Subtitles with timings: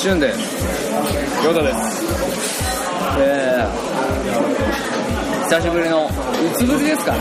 [0.00, 0.38] しゅんです。
[1.44, 1.76] ヨタです。
[3.20, 6.10] えー、久しぶりの、い
[6.56, 7.18] つぶりですかね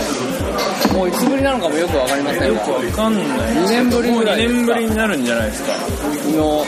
[0.93, 3.25] もういつぶりなのかもよくわかりませんが、よくわかんない。
[3.25, 5.73] 2年ぶり2ぐらいですか年ぶりになるんじゃないですか。
[6.37, 6.63] の、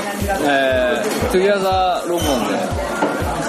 [0.50, 2.56] えー、 together 録音で、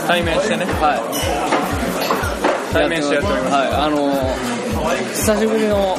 [0.07, 0.65] 対面してね。
[0.65, 2.73] はい。
[2.73, 3.55] 対面してやっております。
[3.55, 5.99] はい、あのー、久しぶりの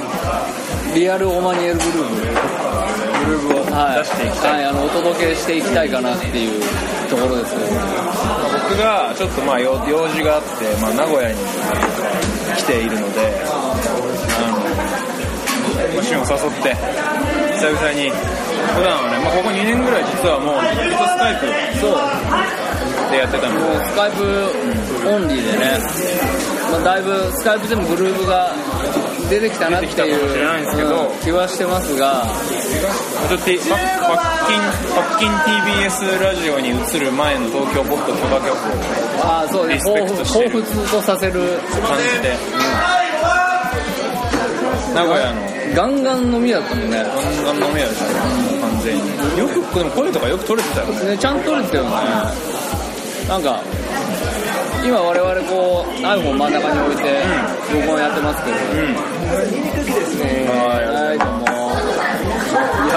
[0.95, 2.82] リアルオマニエルグループ。
[3.25, 4.53] グルーブをはい、出していきたい。
[4.53, 6.61] はい、あのお届けしていきたいかなっていう
[7.09, 7.65] ところですけど、
[8.69, 11.37] 僕がちょっとまあ用用事があって、まあ、名古屋に
[12.57, 13.71] 来ているので、あ
[14.51, 14.63] の、
[15.93, 16.75] まあ、シュンを誘って、
[17.55, 21.47] 久々に、普段はね、まあ、ここ2年ぐらい実はもうずっとスカイプ
[21.79, 24.23] そう、でやってたので、スカイプ
[25.07, 25.79] オンリーでね、
[26.71, 28.51] まあ、だいぶスカイプでもグルーブが
[29.29, 29.93] 出てきたなっていう
[31.23, 32.25] 気はしてますが、
[32.73, 34.61] ちょっとパッキン、
[34.95, 38.53] パッキン TBS ラジオに移る前の東京ポッド許可局を
[39.23, 42.35] ああ、そうですね、彷彿とさせる、感じで、
[44.93, 46.97] 名古屋のガンガン飲みだったもんね。
[46.97, 48.05] ガンガン飲み屋でした、
[48.61, 49.01] 完全に。
[49.39, 51.11] よく、でも声とかよく取れてたよね。
[51.11, 51.89] ね、ちゃんと撮れてたよね。
[53.27, 53.61] なんか、
[54.85, 57.03] 今我々こう iPhone 真ん中に置いて
[57.73, 58.95] 録音やってますけど、うん。
[60.59, 61.22] はい、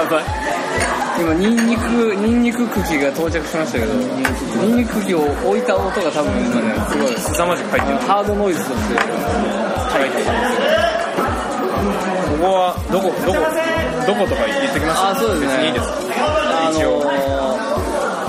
[0.09, 0.23] ばい。
[1.19, 7.97] 今、ニンニク、ニンニク茎が到着しましたけど、ニンニク茎を置いた音が多分今ね、すごい、凄まじく入ってる。
[8.07, 10.67] ハードノイズとして入ってたんですよ。
[12.37, 13.39] ここは、どこ、どこ、
[14.05, 15.47] どことか言ってきますあ、そうですね。
[15.47, 15.85] 別にいいです。
[16.13, 17.11] あ一応の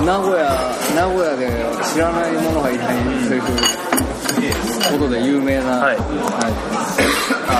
[0.01, 0.49] ー、名古屋、
[0.95, 1.47] 名古屋で
[1.93, 2.87] 知らない者がいない
[3.27, 5.99] ということで有名な、はいあ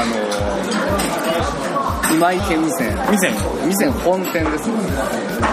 [0.06, 0.79] のー、
[2.12, 2.96] 今池味仙。
[3.12, 3.32] 店
[3.68, 4.74] 味仙本店ですね。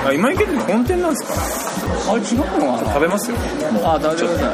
[0.07, 1.25] あ、今池って本店なんです
[2.07, 2.13] か？
[2.13, 2.45] あれ違うの
[2.77, 3.37] かな食べますよ。
[3.85, 4.51] あ、食べてください。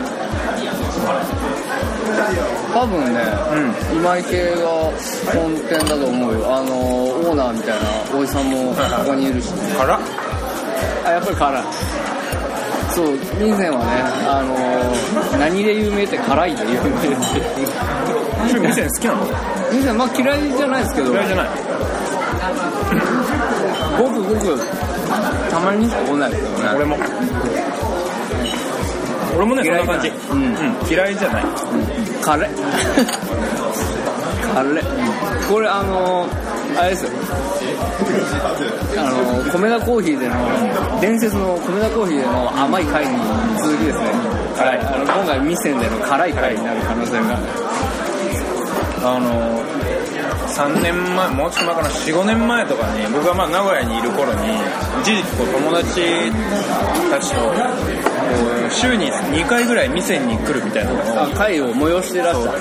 [2.75, 3.21] 多分ね、
[3.53, 3.97] うん。
[3.99, 4.69] 今池が
[5.33, 6.57] 本店だと思うよ。
[6.57, 6.71] あのー、
[7.29, 9.61] オーナーみたいなおじさんもここにいるしね。
[11.07, 11.65] あ、やっぱり辛い。
[12.95, 13.07] そう、
[13.41, 17.35] ミンセンはね、あのー、何で有名って辛いで有名です。
[18.61, 19.27] 店好きなの？
[19.73, 21.49] ミンセン、まあ嫌いじゃないですけど、嫌いじゃない。
[23.99, 24.59] ごくごく、
[25.51, 26.71] たまにしか来ないですけどね。
[26.77, 26.97] 俺も。
[29.37, 30.09] 俺もね、そんな感じ。
[30.09, 30.77] うんうん。
[30.91, 31.45] 嫌いじゃない。
[32.23, 32.51] 辛い。
[34.55, 34.85] 辛い。
[35.49, 37.11] これあのー、あれですよ。
[38.99, 43.19] あのー、米田コーヒーでの、伝説の米田コーヒーでの甘い回に
[43.59, 44.05] 続きですね。
[44.57, 47.39] 辛いあの、今回ミセンでの辛い回になる可能性が。
[49.05, 49.72] あの
[50.53, 54.41] 3年前もうちょっと前かな45年前とかに僕がまあ名古屋にいる頃に
[55.01, 56.31] 一時期こう友達
[57.11, 57.49] たちとこ
[58.69, 62.59] う週に2回ぐらい店に来るみたいなのあを、会を催してらっしゃる。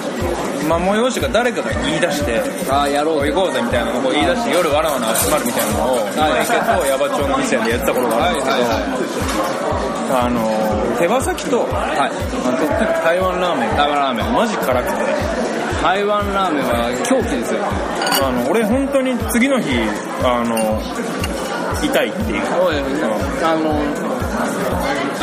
[0.69, 2.39] まあ、催しが誰かが言い出して
[2.71, 12.11] あやろう行こうぜみたいなのを言い出して夜わらわら集まるみたいなのを今池と矢場町の店でやってた頃があるんですけど、あの手羽先と、はい。
[13.03, 14.33] 台湾ラーメン台湾ラーメン。
[14.33, 15.30] マジ辛くて
[15.81, 17.65] 台湾ラーメンは狂気ですよ。
[17.65, 19.67] あの俺本当に次の日
[20.23, 20.79] あの
[21.83, 23.05] 痛いっていうそうです
[23.43, 23.81] あの、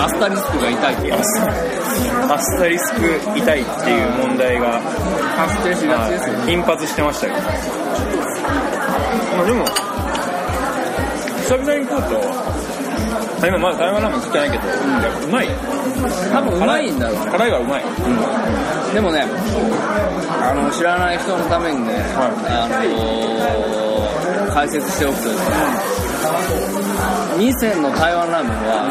[0.02, 1.14] アスタリスクが痛いっていう。
[2.30, 4.80] アスタリスク痛いっていう問題が
[5.36, 6.34] 発生しがちですよ。
[6.46, 7.34] 頻発してましたよ
[9.36, 9.64] まあでも
[11.48, 12.67] 久々に食うと
[13.40, 14.78] あ今まだ台湾ラーメン食ってないけど、やっ
[15.20, 15.48] ぱうまい。
[16.32, 17.24] 多分うまいんだろう。
[17.24, 17.30] ね。
[17.30, 17.84] 辛いはうまい。
[18.94, 19.26] でもね、
[20.42, 23.38] あの、知らない人のためにね、あのー
[24.48, 25.44] 解説しておくとですね、
[27.38, 28.90] ミセンの台湾ラーメンは、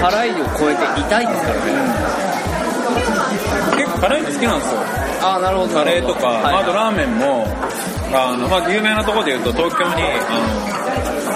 [0.00, 1.70] 辛いを超えて痛いですからね。
[3.76, 4.80] 結構辛いの好きなんですよ。
[5.22, 5.74] ああ、なるほど。
[5.74, 6.56] カレーとか、はい。
[6.56, 7.46] あとラーメンも
[8.12, 10.06] あの、まあ、有名なところで言うと東京にあ
[10.80, 10.85] の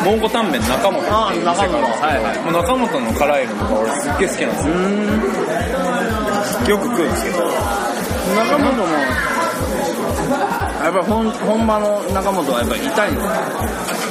[0.05, 4.75] 蒙古タンメン中本あっていう中本店があるんですけどもう中本の辛いのとか俺すっげえ好きなんですよ。
[6.71, 7.39] よく食うんですけど。
[7.41, 8.85] 中本も、
[10.85, 13.35] やっぱり本本場の中本はやっぱり痛いんですか？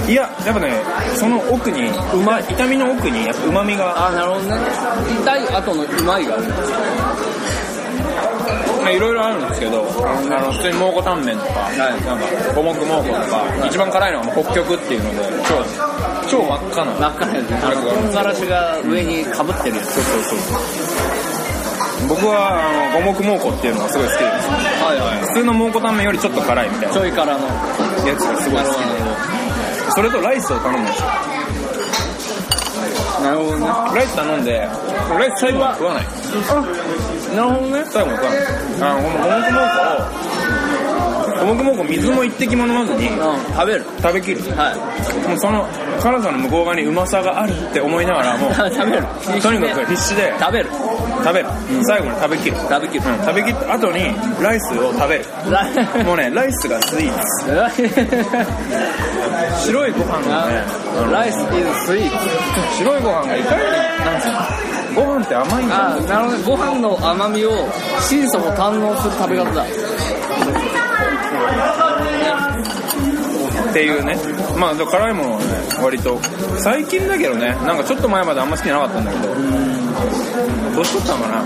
[0.10, 0.72] いややっぱね
[1.16, 3.86] その奥にうまい痛みの奥にやっぱうまみが。
[4.06, 4.56] ああ、なるほどね。
[5.22, 6.44] 痛い後のうまいがある
[8.80, 12.18] まあいろいろあるんですけどあの普通に蒙古タンメンとか、いなんか
[12.56, 15.18] 五目蒙古とか、一番辛いのは北極っていうので
[15.48, 15.64] 超
[16.30, 16.92] 超真っ赤な。
[16.94, 20.60] 真っ赤なやつねあの唐辛子が上にかぶってるやつそうそうそう。
[22.08, 24.24] 僕は、あの、五目蒙古っていうのがすごい好きです。
[24.24, 27.46] はいは普通の蒙古タンメンよりちょっと辛いみたいなちょい辛の
[28.08, 28.86] やつがすごい好きで。
[29.92, 31.08] それとライスを頼むんですよ。
[33.20, 36.06] なるほどねライス頼んで、ライス最後は食わない。
[37.36, 37.86] なるほどね。
[37.90, 38.42] 最後は食わない。
[38.82, 39.74] あの、この五目蒙古
[41.42, 43.18] を、五目蒙古水も一滴も飲まずにうん。
[43.54, 43.86] 食べる。
[44.02, 44.42] 食べきる。
[44.56, 44.76] はい。
[45.30, 45.66] もうその
[46.02, 49.04] 辛さの向こう側にうまさがあるって思いながらもう、 食べる。
[49.42, 50.70] とにかく必死で食べる。
[51.24, 51.48] 食べる。
[51.88, 52.58] 最後に食べきる。
[52.58, 53.04] 食べきる。
[53.06, 53.26] うん。
[53.26, 55.26] 食べきった後にライスを食べる。
[56.06, 57.50] もうね、ライスがスイーツ。
[59.66, 60.64] 白いご飯がね、
[61.12, 61.42] ライス is
[61.92, 62.10] sweet
[62.78, 63.62] 白いご飯がいかに、
[64.06, 65.96] なんつうのご飯って甘いんだ。
[65.96, 66.44] あなるほどね。
[66.44, 67.52] ご飯の甘みを
[68.02, 69.64] 心底堪能する食べ方だ。
[73.70, 74.18] っていうね。
[74.58, 75.46] まあ、辛いものはね、
[75.82, 76.20] 割と、
[76.58, 79.34] 最近だけどね、なんかちょっと前まであんま好きじゃなかったんだけど、
[80.76, 81.44] 年取ったのかな。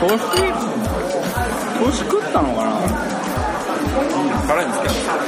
[0.00, 0.18] 年
[1.78, 2.70] 年食ったのかな。
[4.48, 5.25] 辛いんですけど、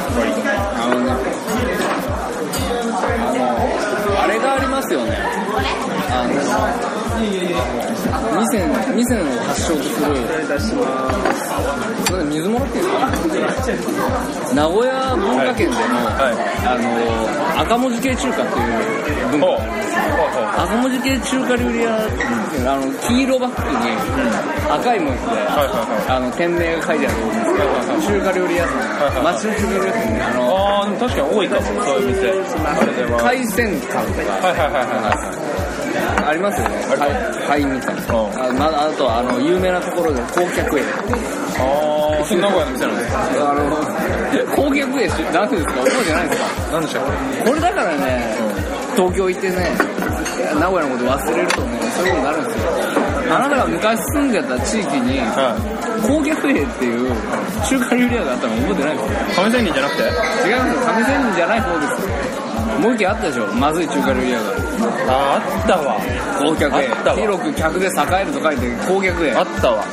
[4.79, 5.13] ますよね
[6.11, 6.27] あ
[8.33, 8.41] の
[9.25, 10.01] を発祥とす
[12.15, 12.95] る水もらっていいです
[13.97, 16.79] か名古屋文化圏での、あ
[17.57, 18.59] の赤文字系中華って
[19.11, 19.47] いう文化。
[19.49, 19.88] があるんです。
[19.89, 23.87] 赤文字系中華料理屋っていうのはあの黄色バッグに
[24.71, 32.29] 赤い文字で、はいはいあの店名が書いてあるんですけど中華料理屋さん、町の中華料理屋さんであのあ、でも確かに多いかも、そういう店。
[32.29, 33.21] あれでは。
[33.21, 35.49] 海鮮館とか
[36.29, 37.01] ありますよねある
[37.47, 43.65] 貝貝みたいなあ,、あ、とはあの有名なところで光客園あー、それ名古屋の店なんですかあの
[44.55, 47.05] 光客園し何ですか覚えてないですか何でしたっ
[47.45, 48.37] これだからね、
[48.99, 49.55] 東京行ってね、
[50.59, 52.65] 名古屋のこと忘れるとね、そういうことになるんですよ。
[53.31, 55.21] あなたが昔住んでた地域に、
[56.03, 57.15] 高脚兵っていう
[57.63, 59.13] 中華料理屋があったの覚えてないですよ。
[59.13, 59.37] い。
[59.37, 60.03] 亀仙人じゃなくて？
[60.03, 60.87] 違うんですよ。
[60.87, 62.09] 亀仙人じゃない方ですよ。
[62.81, 63.47] もう一軒あったでしょ？
[63.55, 64.51] まずい中華料理屋が。
[65.07, 65.97] あー、あったわ。
[66.41, 67.23] 高脚あったわ兵。
[67.23, 67.91] 広く客で栄
[68.23, 69.43] えると書いて高脚兵あ。
[69.43, 69.85] ったわ。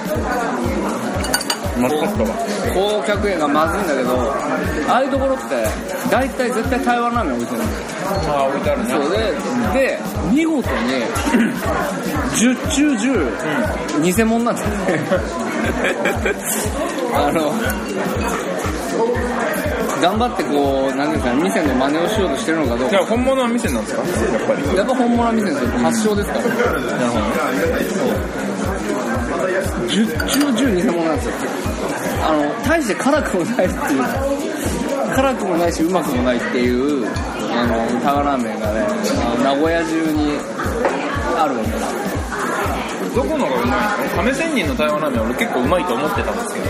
[1.78, 2.30] まずかったわ。
[2.74, 4.34] 高脚兵がまずいんだけど、
[4.90, 5.44] ああいうところって、
[6.10, 7.86] 大体絶対台湾ラーメン置いてるんですよ。
[8.34, 8.90] あー、置いてあるね。
[8.90, 9.18] そうで、
[9.80, 10.00] で、
[10.32, 11.06] 見事に、
[12.36, 12.92] 10中
[14.02, 14.76] 10、偽物なんですよね。
[17.16, 17.52] あの、
[20.02, 22.90] 頑張ってこう、なんていうんですかね、店の真似をしようとしてるのかどうか。
[22.90, 24.02] じゃあ本物は店なんですか？
[24.02, 24.12] やっ
[24.48, 24.78] ぱり。
[24.78, 25.70] やっぱ本物は店ですよ。
[25.82, 26.42] 発祥ですから。
[26.44, 28.55] なるほど。
[29.86, 31.34] 10中10偽物なんですよ。
[32.24, 34.04] あの、大して辛くもないっていう。
[35.16, 40.32] 辛くもないし、うまくもないっていう、あの、タガラーメンがね、あの名古屋中に
[41.38, 43.16] あるわけです。
[43.16, 46.66] どこのがうまいの亀仙人の台湾ラーメン俺結構うまいと思ってたんですけど。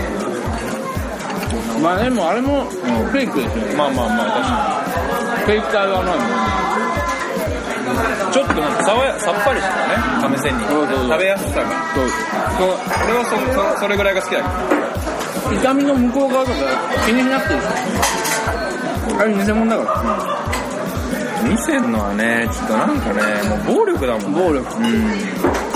[1.82, 3.74] まあでもあれもフェイクですよね。
[3.74, 4.84] まあまあまあ、
[5.44, 6.85] フェイク台湾ラーメン。
[8.32, 10.68] ちょっとなんか爽やさっぱりしたね、亀仙人。
[10.68, 11.70] そうそうそう食べやすさが。
[11.94, 12.08] そう。
[13.04, 13.36] 俺はそ
[13.76, 15.60] そそれぐらいが好きだけど。
[15.60, 16.58] 痛みの向こう側とか
[17.06, 17.60] 気になってる。
[19.20, 19.84] あれ偽物だか
[21.42, 21.48] ら。
[21.48, 24.40] 見せんのはね、ちょっとなんかね、もう暴力だもんね。
[24.40, 24.76] 暴力。
[24.76, 25.66] うん。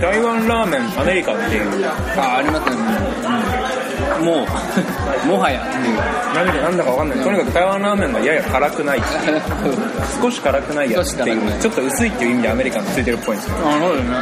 [0.00, 1.86] 台湾ラーメンアメリカっていう。
[2.16, 3.77] あ、ありますね。
[4.24, 4.46] もう、
[5.28, 5.96] もはやっていう。
[6.34, 7.18] なんだなんだかわかんない。
[7.18, 9.02] とにかく台湾ラーメンがやや辛くない。
[10.22, 13.56] 少し辛くないやつっていうちょっと薄いっていう意味でアメリカンついてるっぽいんですよ。
[13.64, 14.12] あ、そうですね。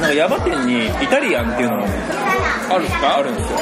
[0.00, 1.84] なんかヤバ店にイタリアンっていうのが
[2.70, 3.16] あるんですか？
[3.18, 3.58] あるんですよ。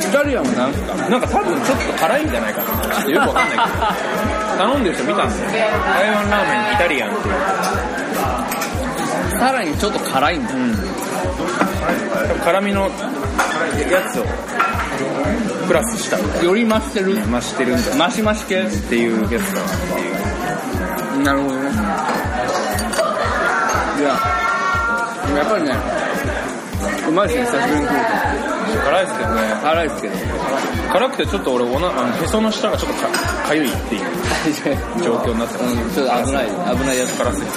[0.00, 0.94] イタリアンもなんですか？
[1.10, 3.10] なんか多分ちょっと辛いんじゃないかな。
[3.10, 3.62] よくわかんないけど。
[4.64, 5.50] 頼んでる人見たんですよ。
[5.50, 7.34] 台湾ラーメンイタリアンっていう。
[9.38, 10.54] さらにちょっと辛いんだ。
[10.54, 10.74] うん。
[12.44, 12.90] 辛みのや
[14.12, 14.24] つを
[15.66, 17.14] プラスしたより増してる？
[17.14, 19.62] 増してるんだ増し増し系っていうやつだ
[21.18, 21.24] な。
[21.24, 21.60] なるほどね。
[23.96, 24.08] いや、
[25.36, 25.70] やっぱりね、
[27.08, 27.96] うまいですね、久しぶりに食う
[28.84, 29.40] 辛いですけどね。
[29.48, 29.56] と。
[29.62, 30.14] 辛いですけど。
[30.92, 33.08] 辛くてちょっと俺おな、あの、へその下がちょっとか
[33.48, 34.02] かゆいっていう
[35.02, 35.74] 状況になってます。
[35.74, 36.54] うん、ちょっと危ない、危
[36.84, 37.16] ないやつ。
[37.16, 37.54] 辛すぎて。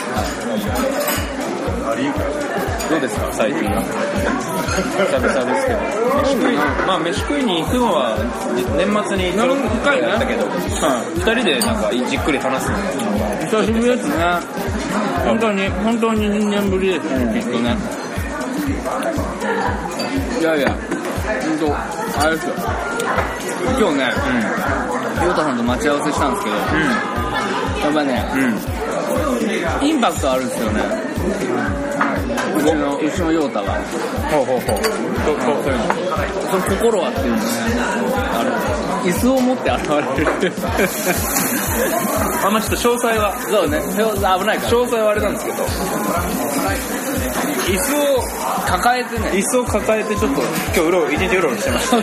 [2.89, 3.29] どうですか？
[3.33, 3.81] 最近は。
[3.83, 5.79] 久々ですけど。
[6.21, 6.55] 飯食い、
[6.87, 8.15] まあ飯食いに行くのは
[8.77, 12.83] 年末にちょろっと一回やったけど、二人でなんかじっくり話すのが
[13.45, 14.15] 久しぶりですね。
[15.25, 17.75] 本当に、本当に2年ぶりですね、きっとね。
[20.39, 22.53] いやいや、うんとあれですよ。
[23.79, 24.11] 今日ね
[25.21, 26.61] 亮太さんと待ち合わせしたんですけどや
[27.89, 29.87] っぱねうんうん。
[29.87, 30.81] インパクトあるんですよね
[32.27, 33.73] うちのうちの陽太が。
[34.31, 34.79] ほうほうほう。
[35.27, 35.83] そういうの
[36.49, 37.43] その心はっていうのね
[38.33, 38.49] あの
[39.03, 39.95] 椅子を持って現れ
[40.49, 40.53] る。
[42.43, 43.33] あんまちょっと詳細は。
[43.41, 43.79] そうね。
[43.79, 43.95] 危
[44.45, 44.69] ないから。
[44.69, 45.57] 詳細はあれなんですけど。
[47.67, 48.23] 椅子を
[48.65, 49.29] 抱えてね。
[49.31, 51.97] 椅子を抱えてちょっと今日うろ一日うろうろしてました。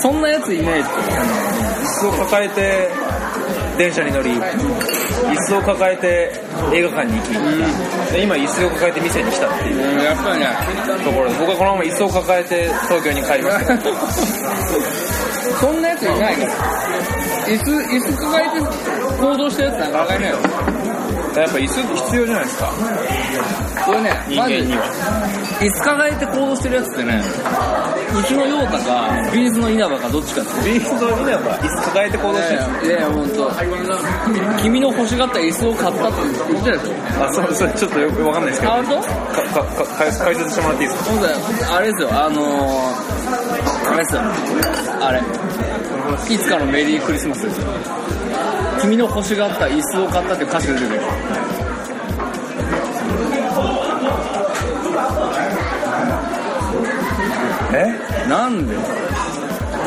[0.00, 0.88] そんなやついないって。
[0.90, 0.94] 椅
[2.02, 2.88] 子を抱えて
[3.78, 4.38] 電車に乗り
[5.28, 6.32] 椅子を抱えて
[6.72, 7.28] 映画館に行き、
[8.12, 9.76] で今椅子を抱えて店に来たっていう。
[9.76, 10.46] うんやっぱりね。
[11.04, 11.36] ところで。
[11.38, 13.60] 僕はこのまま椅子を抱えて東京に帰りま
[14.10, 14.30] す。
[15.60, 16.52] そんなやついないから
[17.46, 18.60] 椅子椅子抱えて
[19.20, 22.72] 行動したやつなかなかいないよやっぱ椅子必要じゃないですか。
[23.86, 24.84] これね人間には。
[25.60, 27.22] 椅子抱えて行動してるやつってね
[28.18, 31.50] うちの陽太かビーズの稲葉かどっちかってビーズの稲葉。
[31.60, 32.10] 椅子抱え。
[32.10, 33.50] て行動してるんですいやいや本当。
[34.62, 36.16] 君の欲しがった椅子を買ったって
[36.52, 38.72] 言ってたでしょあそうそれちょっとよくわかんないですけど。
[38.72, 39.06] あ本当か
[39.64, 41.04] かか解解説してもらっていいですか？
[41.10, 41.36] そうだよ。
[41.76, 42.08] あれですよ。
[42.10, 44.22] あのー、あれですよ。
[45.00, 45.22] あれ。
[46.34, 47.66] いつかのメリークリスマスですよ。
[48.82, 51.00] 君の欲しがった椅子を買ったって歌詞が出てくる。
[57.72, 57.99] え？
[58.30, 58.74] なんで？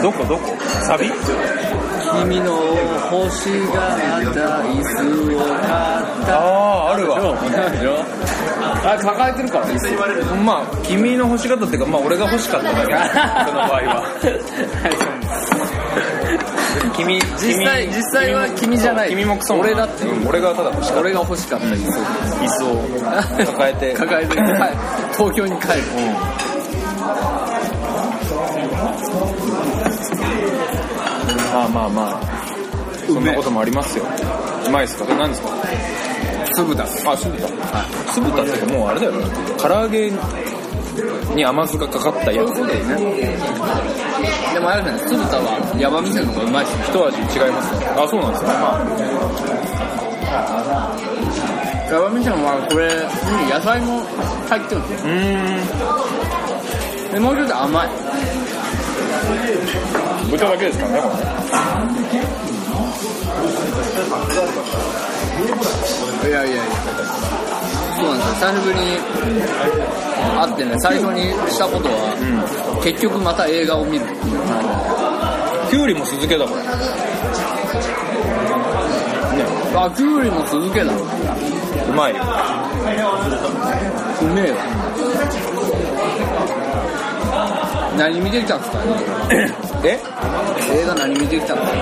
[0.01, 0.25] どこ？
[0.25, 0.41] どこ？
[0.83, 1.09] サビ？
[2.19, 2.51] 君の
[3.09, 5.69] 欲しがった椅子を買っ
[6.25, 6.37] た。
[6.37, 7.17] あああるわ。
[8.85, 9.59] あれ抱えてるか？
[9.59, 10.35] ら椅子。
[10.43, 12.89] まあ君の欲しかったっていうかまあ俺が欲しかっただけこ
[13.55, 14.03] の場合は。
[16.97, 19.09] 君実際実際は君じゃない。
[19.11, 20.03] 君もクソも俺だって。
[20.05, 22.03] うん俺がただ欲しかっ俺が欲しかった椅子を。
[22.03, 22.09] た
[22.43, 23.93] 椅子を抱えて。
[23.93, 24.71] 抱えて、はい、
[25.13, 25.73] 東京に帰る
[31.53, 32.21] まあまあまあ。
[33.05, 34.05] そんなこともありますよ。
[34.67, 35.05] うまいですか？
[35.09, 35.49] え何ですか？
[36.55, 36.83] 酢豚。
[36.83, 37.47] あ酢豚。
[38.11, 39.25] 酢豚ってもうあれだよね
[39.57, 40.11] 唐揚げ
[41.35, 42.95] に甘酢がかかったやつそうだよね。
[44.53, 44.99] でもあれだね。
[44.99, 46.83] 酢豚はヤバ店の方がうまいっすね。
[46.89, 47.85] 一味違いますね。
[47.97, 48.49] あそうなんですか。
[51.91, 52.87] ヤバ店のはこれ
[53.53, 54.01] 野菜も
[54.49, 55.09] 入ってるんですよ。
[55.11, 55.19] うー
[57.09, 57.13] ん。
[57.13, 57.89] でもう一つ甘い
[60.37, 61.01] 豚だけですからね。
[61.01, 61.07] こ
[66.23, 66.63] れいやいやいや。
[67.95, 68.49] そうなんですよ。
[68.49, 68.85] 久しぶりに
[70.39, 71.21] 会ってね最初に
[71.51, 74.21] したことは、結局また映画を見るっていう。
[75.69, 76.61] きゅうりも酢漬けだこれ
[79.75, 80.97] あきゅうりも酢漬けだう
[81.89, 82.19] うまいめ
[84.45, 84.55] えよ
[87.97, 88.79] 何見てきたんですか？
[89.83, 89.99] え？
[90.73, 91.77] 映画何見てきたんですか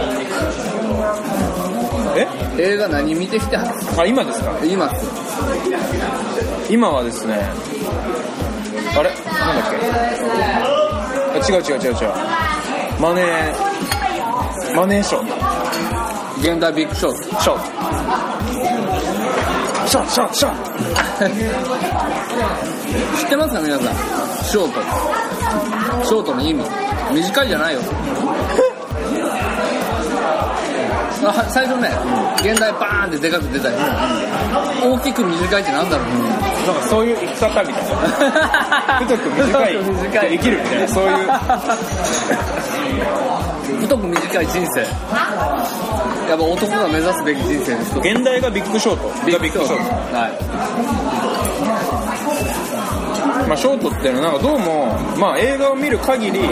[2.17, 2.27] え？
[2.57, 3.67] 映画何見てきたん？
[3.67, 4.51] ですかあ今ですか？
[4.65, 5.05] 今っす。
[6.69, 7.35] 今はですね
[8.97, 9.09] あれ？
[9.09, 9.77] なんだっけ？
[11.53, 12.09] あ違う違う違う違う。
[12.99, 15.25] マネーマネーショー。
[16.41, 17.13] 現代ビッグショー。
[17.13, 17.57] ツショー
[19.91, 20.55] ショーショーショー
[23.17, 23.95] 知ってますか皆さん？
[24.45, 26.05] ショート。
[26.05, 26.63] ショートの意味。
[27.13, 27.81] 短いじゃないよ。
[31.23, 31.89] あ最初ね
[32.37, 33.75] 現代バーンってでかく出たり。
[34.81, 36.07] 大きく短いってなんだろう。
[36.07, 38.99] なんかそういう生き方みたいな。
[39.05, 39.75] 太く短い。
[39.77, 40.37] 短い。
[40.37, 40.87] 生きるみたいな。
[40.87, 41.27] そういう
[43.91, 44.79] 太く短い人生。
[44.79, 44.87] や
[46.35, 47.99] っぱ男が目指すべき人生です。
[47.99, 49.09] 現代がビッグショート。
[49.09, 49.83] がビッグショート。
[50.15, 50.29] は
[53.43, 53.47] い。
[53.49, 54.85] まあ、ショートっていうのはなんかどうも、
[55.19, 56.45] まあ、映画を見る限りこ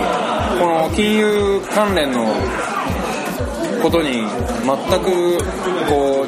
[0.65, 2.25] の金融関連の
[3.81, 5.37] ことに全く
[5.87, 6.27] こ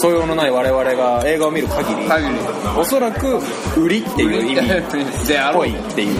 [0.00, 2.34] 素養のない我々が映画を見る限り限り。
[2.78, 3.38] おそらく
[3.76, 4.70] 売りっていう意味。
[4.70, 4.82] っ
[5.28, 5.68] であろう。
[5.68, 6.16] っていう、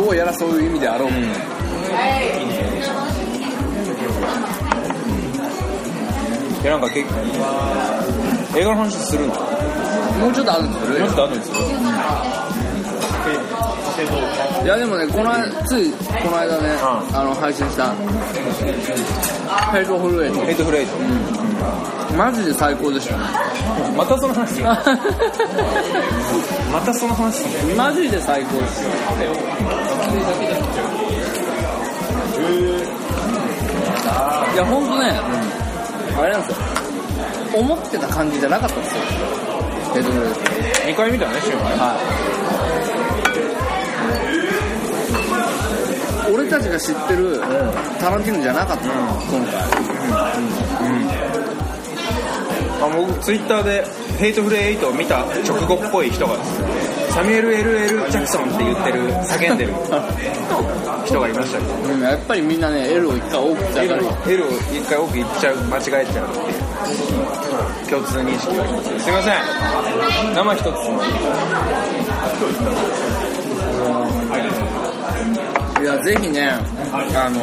[0.00, 1.12] どうやらそういう意味であろう、い
[6.64, 7.20] やなんか結構
[8.58, 9.34] 映画の話するんだ
[10.18, 10.88] もうちょっとあるんですよ。
[11.00, 11.56] もうちょっと後にする
[14.64, 17.94] いやでもねこの間ついこの間ね、あの配信した
[19.72, 20.96] ヘイトフルエイトヘイトフルエイト、
[22.16, 23.24] マジで最高でしたね
[23.96, 24.76] またその話ま
[26.80, 27.44] たその話
[27.76, 28.90] マジで最高ですよ
[30.10, 30.40] 性だゃく。
[34.54, 35.12] いや、ほんね、
[36.18, 36.64] あれなんですよ。
[37.54, 39.02] 思ってた感じじゃなかったんですよ。
[39.96, 40.10] えっと、
[40.88, 41.72] 2回見たね、シュマイ。
[41.78, 41.96] は
[46.28, 46.32] い。
[46.32, 47.40] 俺たちが知ってる
[47.98, 48.92] タランティーノじゃなかったの、
[49.30, 49.54] 今回。
[52.82, 53.84] あ僕ツイッターで
[54.18, 59.72] 「ヘイトフレエイトを見た直後っぽい人がですねサミュエル・ LL・ ジャクソンって言ってる叫んでる
[61.04, 61.74] 人がいましたけど。
[61.94, 66.50] うんやっぱりみんなね L を一回多く使 L うを L を一回多く言っちゃう間違えちゃうっていう
[67.90, 68.88] 共通認識があります。
[69.00, 69.34] すいません。
[70.34, 70.66] 生一つ
[75.80, 76.50] いやぜひね
[76.92, 77.40] あの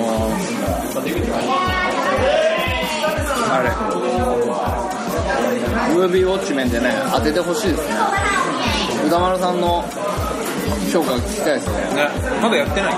[3.52, 3.72] あれ。
[5.96, 7.96] ムービーウォッチメンでね当ててほしいですね
[9.08, 9.84] 歌丸さんの
[10.92, 11.76] 評価が聞きたいですね。
[11.96, 12.10] ね。
[12.42, 12.92] まだやってない？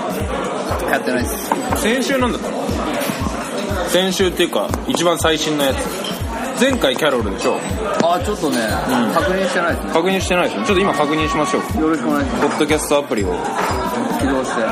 [0.90, 1.50] やってないです。
[1.80, 2.58] 先週なんだったの？
[3.88, 5.76] 先週っていうか一番最新のやつ。
[6.60, 7.58] 前回キャロルでしょ？
[8.02, 8.60] あちょっとね、ん。
[9.14, 9.92] 確認してないですね。
[9.92, 11.62] 確認してないですよちょっと今確認しましょう。
[11.80, 13.32] よろしくお願いしまポッドキャストアプリを。
[13.32, 13.38] す
[14.20, 14.62] 起動して。
[14.62, 14.68] うん。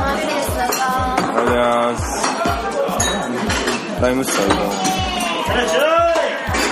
[0.00, 0.26] あり
[1.36, 2.02] がとうございます。
[4.00, 4.56] ライムスター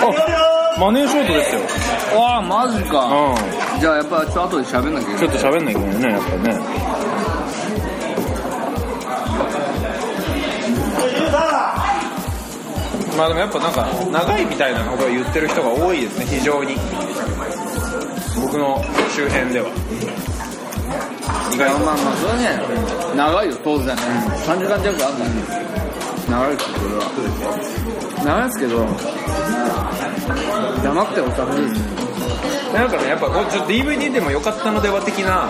[0.07, 0.36] あ
[0.79, 1.61] マネーショートですよ。
[2.19, 5.35] わあマジか、うじゃあやっぱちょっと後で喋んなきゃいんちけない。
[5.35, 6.53] ょっと喋んなきゃいけないねやっぱね。
[13.17, 16.75] まあでもやっぱなんか長いみたいなことを言ってる人が多いですね非常に。
[18.39, 18.79] 僕の
[19.15, 19.69] 周辺では。
[21.51, 21.79] 意外と。
[21.79, 25.31] まあまあそれはね長いよ当然、3時間弱あんだよ
[26.29, 27.01] 長いですけど俺は。
[28.23, 29.16] 長いですけど
[30.83, 32.07] 黙ってお酒いいです
[32.73, 35.49] なんかねやっぱこれちょっと DVD でも良かったのでは的な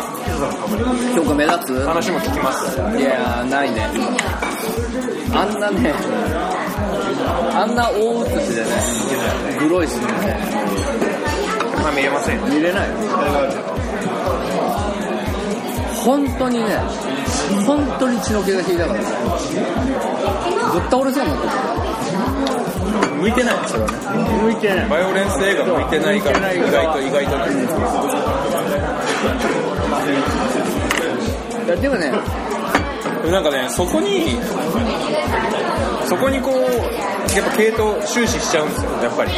[1.16, 1.86] 評価目立つ。
[1.86, 2.78] 話も聞きます。
[2.78, 3.82] いやーないね。
[5.34, 5.94] あんなね
[7.54, 8.70] あんな大写しでね
[9.60, 10.06] グロいしね。
[11.82, 12.40] まあ見れません。
[12.40, 12.46] よ。
[12.48, 12.90] 見れない。
[12.90, 12.96] よ
[16.06, 16.78] 本当にね
[17.66, 19.06] 本当に血の気が引いたからね。
[20.72, 21.97] ぶっ倒れそうになって
[22.98, 23.56] 向いてない。
[23.68, 27.38] それはねた向いてないバイオレンス映画向いてないから意外と意外とい。
[31.68, 32.12] やでもね
[33.32, 34.38] なんかねそこに
[36.06, 36.54] そこにこう
[37.36, 39.32] やっぱ系統終始しちゃうんですよやっぱり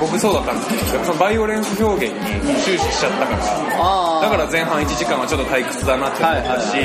[0.00, 3.38] 僕そうだったんですけどそのバイオレンス表現に終始しちゃったから。
[3.78, 6.76] あだから前半1時間はちょっと退屈だなって思ったし、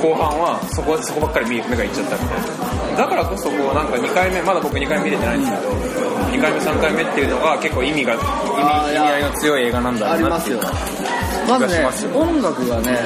[0.00, 2.96] 後半はそこそこばっかり目がいっちゃったみたいな。
[2.96, 11.00] だからこそこうなんか2回目まだ僕2回目見れてないんですけど2回目3回目っていうのが結構意味が意味意味合いの強い映画なんだろうなっていうありますよ。
[11.48, 12.98] まずね音楽がね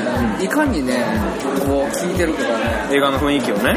[0.43, 1.05] いかにね
[1.65, 2.89] こう聴いてるとかね。
[2.93, 3.75] 映画の雰囲気をね。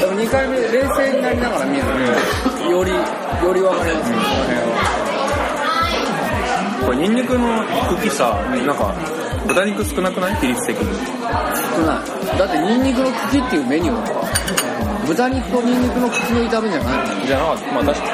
[0.00, 1.84] でも2回目冷静になりながら見る
[2.58, 2.92] とより
[3.44, 4.64] より分かりますよこの辺は。
[6.86, 7.64] これニンニクの
[7.96, 8.94] 茎さなんか
[9.46, 10.84] 豚肉少なくない比率的に？
[10.84, 10.90] 少
[11.86, 12.02] な
[12.34, 12.38] い。
[12.38, 14.02] だってニンニクの茎っていうメニューは
[15.06, 18.12] 豚肉とニンニクの茎の炒めじゃないじゃなかったまあ確かに。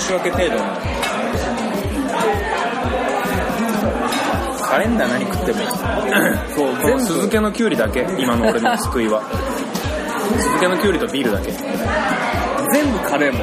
[0.00, 0.60] 申し訳程度の
[4.66, 5.58] カレンダー何食っても
[6.56, 8.06] そうこの酢漬けのきゅうりだけ。
[8.18, 9.22] 今の俺の救いは。
[10.24, 11.52] 酢漬けのきゅうりとビールだけ
[12.74, 13.38] 全部カレーも。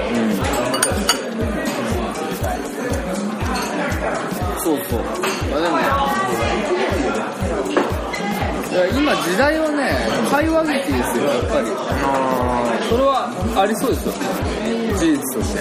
[4.60, 5.00] そうそう。
[5.50, 5.84] まあでもね
[8.94, 9.96] 今時代はね
[10.30, 11.68] 会話劇ですよやっぱり。
[12.90, 14.12] それはありそうですよ。
[15.00, 15.60] 事実として。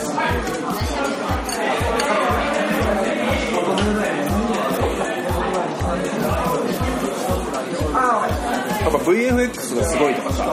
[8.80, 10.44] やっぱ VFX がすごいとかさ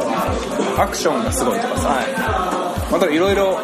[0.83, 1.89] アクションがすごいとかさ、
[2.91, 3.59] またいろいろ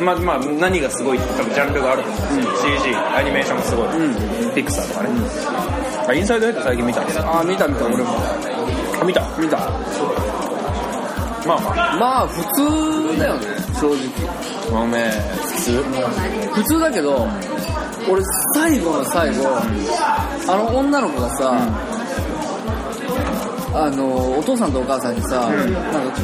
[0.00, 3.88] まあまあ何がすごいって多分ジャンルがあると思うんですよ、CG アニメーションもすごい、
[4.54, 5.10] ピクサーとかね、
[6.08, 8.04] あインサイドヘッド最近見たんですああ見た見た俺も。
[9.00, 9.22] あ見た？
[9.38, 9.56] 見た。
[11.46, 11.60] まあ。
[11.60, 12.42] まあまあ普
[13.12, 13.46] 通だよね
[13.80, 13.96] 正直。
[14.70, 15.10] ごめん。
[15.12, 15.82] 普通？
[16.52, 17.26] 普通だけど
[18.10, 18.20] 俺
[18.54, 21.54] 最後の最後あの女の子がさ、
[23.84, 26.22] あのお父さんとお母さんにさ、なんか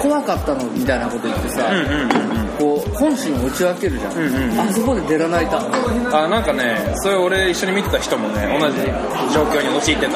[0.00, 2.46] 怖かったのみたいなこと言ってさ、うんうんうんうん。
[2.58, 8.76] こう本心を打ち分けるじゃん、うんうんあそこで出らないたうんあなんかねそれ俺一緒に見てた人もね同じ
[9.34, 10.12] 状況に陥ってた。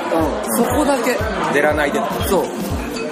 [0.57, 1.16] そこだけ。
[1.53, 2.01] 出らないで。
[2.29, 2.45] そう。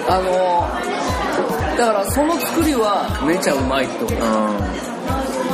[0.07, 4.17] あのだからその作りはめちゃうまいと思う。
[4.17, 4.79] う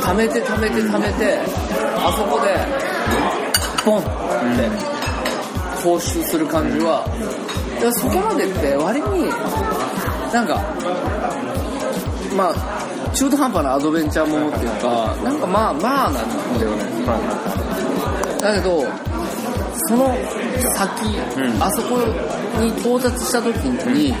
[0.02, 1.38] 溜めて溜めて溜めて
[1.98, 2.54] あそこで
[3.84, 4.08] ボンって
[5.82, 9.28] 放出する感じは、だからそこまでって割に
[10.32, 10.60] なんか
[12.36, 16.84] まあ中途半端なアドベンチャーものっていうかなんかまあまあなんだよね。
[18.40, 18.84] だけど
[19.88, 20.08] その
[20.74, 21.62] 先、うん。
[21.62, 21.98] あそこ
[22.60, 24.14] に到達した時に、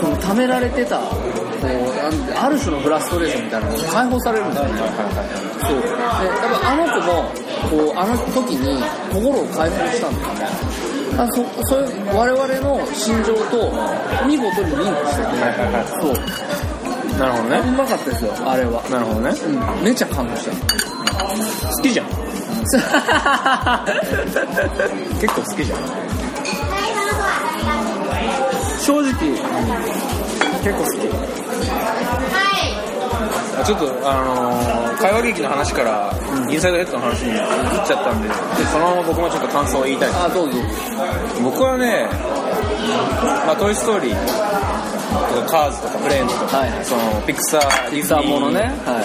[0.00, 4.78] その溜められてたある種のフラストレーションみたいなのが解放されるんだよね、
[5.60, 5.80] そう。
[5.80, 7.30] で多分あの子も
[7.70, 13.70] こうあの時に心を解放したんですよねあそそういう我々の心情と
[14.26, 15.28] 見事にリンクしてて、
[16.00, 16.14] そう
[17.18, 17.58] なるほどね。
[17.58, 17.64] う。
[17.72, 19.30] まかったですよあれは、なるほどね。
[19.30, 19.34] う
[19.80, 20.52] ん、めっちゃ感動した。
[21.76, 22.06] 好きじゃん。
[25.20, 25.78] 結構好きじゃん。
[28.80, 29.12] 正直、
[30.62, 31.08] 結構好き。
[31.08, 31.10] あ
[33.64, 36.14] ちょっとあのー会話劇の話から
[36.48, 37.38] インサイドヘッドの話に移っ
[37.86, 38.34] ちゃったんでで
[38.70, 40.10] そのまま僕もちょっと感想を言いたい。
[40.14, 40.58] あどうぞ。
[41.42, 42.06] 僕はね
[43.46, 44.14] 「まあ、トイ・ストーリー」
[45.34, 46.70] とか「カーズ」とか「フレンズ」とか、はい。
[46.84, 49.02] そのピクサーディズさあニーものね、は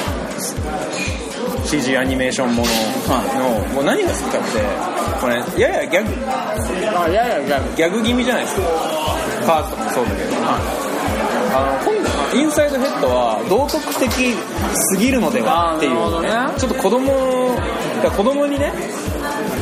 [1.66, 4.48] い、CG アニメーションものの、もう何が好きかって
[5.20, 6.14] これややギャグ。
[6.30, 8.62] あいやいやいやギャグ気味じゃないですか。
[9.48, 11.97] カーズとかもそうだけど、あの今度
[12.38, 14.36] インサイドヘッドは道徳的
[14.94, 16.30] すぎるのではっていう、ね。
[16.60, 17.58] ちょっと子供
[18.16, 18.72] 子供にね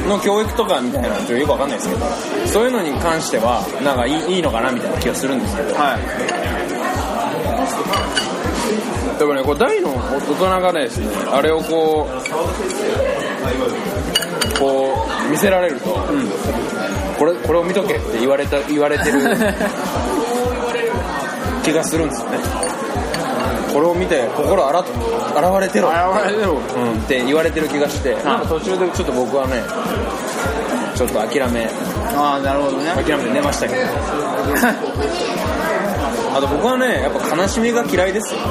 [0.08, 2.06] の教育とかみたいなのよくわかんないですけど
[2.48, 6.02] そういうのに関してはなんかいいいいのかなみたいな気がするんですけどはい。
[9.18, 12.12] でもねこう大の大人がねですねあれをこう
[14.60, 15.90] こう見せられると、
[17.18, 19.20] これこれを見とけって言われた言われてる
[21.66, 22.38] 気がするんですよね。
[23.74, 24.88] これを見て心あら現
[25.60, 25.90] れてろ。
[25.90, 25.98] 現
[26.30, 26.54] れてろ。
[26.54, 26.58] う
[26.96, 28.14] ん、って言われてる気がして。
[28.24, 29.62] なんか途中でちょっと僕はね
[30.96, 31.68] ちょっと諦め。
[32.16, 32.92] ああなるほどね。
[32.96, 33.82] 諦めて寝ましたけど。
[36.38, 38.40] あと僕はねやっぱ悲しみが嫌いですよ。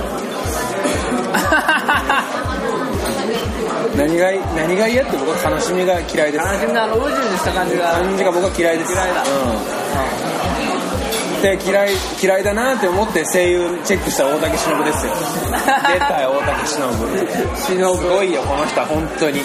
[3.97, 6.45] 何が何が嫌って僕は悲しみが嫌いです。
[6.45, 7.93] 悲しみのあのうじうじした感じが。
[7.93, 8.93] 感じが僕は嫌いです。
[8.93, 9.23] 嫌いだ。
[9.23, 10.34] うん
[11.45, 11.91] で嫌い
[12.23, 15.13] 嫌いだなって思って声優チェックした大竹しのぶですよ。
[15.93, 16.97] 出たよ大竹しのぶ。
[17.59, 17.99] しのぶ。
[17.99, 19.41] すごいよこの人は本当に。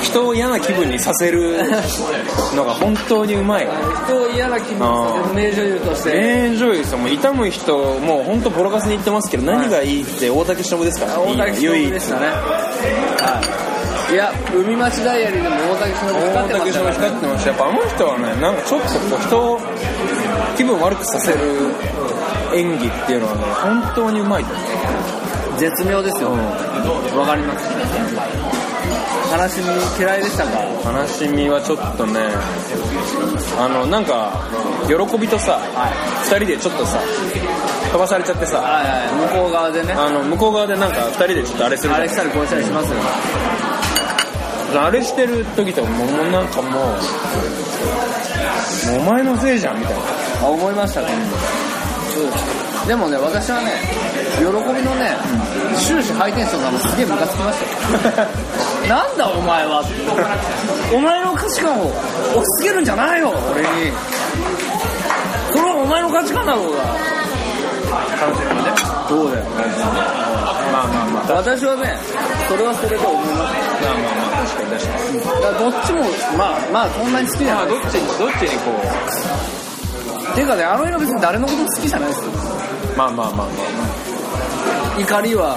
[0.00, 1.58] 人を嫌な気分にさせる
[2.54, 3.66] のが本当にうまい。
[4.06, 6.12] 人を嫌な気分にさせる名女優として。
[6.12, 6.98] 名演女優ですよ。
[6.98, 11.18] もう痛む人もう本当ボロカスに言ってますけど何がいいって大竹しのぶですから。
[11.20, 12.26] 大竹しのぶでしたね。
[12.28, 14.14] はい。
[14.14, 19.58] いや海町ダイアリーでも大竹しのぶ光ってま大竹しのぶしたから光ってましたやっぱあの人はねなんかちょっとこう人を
[20.56, 21.38] 気分悪くさせる
[22.54, 24.66] 演技っていうのはね本当にうまいと思う。
[25.58, 26.30] 絶妙ですよ。
[26.30, 27.68] わかります。
[29.34, 29.66] 悲しみ
[29.98, 30.50] 嫌いでしたか？
[30.92, 32.20] 悲しみはちょっとね
[33.58, 34.30] あのなんか
[34.86, 35.58] 喜びとさ、
[36.24, 37.00] 二人でちょっとさ
[37.90, 39.92] 飛ばされちゃってさはいはい向こう側でね。
[39.92, 42.98] あの向こう側でなんか二人でちょっとあれするあれしたりこうしたりしますよ。
[44.80, 46.98] あれしてる時とかもうなんかもう
[48.98, 50.02] お前のせいじゃんみたいな
[50.44, 51.08] あ思いましたね
[52.82, 52.88] うん。
[52.88, 53.72] でもね私はね
[54.38, 54.50] 喜び
[54.82, 55.16] のね
[55.78, 57.58] 終始ハイテンションなのすげえムカつきまし
[58.14, 58.28] たよ。
[58.88, 59.82] なんだお前は。
[60.92, 63.92] お前の価値観を押し付けるんじゃないよ俺に。
[65.50, 66.82] それはお前の価値観だろうが。
[68.20, 68.72] 楽しみね。
[69.08, 69.44] そうだよ。
[70.72, 71.24] まあまあまあ。
[71.24, 71.98] まあ私はね
[72.48, 75.20] それはそれで思いましまあまあ確かに確かに。
[75.20, 76.00] ただからどっちも
[76.36, 77.66] まあまあそんなに好きじゃない。
[77.66, 78.70] まあどっちにどっちにこ
[80.32, 82.30] っていうかねあの映画別に誰のことも好きじゃないですよ。
[82.30, 82.34] う
[82.96, 83.46] まあまあまあまあ。
[84.98, 85.56] 怒りは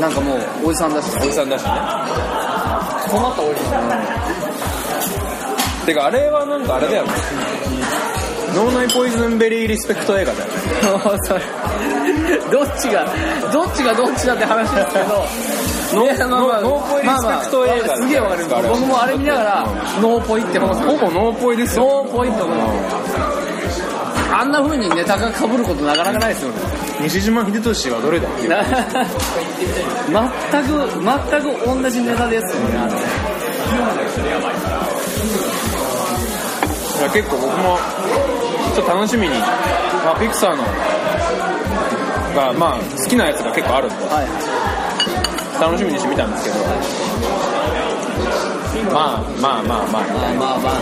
[0.00, 0.38] なんかもう
[0.68, 1.10] おじさんだし。
[1.16, 1.70] おじさんだしね。
[3.10, 3.88] 困ったおじさん
[5.86, 7.10] てかあれはなんかあれだよね。
[8.54, 10.52] 脳内ポイズンベリーリスペクト映画だよね。
[11.24, 11.40] それ。
[12.50, 13.06] どっちが
[13.52, 15.24] どっちがどっちだって話ですけど。
[15.94, 18.68] ノーいやまあまあノーポイリスペクト映画まあまあすげえわかりますあれ。
[18.68, 19.66] 僕もあれ見ながら
[20.00, 21.84] ノーポイって思ってほぼノーポイですよ。
[21.84, 22.62] ノーポイって思って
[24.38, 26.58] あんな風にネタが被ることなかなかないですよね。
[27.00, 28.62] 西島秀俊はどれだっていうな
[30.52, 30.68] 全く
[31.00, 31.08] 全
[31.40, 32.92] く同じネタですよねあれ。
[37.00, 37.78] いや結構僕も
[38.74, 40.62] ちょっと楽しみに、まあ、ピクサーの
[42.34, 44.28] がまあ好きなやつが結構あるんではい
[45.62, 46.56] 楽しみにしてみたんですけど。
[48.92, 50.02] まあまあまあまあ。
[50.02, 50.72] まあまあまあ。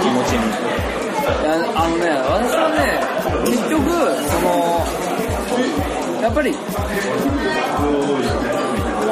[0.00, 0.97] 気持ちに
[1.28, 2.98] あのね私はね
[3.44, 3.84] 結局
[4.28, 4.48] その
[6.22, 6.52] やっぱり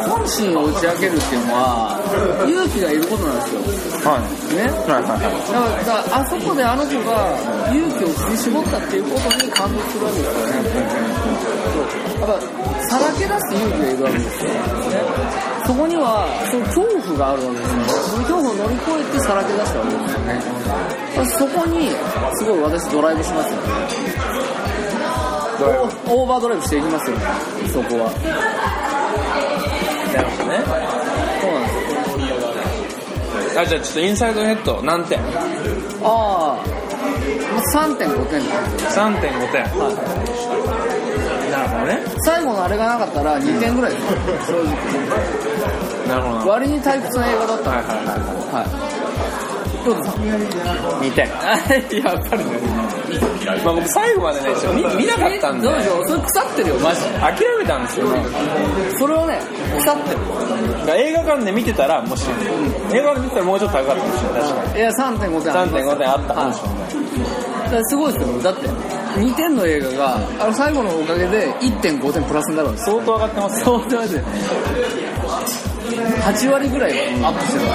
[0.09, 2.00] 本心を打ち明けるっていうのは
[2.48, 3.61] 勇気がいることなんですよ。
[4.07, 4.55] はい。
[4.55, 4.62] ね。
[4.87, 5.85] はいはいはい。
[5.85, 7.35] だからあそこであの子が
[7.70, 11.06] 勇気を振り絞ったっていうことに感動するわけですよね
[11.37, 12.40] やっぱ
[12.88, 14.57] さらけ出す勇気がいるわけですよ、ね、
[15.66, 20.40] そこにはその恐怖があるわけですよその恐怖を乗り越えてさらけ出したわけですよね
[21.38, 21.90] そこに
[22.37, 24.16] すごい私ドライブしますよね
[26.07, 27.16] オーバードライブしていきますよ
[27.72, 28.12] そこは
[30.14, 30.59] なるほどね
[31.40, 35.18] そうなんですよあじゃあちょっとインサイドヘッド何点
[36.03, 36.77] ああ
[37.75, 38.49] 3.5点で
[38.90, 41.06] す3.5点なるほ
[41.81, 41.99] どね。
[42.25, 44.03] 最後のあれがなかったら2点ぐらいです。
[44.12, 44.75] よ正直。
[46.09, 46.47] なるほどな。
[46.47, 48.07] 割に退屈な映画だったはいはいはい
[48.55, 48.67] はい。
[49.85, 50.11] どうぞ。
[51.01, 51.29] 2点。
[52.03, 52.51] やっぱりね
[53.65, 55.69] まあ僕最後までね見見なかったんで。
[55.69, 56.09] どうしよう？
[56.09, 57.07] それ腐ってるよマジで。
[57.21, 58.07] 諦めたんですよ
[58.99, 59.41] それはね
[59.79, 60.99] 腐ってる。
[60.99, 62.25] 映画館で見てたらもし
[62.93, 64.43] 映画館で見てたらもうちょっと高かったかもしれない。
[64.43, 64.79] 確かに。
[64.79, 66.69] いや3.5点あります3.5点あったかもしれ
[67.71, 67.83] ない。
[67.89, 68.69] すごいですよだって
[69.16, 72.90] 2点の映画があの最後のおかげで1.5点プラスになるんです。
[72.90, 74.20] よ相当上がってますよ相当です
[76.26, 77.68] 8割ぐらいはアップしてるす。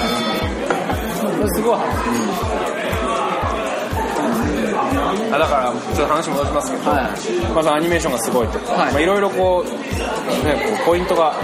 [1.24, 1.78] よこれすごい。
[1.78, 1.82] 話
[5.32, 7.04] あだからちょっと話戻しますけど、はい。
[7.54, 8.58] まずアニメーションがすごいと。
[8.60, 8.92] か、はい。
[8.92, 9.70] まあいろいろこう,、
[10.44, 11.34] ね、こうポイントが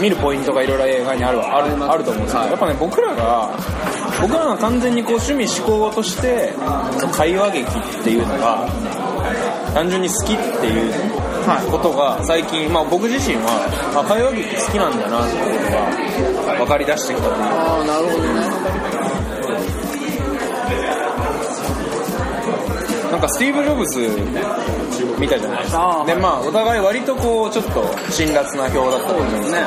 [0.00, 3.48] 見るポイントがいろいろ映画にあるあるあると思うんですけど、やっぱね僕らが
[4.20, 6.52] 僕らが完全にこう趣味嗜好として
[7.12, 7.72] 会話劇っ
[8.04, 8.68] ていうのが
[9.74, 10.92] 単純に好きっていう
[11.70, 13.42] ことが最近、まあ、僕自身は、
[13.94, 15.44] まあ、会話劇好きなんだなってこ
[16.42, 17.42] とが分かりだしてきたという。
[17.42, 18.28] ああなるほどね。
[23.10, 24.00] なんかスティーブ・ジョブズ
[25.18, 26.04] 見たじゃないですか。
[26.06, 29.66] でまあお互い割とこうちょっと辛辣な表だったと思うんですけど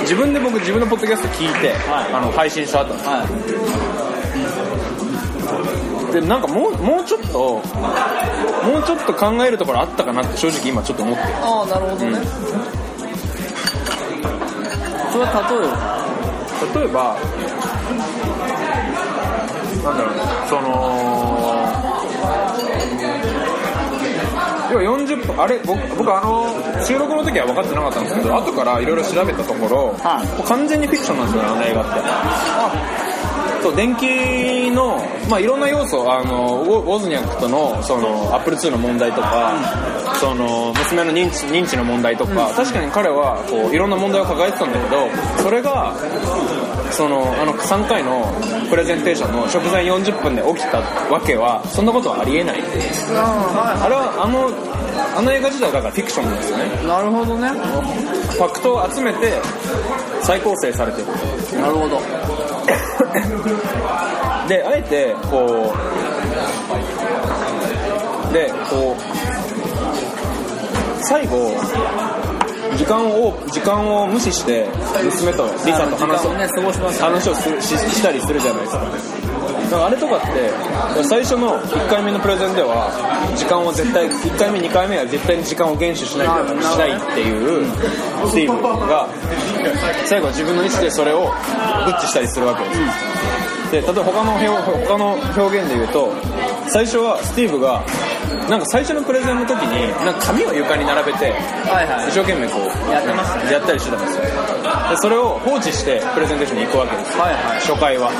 [0.00, 3.02] 自分で僕自分のポッドキャスト聞いて、あの配信した後に。
[3.02, 3.24] は
[4.10, 4.13] い
[6.14, 7.62] でなんかもうもうちょっともう
[8.84, 11.22] ちょっと考えるところあったかなって正直今ちょっと思って。
[11.22, 12.18] るああなるほどね、
[15.10, 15.32] それは
[16.72, 17.18] 例えば例えば
[19.82, 20.70] なんだろうねその
[24.70, 26.46] 要は40分あれ僕僕あの
[26.84, 30.28] 収録の時は分かってなかったんですけど後からいろいろ調べたところ、はい。
[30.46, 31.84] 完全にフィクションなんですよねあの映画っ
[33.02, 33.04] て。
[33.10, 33.13] そ
[33.70, 34.98] う電気の、
[35.28, 39.54] まあ、いろんな要素あのウォズニャックとのそのアップル2の問題とか、
[40.20, 45.08] その娘の認知認知の問題とか、確かに彼はこういろんな問題を抱えてたんだけど
[45.42, 45.94] それが
[46.90, 48.32] そのあの3回の
[48.70, 52.60] プレゼンテーションの直前40分で起きたわけはそんなことはありえない。
[52.60, 54.50] あれはあの
[55.16, 56.64] あの映画自体だからフィクションなんですよね。
[56.86, 57.48] なるほどね。
[57.48, 59.40] ファクトを集めて
[60.22, 61.06] 再構成されてる。
[61.60, 62.00] なるほど
[64.48, 65.72] であえてこ
[68.30, 69.00] うでこう
[71.04, 71.52] 最後
[72.76, 74.66] 時間を時間を無視して
[75.02, 78.84] 娘とリサと話をね過ごします話をするししたりするじゃないですか。
[79.64, 80.50] だからあれとかって
[81.04, 82.90] 最初の1回目のプレゼンでは
[83.34, 87.64] 時間を絶対1回目2回目は絶対に時間を厳守しないとしないっていう
[88.28, 89.08] スティーブが
[90.06, 92.80] 最後は自分の意思でそれをブッチしたりするわけです。
[93.70, 94.48] で例えば他の表
[94.86, 96.12] 他の表現で言うと
[96.68, 97.84] 最初はスティーブが
[98.48, 102.08] なんか最初のプレゼンの時になんか紙を床に並べてはいはい。
[102.08, 103.52] 一生懸命こうやってましたね。
[103.52, 104.24] やったりしてたんですよ。
[104.90, 107.16] でそれを放置してプレゼンテーションに行くわけです。
[107.16, 107.60] よ、はいはい。
[107.60, 108.10] 初回は。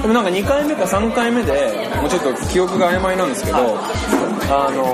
[0.00, 1.52] でもなんか2回目か3回目で
[1.96, 3.62] もうちょっと記憶が曖昧なんですけど、あ
[4.70, 4.84] の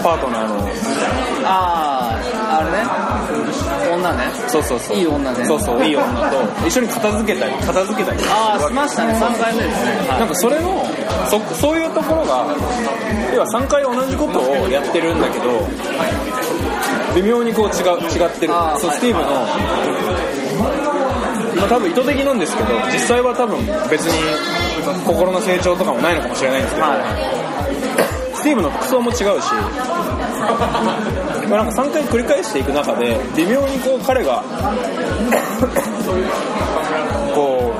[0.00, 0.66] ー、パートナーの
[1.44, 3.09] あああれね
[4.00, 4.32] 女ね。
[4.48, 4.96] そうそうそう。
[4.96, 5.44] いい女ね。
[5.44, 8.18] そうそういい女と一緒に片付けたり片付けたり。
[8.28, 9.12] ああしましたね。
[9.14, 10.08] 3回目ですね。
[10.08, 10.84] なんかそれの
[11.28, 12.46] そそういうところが
[13.34, 15.68] 要は3回同じことをやってるんだけど
[17.14, 18.52] 微妙にこう違う違ってる。
[18.78, 19.28] そうスティーブの、
[21.56, 23.58] まあ、多分意図的なんですけど実際は多分
[23.90, 24.18] 別に
[25.04, 26.86] 心の成長とかもないのかもしれないんですけど、
[28.34, 29.36] スティーブの服装も違うしま
[30.50, 34.42] あなんか3回繰り返していく中で微妙にこう彼が
[37.34, 37.74] こ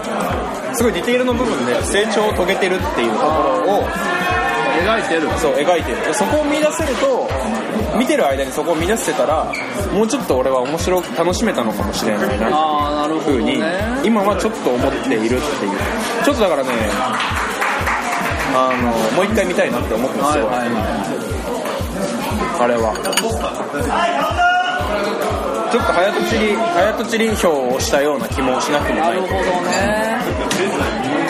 [0.73, 3.85] うすごいディテールの部分で成長を遂げてるっていうところを
[4.81, 5.29] 描いてる。
[5.39, 5.97] そう描いてる。
[6.07, 7.29] でそこを見出せると
[7.99, 9.53] 見てる間にそこを見出せてたら
[9.93, 13.65] もうちょっと俺は面白く楽しめたのかもしれないなああなるほどふうにね
[14.05, 15.41] 今はちょっと思っているっていう。
[16.25, 16.71] ちょっとだからね
[18.53, 21.70] あのもう一回見たいなって思ってますよ、はいはいあ
[22.67, 22.95] れは。
[25.71, 30.19] ちょっと早とちり早とちり票をしたような気もしなくもなないるほどね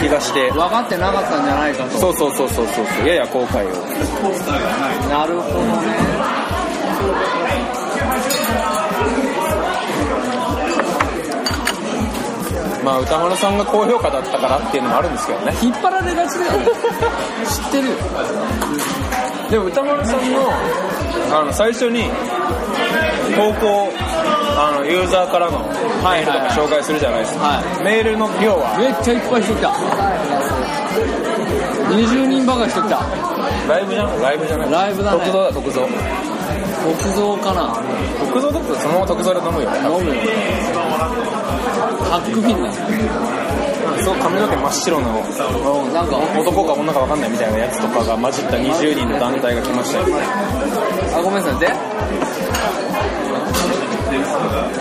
[0.00, 0.50] 気がして。
[0.50, 1.98] 分かってなかったんじゃないかと。
[1.98, 3.06] そうそうそうそうそうそう。
[3.06, 3.70] やや後悔を。
[5.10, 6.30] なるほどね。
[12.82, 15.52] まあ歌丸さんが高評価だったからっていうのもあるんですけどね。
[15.62, 16.66] 引っ張られがちだよね
[17.44, 17.96] 知ってるよ
[19.50, 20.48] でも歌丸さんの
[21.32, 22.04] あの最初に
[23.34, 23.90] 投稿
[24.56, 28.78] あのユーザーからのメールとか紹介するじゃないですか、はメールの量は？
[28.78, 29.70] めっちゃいっぱい人来た。
[31.90, 33.02] 20人ばかり人来た。
[33.66, 34.70] ライブじゃんライブじゃない。
[34.70, 35.18] ライブだね。
[35.18, 35.88] 特造だ特造。
[35.88, 37.74] 木造かな。
[38.20, 39.70] 特造だってそのまま特造で飲むよ。
[39.98, 40.22] 飲むよ。
[42.10, 42.70] ハックフィンだ
[44.02, 50.04] すごい髪の毛真っ白なうんなんか男か女か分かんないみたいなやつとかが混じった20人の団体が来ましたよ
[51.16, 51.60] あごめんなさい。
[51.60, 51.70] で？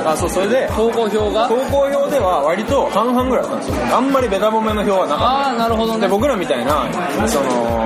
[0.05, 0.67] あそうそれで。
[0.75, 1.47] 投稿票が？
[1.47, 3.95] 投稿票では割と半々ぐらいだったんですよ。
[3.95, 5.99] あんまりベタ褒めの票はなかああなるほどね。
[5.99, 6.89] ったで僕らみたいな
[7.27, 7.86] その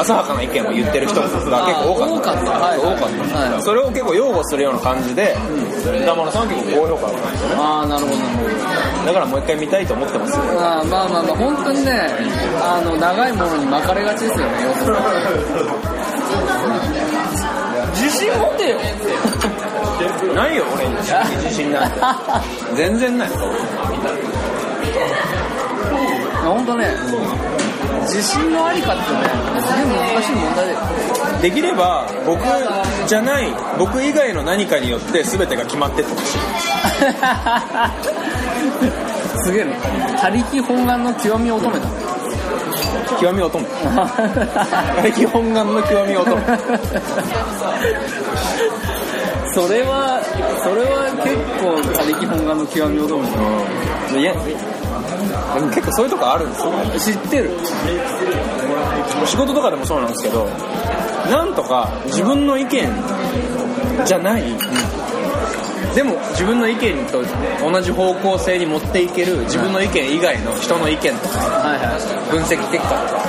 [0.00, 2.12] 浅はかな意見を言ってる人が結構多かった。
[2.12, 2.50] 多かった。
[2.50, 2.78] はい。
[2.78, 3.62] 多かった、はい。
[3.62, 5.34] それを結構擁護するような感じで
[6.02, 7.54] 歌丸さんは結構高評価だったんですよね。
[7.56, 10.44] ああなるほどなるほどだからもう一回見たいと思ってますよ。
[10.44, 11.92] まあまあまあまあ本当にね
[12.60, 14.52] あの長いものに巻かれがちですよね
[17.94, 18.78] 自信持てよ。
[20.34, 20.96] ないよ俺に。
[20.96, 22.00] 自信なんて。
[22.76, 23.28] 全然ない。
[26.44, 26.88] 本当ね
[28.02, 29.08] 自信のありかってね
[29.62, 30.78] すげえ難しい問題だよ。
[31.40, 32.42] できれば僕
[33.06, 33.46] じゃない
[33.78, 36.38] 僕以外の何かによって全てが決まってってほしい
[39.44, 39.78] すげえね
[40.18, 41.86] 他力本願の極み乙女だ。
[43.20, 43.66] 極み乙女。
[43.84, 46.40] 他力本願の極み乙女。
[49.54, 50.20] それは
[50.62, 53.22] それは結構他力本願の極み乙女。
[53.22, 53.28] だ
[54.14, 54.20] うん。
[54.20, 56.56] いやでも結構そういうとこあるんで
[56.98, 57.50] すよ知ってる。
[59.26, 60.48] 仕事とかでもそうなんですけど
[61.30, 62.88] なんとか自分の意見
[64.04, 64.42] じゃない、
[65.94, 67.22] でも自分の意見と
[67.60, 73.22] 同じ方向性に持っていける自分の意見以外の人の意見とかはいはい分析結果とか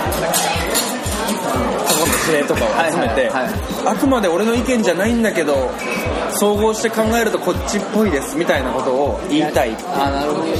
[1.86, 3.54] 過去の事例とかを集めて、はいはい
[3.86, 3.96] はい。
[3.96, 5.70] あくまで俺の意見じゃないんだけど
[6.32, 9.76] 総合して考えるとこっちっぽいですみたいなことを言いたい。
[9.94, 10.46] あなるほど。
[10.46, 10.52] ね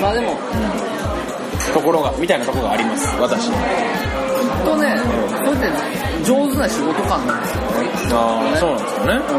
[0.00, 0.36] まあでも
[1.72, 3.06] ところがみたいなところがあります。
[3.20, 3.50] 私。
[3.50, 3.54] きっ
[4.64, 4.96] とね
[5.44, 7.62] こうやって上手な仕事感なんですよ
[8.16, 9.12] ああそうなんですよね。
[9.14, 9.32] う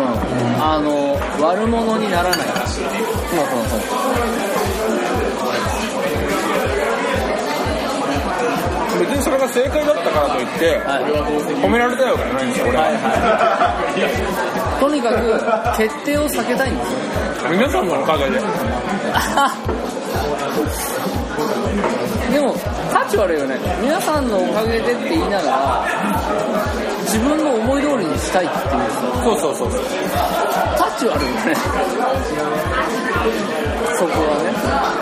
[0.60, 0.64] ん。
[0.64, 2.38] あの悪者にならない。
[2.38, 3.80] そうそうそう
[9.00, 10.80] 別にそれが正解だったからといって、
[11.62, 12.84] 褒められたいわけじゃないんですよ俺は、
[14.80, 17.00] とにかく決定を避けたいんですよ。
[17.52, 18.40] 皆さんのおかげで。
[22.32, 22.56] でも
[22.92, 23.60] タチ悪いよね。
[23.82, 25.86] 皆さんのおかげでって言いながら
[27.02, 28.64] 自分の思い通りにしたいっていう。
[29.24, 29.82] そうそうそうそう
[30.96, 31.56] タチ悪いよね。
[33.96, 34.40] そこは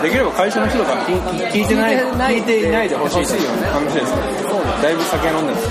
[0.02, 0.08] ね。
[0.08, 1.14] できれば会社の人とか聞
[1.52, 3.66] 聞いてない聞いていないでほしい欲しいよね。
[3.68, 4.22] 話ですね。
[4.82, 5.68] だいぶ酒飲んでます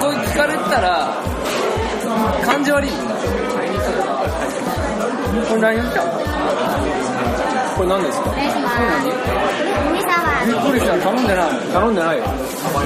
[0.00, 1.22] これ聞かれたら
[2.44, 2.96] 感じ悪いこ
[5.54, 6.02] れ何来た
[7.76, 8.30] これ何ですか
[10.46, 12.24] びっくりした頼んでない頼んでないよ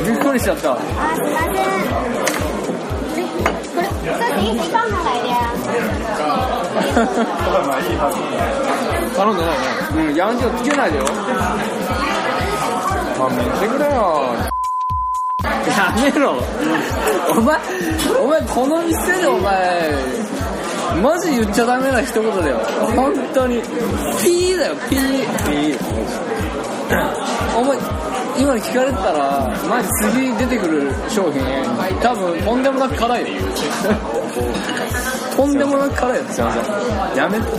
[0.04, 0.76] びっくりしちゃったあ、
[1.16, 2.19] すいません。
[4.40, 5.52] 这是一起放上来的呀。
[9.14, 9.64] 頼んでないね。
[9.96, 11.04] うんヤンキーつけないでよ。
[13.18, 13.90] 勘弁してくれよ。
[15.44, 16.42] やめろ。
[17.36, 17.58] お前
[18.18, 19.94] お前この店でお前
[21.02, 22.58] マジ言っちゃダメな一言だよ。
[22.96, 23.60] 本当に。
[24.22, 25.00] ピーだよピー。
[25.52, 25.76] いいよ
[27.58, 27.76] お前
[28.40, 31.42] 今聞かれてたらマジ次出てくる商品
[32.00, 33.42] 多分とんでもなく辛いよ。
[35.36, 36.64] とんでもなく辛いよすいません。
[37.18, 37.44] やめて。
[37.44, 37.50] い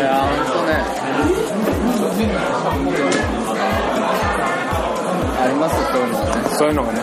[0.00, 0.72] やほんとね。
[5.38, 6.16] ありますそういうの。
[6.18, 6.98] はねそういうのがね。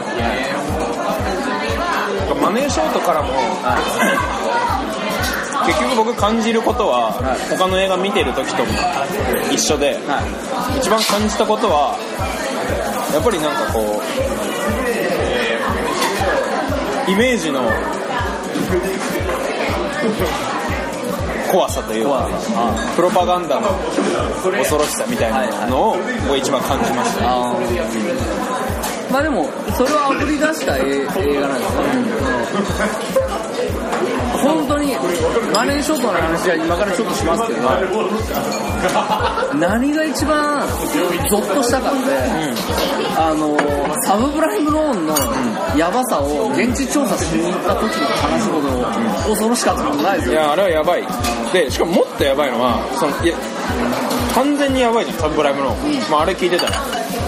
[2.41, 3.29] マネーショートからも
[5.69, 7.13] 結局僕感じることは
[7.49, 8.71] 他の映画見てる時とも
[9.53, 10.21] 一緒では
[10.75, 10.79] い。
[10.79, 11.95] 一番感じたことは
[13.13, 14.01] やっぱりなんかこ
[17.07, 17.61] うイメージの
[21.51, 22.29] 怖さというか
[22.95, 23.69] プロパガンダの
[24.57, 25.97] 恐ろしさみたいなのを
[26.27, 27.25] 僕一番感じました。
[29.11, 31.05] まあでもそれをあぶり出した映映
[31.41, 31.73] 画なんです
[33.17, 33.28] よね、
[34.43, 34.95] 本当に
[35.53, 37.59] マネーショットの話は今からちょっとしますけど、
[39.59, 40.67] 何が一番
[41.29, 41.99] ゾッとしたかって、
[43.17, 43.57] あの
[44.05, 45.15] サブプライムローンの
[45.77, 48.69] ヤバさを現地調査しに行った時の話ほど
[49.29, 50.33] 恐ろしかったことないですよ。
[50.33, 51.03] いやあれはやばい。
[51.51, 53.35] でしかももっとやばいのはそのいや
[54.33, 55.75] 完全にやばいじゃんサブプライムの、
[56.09, 56.71] まあ、あれ聞いてたら。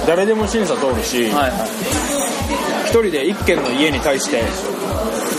[0.07, 1.62] 誰でも審査通るし、はいはい。
[2.86, 4.41] 一人で一軒の家に対して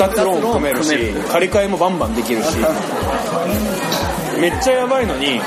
[0.06, 2.56] 二つローン組めるし借り換えもバンバンできるし。
[4.40, 5.40] めっちゃやばいのに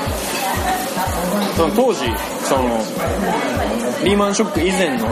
[1.54, 2.00] その当時
[2.44, 2.78] その
[4.04, 5.06] リーマンショック以前の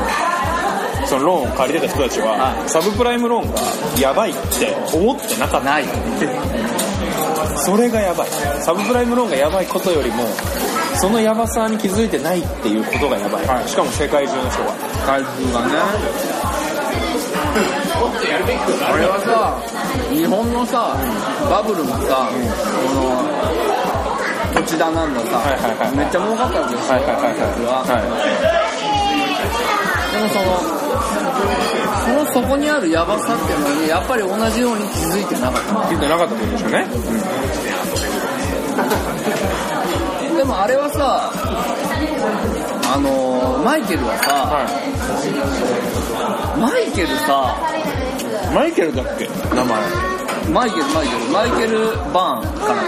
[1.06, 5.66] そのローンを借りてた人たちは、はサブプライムローンがやばいって思ってなかった。
[5.66, 5.84] ない。
[7.56, 8.28] それがやばい。
[8.62, 10.24] サブプライムローンがやばいことよりも
[10.94, 14.72] そのやばさに気づいてないっていうことがやばい、しかも世界中の人が。
[15.04, 16.33] 回数がね
[18.04, 19.56] あれはさ
[20.12, 20.96] 日本のさ
[21.48, 22.36] バブルもさ、こ
[22.94, 23.24] の
[24.54, 27.56] 土地だなんださ、はいはいはいめっちゃ儲かったわけですよ、はいはいはいはい。
[27.58, 27.82] 僕は。
[27.84, 27.96] は
[30.12, 30.62] でもその
[32.04, 35.72] その底にあるヤバさっていうのにやっぱり同じように気づいてなかった。
[35.92, 36.86] い聞いてなかったことでしょうね、
[40.36, 41.32] でもあれはさ
[42.94, 44.62] あのマイケルはさ、は
[46.60, 49.26] マイケルさい、マイケルだっけ？
[49.52, 49.74] 名前。
[50.54, 51.26] マイケルマイケル。
[51.32, 52.78] マイケル・バーンかな。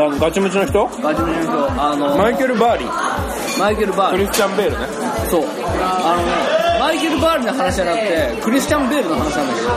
[0.00, 0.86] あのガチムチの人？
[1.02, 1.82] ガチムチの人。
[1.82, 3.58] あのマイケル・バーリー。
[3.58, 4.86] マイケル・バーンクリスチャン・ベールね。
[5.28, 5.44] そう。
[5.44, 6.57] あのね
[6.88, 9.68] マイケル・バールの話じゃなくてクリスチャン・ベールの話なんだけど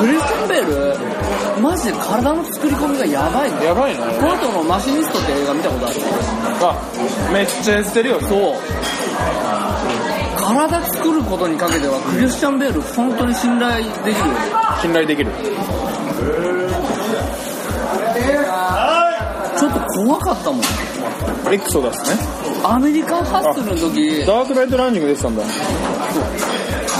[0.00, 6.00] クリスチャン・ベールマジで体の作り込みがやばいのやばいなこの人のマシニストって映画見たことある？
[6.62, 6.74] あ
[7.30, 8.20] めっちゃ痩せてるよ。
[8.20, 8.56] そう。
[10.34, 14.36] 体作ることにかけてはクリスチャン・ベール本当に信頼できるよ。
[14.80, 15.30] 信頼できる。
[19.58, 20.62] ちょっと怖かったもん。
[21.52, 24.24] エクソダスねアメリカンハッスルの時。
[24.26, 25.42] ダークナイトランニング出てたんだ。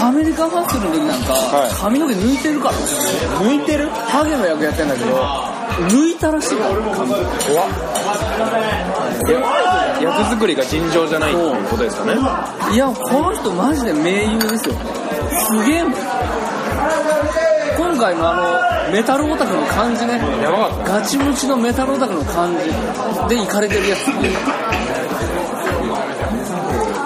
[0.03, 1.71] アメリカンハッスルの時なんか、はい。
[1.73, 2.75] 髪の毛抜いてるから。
[2.75, 3.87] 抜いてる？
[3.89, 5.07] ハゲの役やってんだけど
[5.93, 6.57] 抜いたらしい。
[6.57, 7.69] から怖っ。
[10.01, 11.51] 役作りが尋常じゃないっていう。
[11.69, 12.13] ことですかね。
[12.73, 14.75] いやこの人マジで名優ですよ。
[15.45, 15.93] すげえもん。
[17.77, 18.35] 今回のあ
[18.89, 20.17] のメタルオタクの感じね。
[20.41, 20.99] やばかった。
[20.99, 22.65] ガチムチのメタルオタクの感じ
[23.29, 24.07] で行かれてるやつ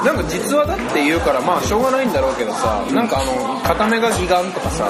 [0.05, 4.87] なんか実話だって言うからまあしょうがないんだろうけどさなんかあの片目が義眼とかさう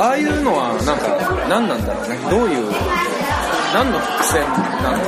[0.00, 2.16] ああいうのはなんか何なんだろうね？
[2.30, 2.72] どういう
[3.74, 5.06] 何の伏線なんだ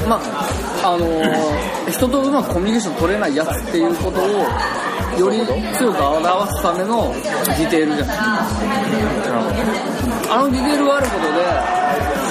[0.00, 4.26] ろんまああのー人とうまくコミュニケーション取れないやつっていうことを
[5.18, 5.44] より
[5.76, 8.16] 強く表すためのディテールじゃない？
[10.30, 11.34] あのディテールがあることで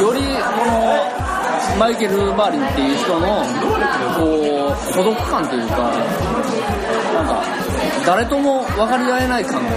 [0.01, 1.18] よりこの
[1.78, 3.43] マイケル・バーリンっていう人の
[4.17, 4.24] こ
[4.74, 5.78] う孤独感というか
[7.13, 7.43] なんか
[8.05, 9.70] 誰とも分かり合えない感が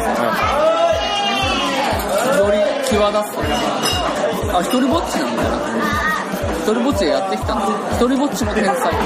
[2.39, 3.35] より際立つ。
[3.37, 3.57] というか
[4.59, 5.51] あ一人ぼっちなんだよ
[6.63, 7.67] 一人ぼっちでやってきたんだ
[7.97, 8.97] 一人ぼっちの天才う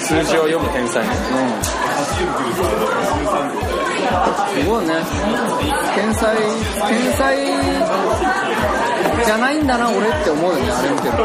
[0.00, 1.08] 数字を読む天才ね
[4.54, 4.94] すごいね。
[5.94, 6.36] 天才
[6.88, 7.36] 天才
[9.24, 11.22] じゃないんだな俺って思うよねあれ見てると。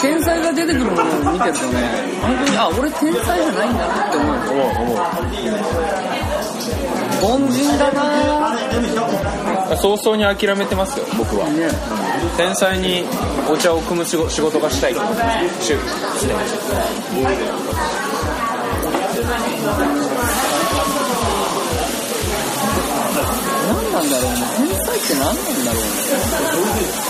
[0.00, 1.78] 天才が出てくるものを見てるとね
[2.20, 4.98] 本当にあ俺天才じゃないんだなって思うよ思う思う
[7.22, 8.02] 凡人だな。
[9.76, 11.48] 早々に諦めてますよ僕は。
[11.50, 11.70] ね。
[12.36, 13.04] 天才に
[13.48, 14.94] お茶を汲む仕事仕事がしたい
[24.02, 25.90] なんだろうね天才って何なんだろうね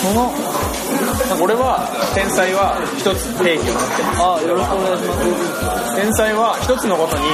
[0.03, 5.17] その俺は天才は一つ定義を持ってますあよろしくお願いしま
[5.89, 7.25] す天才は一つのことに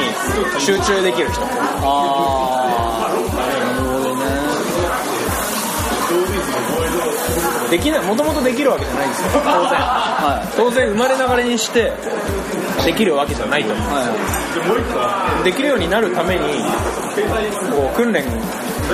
[0.60, 1.42] 集中できる人。
[1.42, 4.24] あーなるほどね。
[7.70, 11.92] できないもともとできるわけじゃないんですよ当然は当然生まれながらにして
[12.84, 13.74] できるわけじゃないと。
[13.74, 13.86] 思う
[15.40, 15.44] い。
[15.44, 16.40] できるようになるために
[17.70, 18.24] こう訓練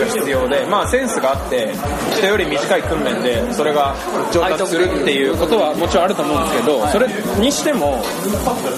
[0.02, 1.72] 必要でまあセンスがあって
[2.16, 3.94] 人より短い訓練でそれが
[4.32, 7.08] 上達するっていうことはもちろんあると思うんですけどそれ
[7.40, 8.02] にしても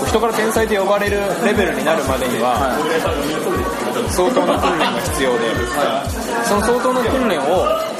[0.09, 2.77] 人から天才と呼ばれるレベルになるまでには
[4.11, 5.55] 相当な訓練が必要で
[6.45, 7.97] その相当な訓練を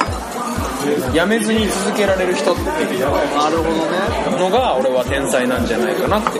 [1.13, 3.05] やめずに続けられる人っていう
[4.39, 6.39] のが俺は天才なんじゃないかなって。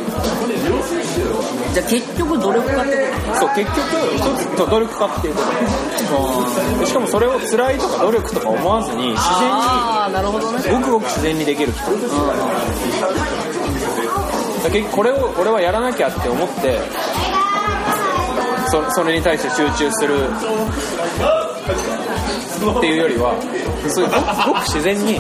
[1.78, 2.92] じゃあ結局努力家って
[3.30, 3.78] こそう結局
[4.16, 10.60] 一つと努力家っていうことでしかもそれを辛いとか努力とか思わずに自然にああなるほどね。
[10.72, 11.92] ごくごく自然にできる人だ
[14.72, 16.80] 結局これを俺はやらなきゃって思って
[18.72, 20.16] そそれに対して集中する
[22.80, 23.36] っていうよりは
[23.88, 25.20] そういうごくごく自然に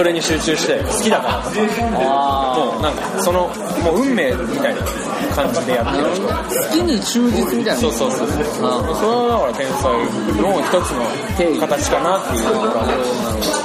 [0.00, 1.42] それに集中して好きだから。
[1.44, 3.48] あもうなんかその
[3.84, 4.80] もう運命みたいな
[5.36, 6.24] 感じでやってる人。
[6.34, 7.76] あ好きに忠実みたいな。
[7.76, 8.28] そうそうそう。
[8.28, 9.92] そうそれはだから天才。
[10.40, 11.04] の一つの
[11.60, 13.59] 形かなっていうとこ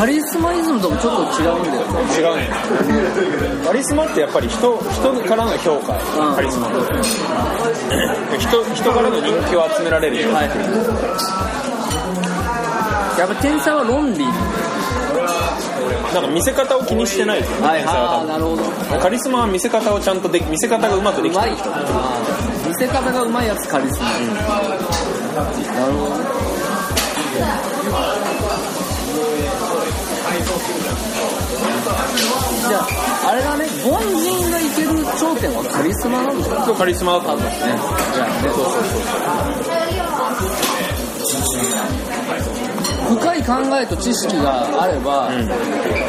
[0.00, 2.16] カリスマイズムともちょっと違うんだよね。
[2.16, 2.48] 違うね
[3.66, 6.36] カリスマってやっぱり人人からの評価うん。
[6.36, 6.68] カリスマ。
[6.68, 6.76] って
[8.38, 10.48] 人人からの人気を集められるよはい
[13.20, 14.24] やっぱ天才は論理。
[14.24, 17.40] なんか見せ方を気にしてない。
[17.40, 18.62] ですよねはいはなるほど。
[19.02, 21.54] カリスマは見せ方をちゃんとでき見せ方がうまくできてる。
[21.56, 21.68] 人。
[22.70, 24.16] 見せ方がうまいやつカリスマ、な
[25.88, 26.14] るほど。
[28.16, 28.19] ね
[32.68, 32.86] じゃあ
[33.30, 34.88] あれだね凡人がいける
[35.18, 36.48] 頂点はカリスマなんだ。
[36.58, 38.98] ねそうカリスマだったんだじゃあねそうそうそ
[43.16, 43.16] う。
[43.16, 45.28] 深い考えと知識があれば、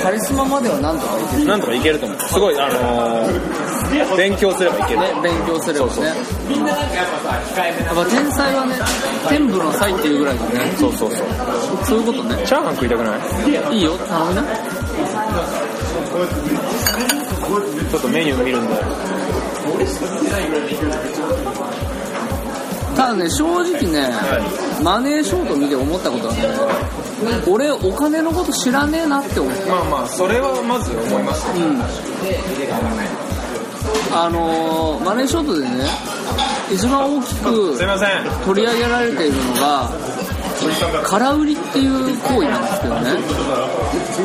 [0.04, 1.45] カリスマまではなんとかいける。
[1.47, 2.20] なんとかいけると思う。
[2.20, 3.70] すごいあのー
[4.17, 4.99] 勉強すればいける。
[5.01, 5.91] ね、勉強すればね。
[6.05, 6.13] や
[7.91, 8.75] っぱ天才はね
[9.29, 10.73] 天賦の才っていうぐらいだね。
[10.79, 11.19] そうそうそう。
[11.85, 12.41] そういうことね。
[12.45, 13.11] チャーハン食いたくな
[13.71, 13.77] い？
[13.77, 13.97] いいよ。
[13.97, 14.43] 頼みな。
[17.91, 18.73] ちょっとメニュー見るんで
[22.95, 24.09] ただね正直ね
[24.83, 26.41] マネーショート見て思ったことはね
[27.47, 31.65] 俺お金のこと知らねえなって思ったまあまあそれはまず思いますよ。
[31.65, 31.81] うん
[34.14, 35.86] あのーマネーショートでね
[36.72, 38.09] 一番大きくすいません。
[38.45, 39.89] 取り上げられているのが
[41.05, 43.01] 空売りっていう行為なんですけどね。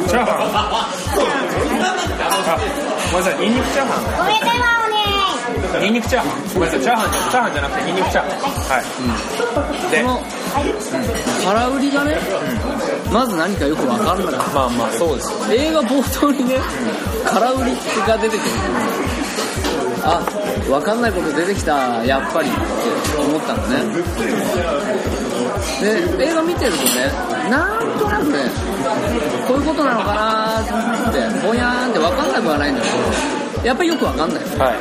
[0.09, 0.51] チャーハン。
[0.55, 0.87] あ
[3.13, 6.39] ごめんなさいニンニクチャーハおめでとうねンニンニクチャーハン。
[6.55, 8.39] ごめんなさいチャーハンじゃチャーハンじゃなくてニンニクチャーハン。
[8.71, 10.23] はい、でこの
[11.45, 12.19] 空売りがね
[13.13, 15.31] まず何かよく分かんなかったまあまあそうです。
[15.33, 16.59] よ映画冒頭にね
[17.25, 17.73] 空売り
[18.07, 18.51] が出てくる
[20.09, 20.21] あ
[20.69, 22.49] 分かんないこと出てきたやっぱり。
[22.49, 22.59] って
[23.19, 23.77] 思ったのね。
[25.81, 27.11] で映画見てるとね
[27.51, 28.39] なんとなくね
[29.47, 30.61] こういうことなのかな
[31.11, 34.43] ってぼやーんって分かんなくはないんだけどやっぱりよく分かんない。
[34.59, 34.79] はい。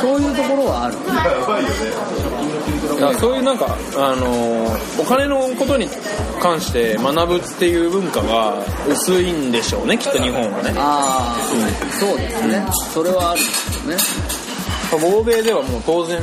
[0.00, 0.96] そういうところはある
[2.88, 5.88] だからそういうなんか、あのーお金のことに
[6.40, 8.54] 関して学ぶっていう文化が
[8.88, 10.72] 薄いんでしょうねきっと日本はね。
[10.76, 11.42] ああ、
[11.98, 12.66] そうですね。
[12.92, 13.96] それはあるんですよね。
[14.90, 16.18] 欧米ではもう当然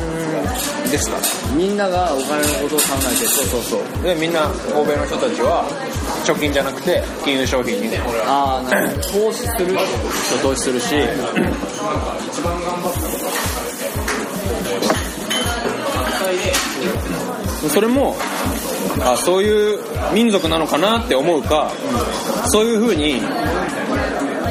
[0.90, 1.18] ですか？
[1.18, 1.22] ら
[1.56, 4.04] みんながお金のことを考えてそうそうそう。
[4.04, 5.64] でみんな欧米の人たちは
[6.26, 9.02] 貯金じゃなくて金融商品にああなるほど。
[9.30, 9.78] 投資する
[10.42, 10.96] 投資するし
[17.70, 18.16] それも
[19.02, 19.80] あそういう
[20.14, 21.72] 民族なのかなって思うか
[22.48, 23.22] そういうふうに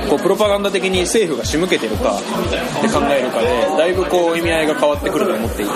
[0.08, 3.48] こうプロパガンダ的に政府が仕向けてるかって考えるかで
[3.78, 5.72] だいぶこう意味合いが変わってくると思っていて。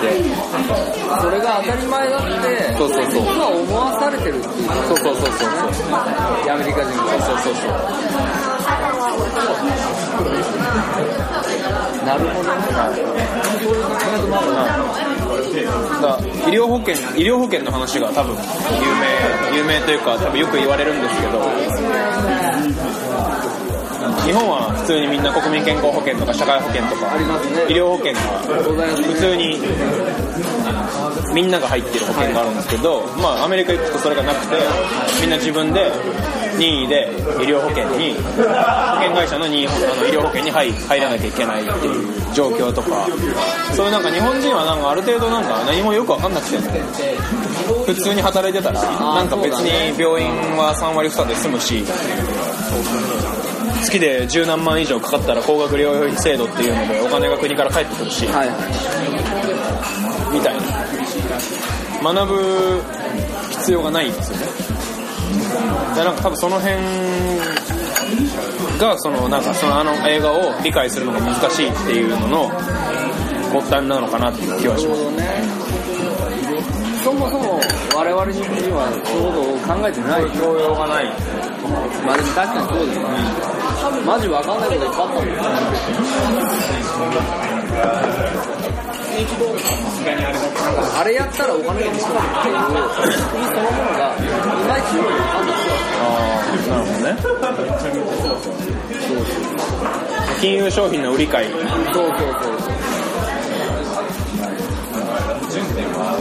[1.21, 3.13] それが当たり前だってそうそうそう。
[3.13, 4.67] 実は思わされてるっていう。
[4.87, 5.31] そうそうそうそう
[5.73, 5.89] そう。
[6.49, 7.19] アメリカ人が。
[7.25, 8.58] そうそうそう
[12.05, 12.49] なるほど
[13.13, 13.29] ね。
[16.01, 16.19] だ
[16.49, 18.39] 医療保険医療保険の話が多分有
[19.51, 21.39] 名有名というか多分よく言われるんですけど
[24.25, 27.15] 日本は普通にみんな国民健康保険とか社会保険とか
[27.67, 28.21] 医療保険が
[28.67, 29.59] ございます普通に
[31.33, 34.55] みんなが入ってる保険があるんですけど、まあアメリカ行くとそれがなくて
[35.21, 35.91] みんな自分で
[36.57, 37.07] 任意で
[37.39, 38.43] 医療保険に保
[38.99, 43.07] 険会社の任意あの医療保険に入入らなきゃいけないっていう状況とか
[43.73, 46.57] そういうなんか日本人はなんかある程度なんか何もよく分かんなくて
[47.85, 51.83] 普通に働いてたらなんか別に病院は3割負担で済むし
[53.81, 58.47] 月で十何万以上かかったら高額療養費制度っていうのでお金が国から返ってくるし、はい。
[58.47, 58.57] はい
[60.31, 60.61] みたいな。
[62.13, 62.81] 学ぶ
[63.49, 64.45] 必要がないんですよね。
[65.95, 66.75] でなんか多分その辺
[68.79, 75.01] がそのなんかそのあの映画を理解するのが難しいっていうのの発端なのかなっていう気はします。
[77.03, 77.59] そもそも
[77.95, 78.43] 我々人
[78.75, 81.05] はそういうことを考えてない教養がない。
[82.05, 83.68] まあでも確かにそうですよね
[84.05, 85.39] マジわかんないこといっぱいあったんだよ
[90.95, 94.21] あれやったらお金が使うっていう国そのものがい
[94.67, 95.57] まいちよくわかんない
[95.99, 96.03] あ
[96.67, 97.17] あなるほどね
[100.41, 102.09] 金融商品の売り買いそうそうそう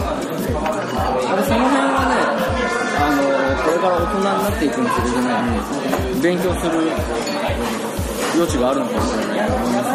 [0.00, 1.77] あれその辺
[3.78, 5.28] れから大人になっていくにつれてね、
[6.22, 6.72] 勉強する
[8.34, 9.50] 余地があるのかもしれない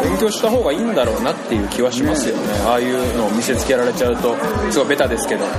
[0.08, 2.42] 勉強した方がいいんだろうなっていう気はしますよね。
[2.66, 4.34] ああいうのを見せつけられちゃうと
[4.70, 5.44] すごいベタですけど。
[5.44, 5.50] や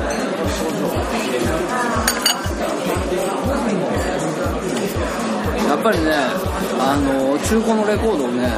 [5.75, 6.05] っぱりね
[6.79, 8.49] あの中古のレコードをね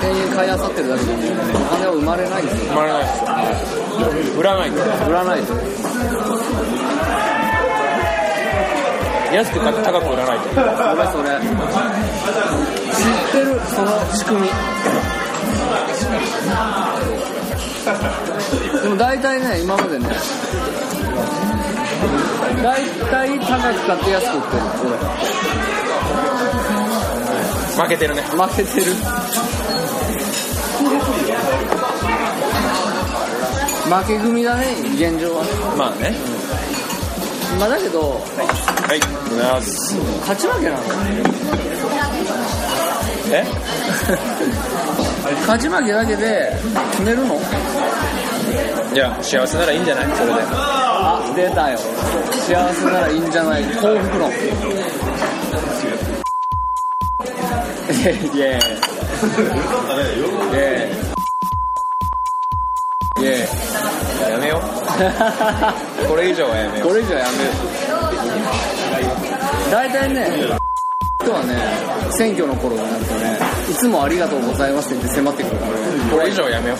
[0.00, 2.72] 店員買い漁ってるだけでねお金は生まれないんですよ。
[2.72, 3.20] 生まれないです
[4.32, 4.76] よ売らないと。
[5.08, 5.54] 売らないと
[9.32, 10.48] 安く買って高く売らないと。
[10.50, 10.64] それ
[11.10, 11.28] それ
[12.92, 14.48] 知ってるその仕組み。
[18.82, 20.06] でも大体ね今までね
[22.62, 24.62] 大体高く買って安く売ってる
[27.82, 28.22] 負けてるね。
[28.32, 28.94] 俺負けてる。
[33.84, 35.44] 負け組だね現状は。
[35.76, 36.31] まあね
[37.58, 38.20] まあだけどはい。
[38.90, 39.60] ありがとうござい
[40.20, 40.82] 勝ち負けなの
[43.32, 43.44] え？
[45.46, 46.52] 勝ち負けだけで
[46.90, 47.38] 決めるの？
[48.92, 50.04] じゃあ幸せならいいんじゃない？
[50.16, 50.40] それで。
[50.42, 51.78] あ出たよ。
[51.78, 53.64] 幸せならいいんじゃない？
[53.64, 54.30] 幸福論。
[54.30, 54.34] イ
[58.06, 58.16] エイ。
[58.36, 58.60] イエイ。
[60.52, 60.90] イエ
[63.20, 63.71] イイエイ
[64.30, 64.60] やめよ
[66.04, 66.06] う。
[66.06, 66.88] これ以上はやめよう。
[66.88, 67.50] これ以上やめる
[69.70, 70.30] 大体ね
[71.22, 71.56] 人はね
[72.10, 73.38] 選挙の頃になるとね
[73.70, 75.76] いつもありがとうございますって迫ってくるからね。
[76.10, 76.78] これ以上やめよう。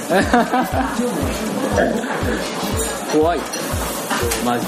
[3.18, 3.40] 怖い。
[4.44, 4.66] マジ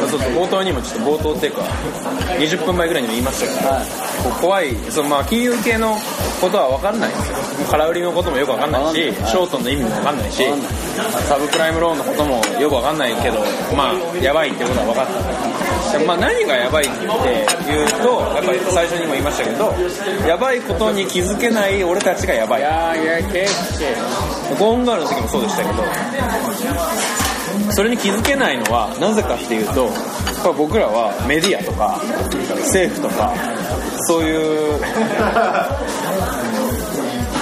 [0.00, 1.62] そうそう冒頭にもちょっと冒頭っていうか
[2.38, 4.40] 20分前ぐらいにも言いましたけど、はい。
[4.40, 5.96] 怖いそのまあ金融系の
[6.40, 7.36] ことは分かんないんですよ。
[7.70, 10.42] 空売りのこともよく分かんないしショートの意味も分かんないし
[11.28, 13.38] サブプライムローンのこともよく分かんないけど
[13.76, 15.98] まあやばいってことは分かった。
[15.98, 16.92] でまあ何がやばいって
[17.66, 19.74] 言うとやっぱり最初にも言いましたけど
[20.26, 22.62] やばいことに気づけない俺たちがやばい。
[22.62, 23.46] やいやけっ
[24.58, 25.82] ゴーンガールの時もそうでしたけど
[27.72, 29.90] それに気づけないのはなぜかっていうと
[30.54, 32.00] 僕らはメディアとか
[32.62, 33.32] 政府とか
[34.02, 34.80] そういう。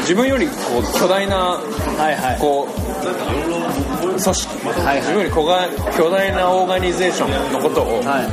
[0.03, 1.61] 自分よりこう巨大なは
[2.11, 2.39] いはい。
[2.41, 2.75] こう
[4.09, 8.29] 組織、自分より小が巨大なオーガニゼーションのことをはい。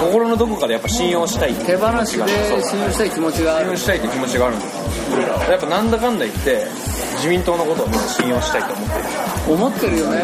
[0.00, 1.54] 心のどこかでやっぱ信用したい。
[1.54, 3.64] 手放しで信用したい気持ちがある。
[3.66, 4.76] 信用したいって気持ちがあるんです
[5.50, 6.66] やっぱなんだかんだ言って
[7.16, 9.04] 自民党のことをみんな信用したいと思ってる。
[9.54, 10.22] 思ってるよね。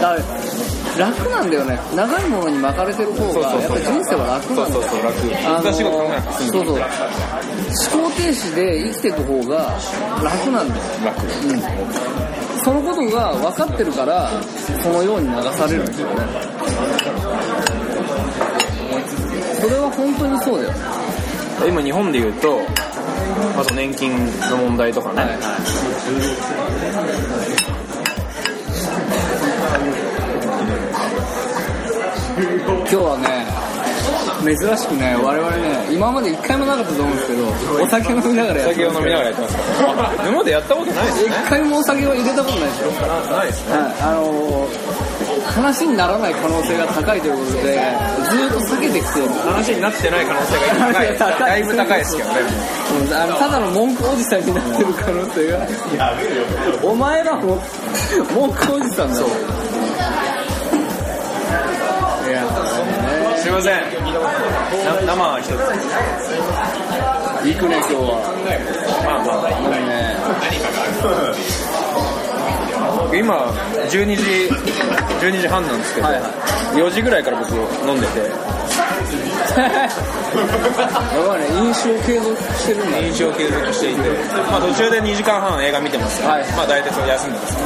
[0.00, 0.16] だ
[0.98, 1.78] 楽なんだよね。
[1.94, 6.78] 長いものに巻かれてる方がやっぱ人生は楽なんだよそうそうそう楽難しいこと考えなくて済むそうそう。
[6.78, 9.78] 思考停止で生きていく方が
[10.22, 10.82] 楽なんだよ。
[11.04, 11.22] 楽。
[11.22, 11.60] うん。
[12.64, 14.28] そのことが分かってるから
[14.82, 15.84] そのように流される。
[15.84, 16.14] んですよね
[19.60, 20.72] それは本当にそうだよ。
[20.72, 20.78] ね
[21.68, 22.60] 今日本で言うと
[23.58, 24.14] あと年金
[24.50, 25.36] の問題とかね、
[32.90, 33.46] 今日はね
[34.44, 38.88] 珍しくね我々ね今まで一回もなかったと思うんですけどお酒飲みながらやおってます。
[38.88, 39.62] 酒を飲みながらやってますか
[39.92, 40.08] ら。
[40.08, 42.80] あ今までやったことないです一ね回もお酒は入れたことないです。
[42.80, 44.98] よなないですねはい、あのー
[45.48, 49.28] 話にならない可能性が高いということで、ずーっと避けてきてる。
[49.28, 50.60] 話になってない可能性が
[50.92, 52.34] 高いですだいぶ高いですけどね。
[53.08, 55.66] うんあのただの文句おじさんになってる可能性が。
[56.84, 57.58] お前らも
[58.34, 59.18] 文句おじさんだ。
[59.20, 59.26] ろ。
[63.48, 63.72] すいません。
[65.08, 65.52] な生は一つ。
[67.48, 68.20] 行くね、今日は。
[69.08, 69.72] まあまあも
[73.08, 73.48] うね、今
[73.88, 74.52] 12時
[75.24, 76.28] 12時半なんですけど、はいは
[76.76, 77.56] 4時ぐらいから僕
[77.88, 78.20] 飲んでて。
[78.20, 78.28] や
[81.26, 83.08] ばいね、飲酒を継続してるんだね。
[83.08, 84.00] 飲酒を継続していて、
[84.52, 86.52] まあ、途中で2時間半映画見てますから、はい。
[86.52, 87.56] まあ大体それ休んでます。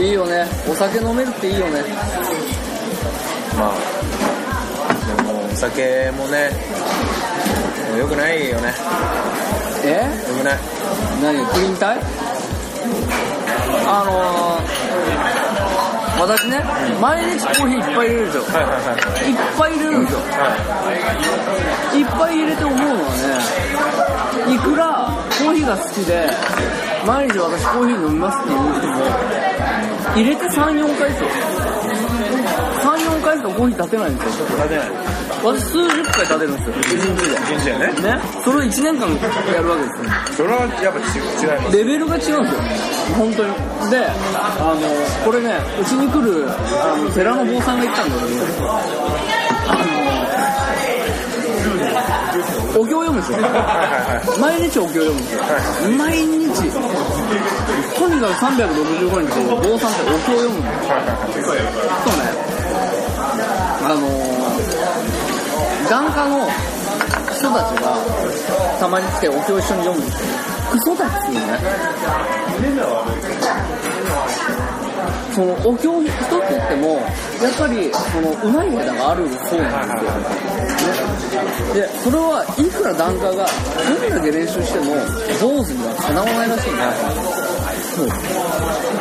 [0.00, 0.46] いいよね。
[0.70, 1.82] お酒飲めるっていいよね。
[3.60, 3.76] まあ
[5.06, 6.50] でもお酒もね
[7.98, 8.72] よくないよね。
[9.84, 10.08] え？
[10.28, 10.58] よくない。
[11.22, 11.44] 何？
[11.52, 12.00] プリン体？
[13.86, 16.62] あのー、私ね、
[17.00, 18.42] 毎日コーヒーいっぱい入れるんですよ。
[18.44, 18.92] はいはいは
[19.26, 19.30] い。
[19.30, 20.20] いっぱい入れるんですよ。
[21.98, 23.10] いっぱい入れて思うのは
[24.46, 24.84] ね、いくら
[25.38, 26.30] コーヒーが好きで、
[27.04, 28.94] 毎日私コーヒー飲みますって言う人も、
[30.14, 31.28] 入れて3、4回ですよ。
[33.30, 34.46] 回しかコーヒー立てないんですよ。
[34.46, 34.90] 立てない
[35.42, 37.34] 私数十回立てるんですよ、1日で。
[37.54, 40.10] 一日やねね、それを1年間やるわけですよ。
[40.36, 42.40] それはやっぱ違違いますレベルが違うんですよ、
[43.16, 43.54] 本当に。
[43.90, 44.80] で、あの、
[45.24, 48.70] これね、うちに来る、あの、寺の坊さんが言ったんだけど、
[49.68, 49.90] あの、
[52.80, 53.38] お経を読むんですよ。
[54.40, 55.42] 毎日お経を読むんですよ。
[55.98, 56.40] 毎日。
[58.00, 61.54] とにかく365日、坊さんってお経を読むんですよ。
[62.04, 62.29] そうね、
[63.82, 64.06] あの、
[65.88, 66.46] 眼科の
[67.32, 67.96] 人たちが
[68.78, 70.28] たまに来てお経を一緒に読むんですよ。
[70.70, 71.40] クソだっつうね。
[75.34, 81.42] そのお経一つ言っても、やっぱりそのうまい枝があるそうなんですよ。
[81.74, 83.40] ね、で、それはいくら檀家がど
[84.02, 84.94] れだけ練習しても
[85.40, 87.29] 坊主にはかなわないらしいんだ
[87.94, 88.08] そう。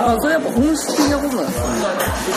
[0.02, 1.74] あそれやっぱ本質的なことなんですよね。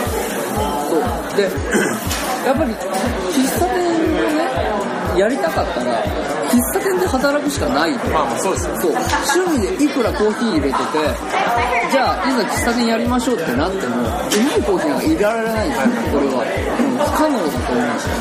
[0.88, 1.36] そう。
[1.36, 1.42] で、
[2.46, 3.96] やっぱり喫茶店を
[4.36, 6.02] ね、やりたかったら、
[6.48, 8.08] 喫茶店で働くしかないと。
[8.08, 8.92] まあまあそうですよそう。
[9.36, 10.82] 趣味でいくらコーヒー入れてて、
[11.92, 15.82] じゃあ、いざ喫茶店やりましょうってなっても、うまいコーヒーなんか入れられないんです
[16.14, 16.44] よ、これは。
[16.80, 18.14] うん不可能だと思うんですよ。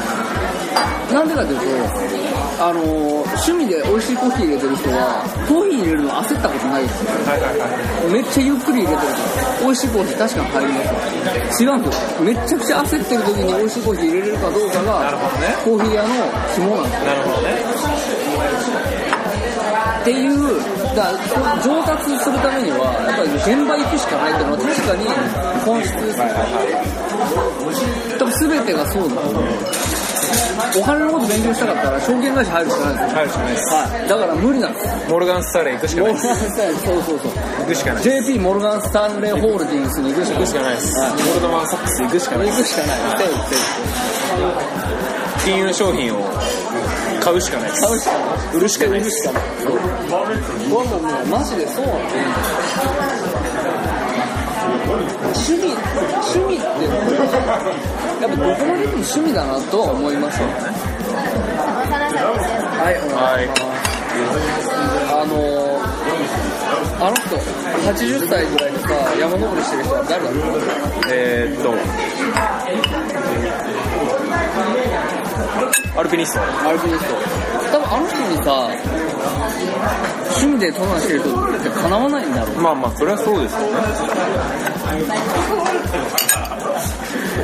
[1.13, 2.26] なんでかというと、
[2.59, 7.11] あのー趣味で美味しいコーヒー入れてる人は、コーヒー入れるの焦ったことないですよ。
[7.29, 7.69] はいはいは
[8.09, 11.69] いめっちゃゆっくり入れてるから、美味しいコーヒー確かに入りますよ。
[11.69, 12.25] 違うんですよ。
[12.25, 15.13] めっちゃくちゃ焦ってる時に美味しいコーヒー入れれるかどうかが、
[15.63, 16.09] コーヒー屋の
[16.55, 17.05] 肝なんですよ。
[17.05, 17.53] なるほどね
[20.01, 20.33] っていう、
[20.95, 21.11] だ
[21.61, 25.05] 上達するためには、やっぱり現場行くしかないっていうのは確かに
[25.61, 26.31] 本質ですね。
[28.17, 29.43] 多分全てがそうだと思う。
[30.79, 33.09] お金のこと勉強したかったら証券会社入るしかないんですよ。
[33.09, 33.53] 入るしかない。
[33.53, 34.09] ですはい。
[34.09, 34.87] だから無理なんです。
[35.09, 36.27] モルガンスターレ行くしかモルないです。
[36.27, 37.31] ガンスタンレー、そうそうそう。
[37.31, 38.03] 行くしかない。
[38.03, 40.99] JP モルガンスタンレーホールディングスに行くしか行くしかないです。
[40.99, 42.97] はいゴールドマンサックス行くしかない行くしかない。
[45.45, 46.19] 金融商品を
[47.21, 47.81] 買うしかないです。
[47.81, 48.55] 買うしかない。
[48.57, 49.03] 売るしかない。
[49.03, 49.43] です売るしかない。
[50.69, 53.66] これももうマジでそうなんですよ。
[54.87, 55.75] 趣味、
[56.23, 56.63] 趣味って、
[58.21, 60.17] やっぱどこまでも趣味だなとは思い。
[60.17, 60.53] ますよね。
[62.79, 63.49] はい、お願い。
[65.11, 65.83] あのー、
[67.05, 67.35] あの人、
[67.91, 68.71] 80歳ぐらい。
[68.71, 68.87] でさ、
[69.19, 70.61] 山登りしてる人は誰だろう
[71.11, 71.73] えーっと
[75.99, 77.15] アルピニストアルピニスト。
[77.71, 78.69] 多分あの人にさ、
[80.37, 82.57] 趣味で登山してる人ってかなわないんだろう。
[82.61, 83.67] まあまあそれはそうですよね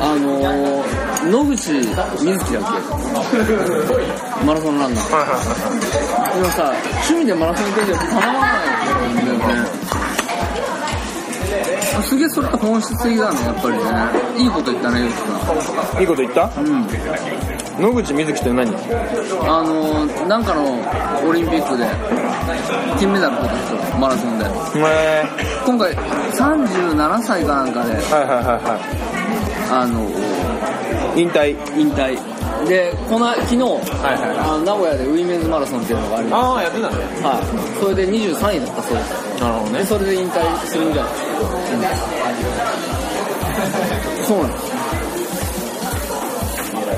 [0.00, 2.62] あのー、野口みずきだっ
[4.40, 4.44] け？
[4.44, 5.04] マラソンランナー。
[5.14, 6.72] はいはいはいでもさ、
[7.08, 8.48] 趣味でマラソン行くんじゃかなわな
[9.08, 9.68] いんだよね。
[12.02, 13.84] すげえそれって本質的だね、やっぱりね。
[14.42, 15.22] いいこと言ったね、ゆうきさ
[15.98, 16.00] ん。
[16.00, 16.50] いいこと言った？
[16.58, 16.86] うん。
[17.78, 18.70] 野口みずきって何？
[18.70, 20.62] あのー、なんかの
[21.28, 21.84] オリンピックで
[22.98, 23.56] 金メダル取った
[23.90, 24.44] 人、マラソンで。
[24.44, 25.24] へ
[25.66, 28.78] 今回37歳かなんかで、はいはいはいは
[29.72, 30.08] あの
[31.18, 32.16] い引退引退。
[32.68, 37.22] で、この、昨日、はいはいあの名古屋でウィメンズマラソンっていうのがありまああやってたねす。
[37.22, 37.44] はい。
[37.80, 39.34] それで23位だったそうです。
[39.34, 41.34] で、なるほどねそれで引退するんじゃないですか。
[44.24, 44.73] そうなんです。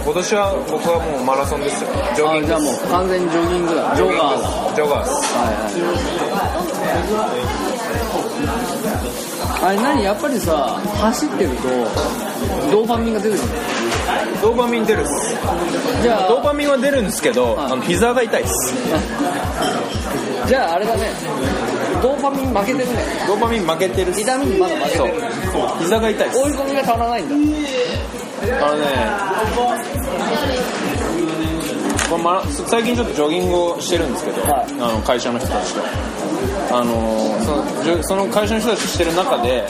[0.06, 1.90] 今年は僕はもうマラソンですよ。
[2.14, 3.90] ジョギングあじゃあもう完全にジョギングだ。
[3.96, 4.46] ジョガーだ。
[4.76, 5.34] ジョガーです。
[5.34, 5.66] はいは
[9.66, 9.66] い。
[9.66, 10.04] あれ何？
[10.04, 11.66] やっぱりさ、走ってると、
[12.70, 13.48] ドーパミンが出てくる
[14.40, 15.34] ドーパミン出るっす。
[16.02, 17.72] じゃあ、ドーパミンは出るんですけどはい。
[17.72, 18.74] あの膝が痛いっす。
[20.46, 21.10] じゃああれだね、
[22.02, 22.86] ドーパミン負けてるね。
[23.26, 25.14] ドーパミン負けてる痛みにまだ負けてそうる。
[25.80, 27.34] 膝が痛いっす追い込みが足らないんだ。
[28.66, 28.86] あのね
[32.08, 35.80] これマラ最近ちょっとジョギングをしてるんですけど、はいあの会社の人たちと
[36.70, 37.56] あのそ
[37.96, 39.66] のその会社の人たちとしてる中で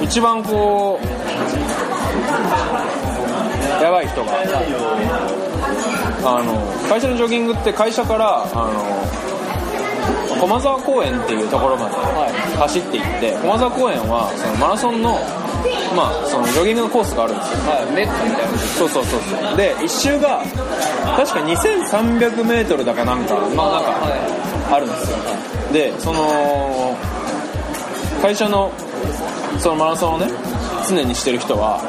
[0.00, 1.06] 一番こう
[3.82, 4.32] やばい人が
[6.24, 8.72] あの会社のジョギングって会社からあの
[10.40, 11.94] 駒沢公園っていうところまで
[12.56, 15.18] 走っていって駒沢公園はそのマラソンの
[15.96, 17.58] まあそのジョギングのコースがあるんですよ。
[17.66, 17.92] はい。
[17.94, 18.58] メッカみたいな。
[18.58, 19.56] そうそうそうそう。
[19.56, 20.42] で一周が
[21.16, 25.18] 確か 2300m だかなんかまあなんかあるんですよ。
[25.72, 26.96] でその
[28.22, 28.70] 会社の
[29.58, 30.28] そのマラソンをね
[30.88, 31.80] 常にしてる人は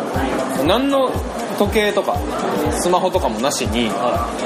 [0.66, 1.12] 何の
[1.60, 2.18] 時計とか
[2.72, 3.89] スマホとかもなしに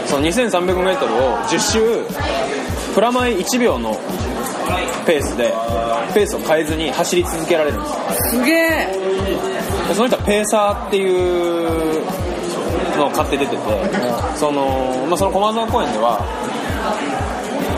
[0.07, 1.79] その 2300m を10周
[2.93, 3.93] プラマイ1秒の
[5.05, 5.53] ペースで
[6.13, 8.35] ペースを変えずに走り続けられるんです。
[8.35, 9.01] よすげえ。
[9.87, 12.01] でその人はペーサーっていう
[12.97, 13.61] のを買って出てて
[14.35, 16.19] その,、まあ、その駒沢公園では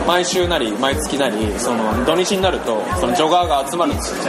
[0.06, 4.24] 毎週なり毎月なりその土日になるとそのジョガーが集まるんですよ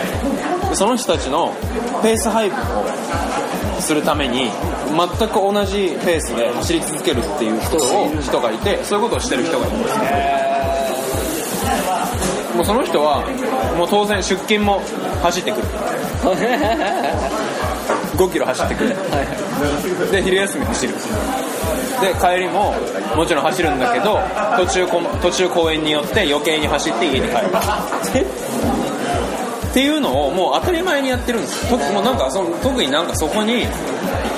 [0.70, 1.54] でその人たちの
[2.02, 4.50] ペース配分をするために
[5.20, 10.55] 全く同じペースで走り続けるっていう人を人がいてそういうことをしてる人がいるんです
[12.66, 13.24] その人は
[13.78, 14.82] もう当然出勤も
[15.22, 15.68] 走ってくる。
[18.16, 18.96] 5キロ走ってくる。
[20.12, 20.94] で昼休み走る。
[22.02, 22.74] で帰りも
[23.16, 24.20] もちろん走るんだけど
[24.58, 27.48] 途中こ途中公園によって余計に走って家に帰る。
[29.70, 31.72] っていうのをもう当たり前にやってるんです。
[31.74, 33.66] もうなんかその特になんかそこに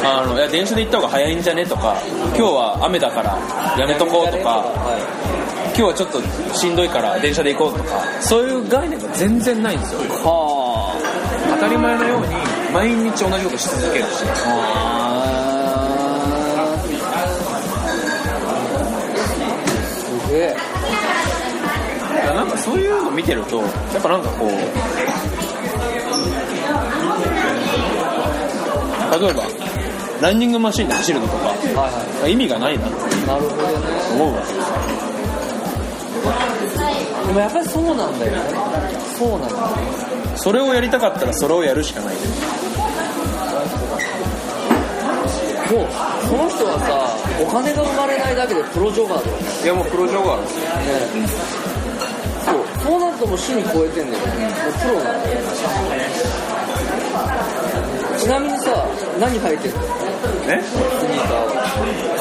[0.03, 1.63] あのいや電車で行った方が早いんじゃね？
[1.65, 1.95] とか
[2.36, 3.38] 今日は雨だから
[3.78, 4.65] やめとこうとか
[5.25, 5.26] 今
[5.78, 6.19] 日はちょっと
[6.53, 9.99] しんどいから電車で行こうとかそういう概念が全然ないんですよ。
[9.99, 10.97] は
[11.55, 12.28] 当たり前のように
[12.73, 14.23] 毎日同じことし続けるし。
[14.25, 15.28] あ。
[20.25, 20.55] すげえ。
[22.34, 23.67] なんかそういうの見てるとや
[23.99, 24.49] っぱなんかこう
[29.19, 29.43] 例えば
[30.21, 31.57] ランニングマシンで走るのとかはい
[32.23, 32.95] は意味がないなって
[34.13, 34.66] 思うわけですで
[37.38, 38.39] もやっぱりそうなんだよね。
[39.17, 39.55] そうなんだ
[40.35, 42.21] それをやりたかったらそれをやるしかないも
[45.83, 45.88] う
[46.27, 46.97] その人はさ
[47.41, 49.43] お金が生まれないだけでプロジョガーだよね。
[49.63, 50.65] いやもうプロジョガーですよ。
[50.65, 51.27] ね。
[52.47, 52.63] そう。
[52.83, 54.47] そうなるともう趣味超えてんだよね。
[54.47, 55.41] もうプロなんだよ
[58.17, 58.88] ちなみにさ
[59.19, 59.79] 何履いてんの？
[60.47, 61.61] ねスニーカーは。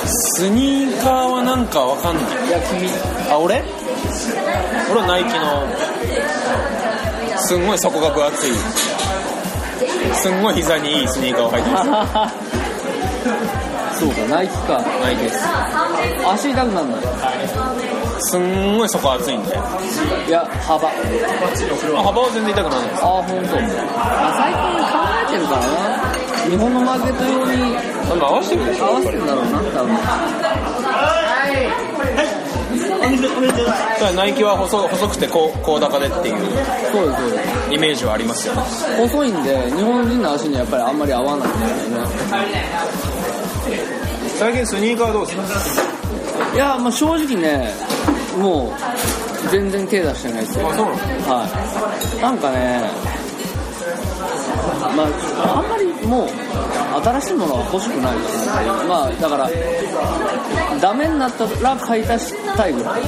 [0.06, 2.24] スニーカーはなんかわかんない。
[2.48, 2.90] いや君。
[3.30, 3.62] あ俺？
[4.90, 5.66] 俺はナイキの。
[7.38, 8.52] すんごい底が分厚い。
[10.14, 12.36] すんごい膝にいいスニーカーを履いてます。
[14.00, 14.82] そうかナイキか。
[15.02, 15.38] ナイキです。
[16.26, 16.98] 足痛くなんだ
[18.20, 19.54] すんごい底厚いんで。
[20.28, 20.88] いや幅。
[20.88, 20.92] あ
[21.98, 23.02] あ幅は全然痛くないです。
[23.02, 23.36] 本当。
[23.36, 26.16] あ最近考えてるからな。
[26.50, 27.76] 日本のマーケット用に
[28.20, 29.96] 合わせてるでしょ合わせてんだろうな多分。
[30.42, 31.86] だ
[33.98, 36.38] からナイキは細細くて高高高でっていう
[36.92, 37.38] そうですそうで
[37.68, 38.62] すイメージはありますよね
[38.98, 42.16] 細いんで日本人の足にはやっぱりあんまり合わないんだよね
[44.38, 47.72] 最近スニーカーどうですかいやまあ正直ね
[48.38, 51.46] もう全然手出してないですよあそうなのは
[52.18, 52.82] いなんかね
[54.96, 55.04] ま
[55.44, 56.28] ああんまりもう
[57.03, 58.22] 新しいものは欲しくないか
[58.62, 59.51] なっていうまあだから
[60.80, 63.03] ダメになったら買い足したいぐらい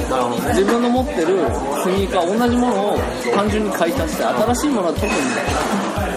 [0.49, 1.37] 自分の持ってる
[1.83, 2.97] スニーカー同じものを
[3.33, 5.11] 単純に買い足して新しいものは特に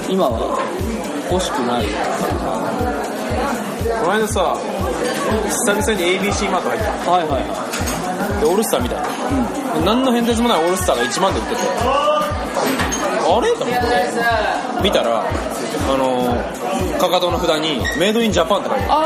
[0.09, 0.59] 今は
[1.31, 1.87] 欲しくない。
[4.03, 4.57] この間さ
[5.49, 7.11] 久々に ABC マート入った。
[7.11, 7.55] はいはいは
[8.41, 8.97] でオールスターみた。
[8.97, 11.61] いな、何の変哲もないオールスターが1万で売ってて。
[11.63, 13.53] あれ？
[13.53, 13.83] と思って。
[14.83, 15.25] 見たら
[15.89, 18.99] あのーかかとの札に「メイドインジャパン」って書いてああ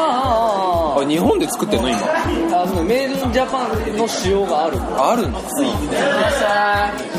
[0.97, 1.99] あああ日本で作ってんの今。
[1.99, 2.03] あ
[2.61, 4.79] ああのメイドインジャパンの仕様がある。
[4.99, 5.39] あるんだ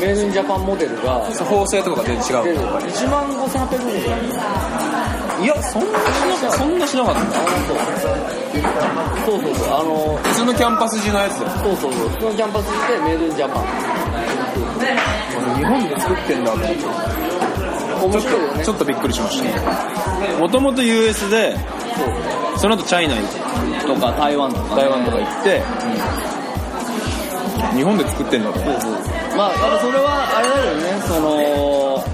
[0.00, 1.20] メイドインジャパンモデルが。
[1.48, 2.58] 縫製とかが全然違う。
[2.88, 4.16] 1万5800円ぐら
[5.40, 7.20] いいやそんなしなそんなしなかった。
[9.26, 9.68] そうそうそう。
[9.74, 11.50] あの普通のキャンパス地のやつだよ。
[11.64, 12.10] そうそうそう。
[12.20, 13.64] そのキャンパスでメイドインジャパン。
[15.56, 16.76] 日本で作ってんだって
[18.04, 20.38] 面白いよねちょっとびっくりしました。
[20.38, 21.56] もともと US で
[22.56, 23.16] その後チャイナ
[23.86, 24.76] とか台湾とか。
[24.76, 25.62] ね、台湾とか行って、
[27.76, 28.58] 日本で作ってんだと。
[29.36, 31.00] まあだからそれはあれだよね。
[31.06, 32.04] その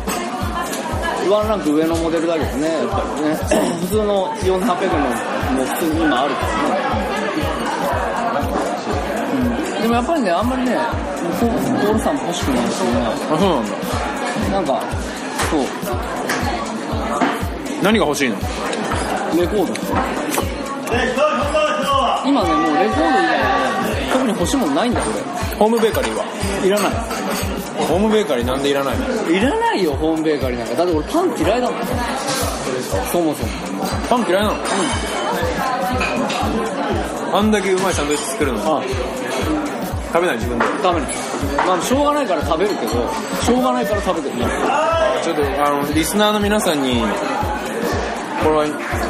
[1.32, 2.68] ワンランク上のモデルだけどね。
[2.68, 3.34] やっぱりね。
[3.80, 6.76] 普通の4800円のも普通に今あるからね、
[9.76, 12.90] うん、でもやっぱりねあんまりねオールさんも欲しくないしね。
[13.32, 13.72] あそうなんだ。
[14.52, 14.82] なんか
[17.82, 18.36] 何が欲しいの？
[18.36, 19.74] レコード。
[22.26, 23.34] 今ねもうレコード以外ね
[24.12, 25.10] 特に欲しいものないんだこ
[25.58, 26.24] ホームベーカリーは？
[26.62, 26.92] れいらない。
[27.86, 29.30] ホームベーカリーなんでいらないの？
[29.30, 30.74] いらないよホームベーカリーなんか。
[30.74, 31.80] だって俺パン嫌いだもん。
[33.12, 33.50] そもそも。
[34.08, 34.56] パン嫌いなの？
[37.36, 38.58] あんだけうまいサンドイッチ作るの？
[38.58, 38.82] にあ。
[40.12, 40.64] 食べない自分で？
[40.82, 41.14] 食べない
[41.66, 42.92] まあしょうがないから食べるけど
[43.42, 44.42] しょうがないから食べてる
[45.24, 48.66] ちょっとあのリスナーの皆さんにこれは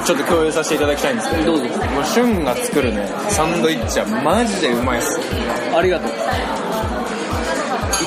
[0.07, 1.65] ちょっと共有させていただきたいんですけどどうぞ。
[1.65, 1.71] も
[2.03, 5.19] うシュンが作るねサンドイッチはマジでうまいっす。
[5.75, 6.11] ありがとう。
[6.11, 6.17] 行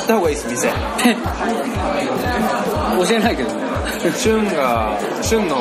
[0.04, 0.70] った方がいいっす店。
[0.72, 0.74] 教
[3.14, 3.50] えないけど。
[4.16, 5.58] シュンがシュンの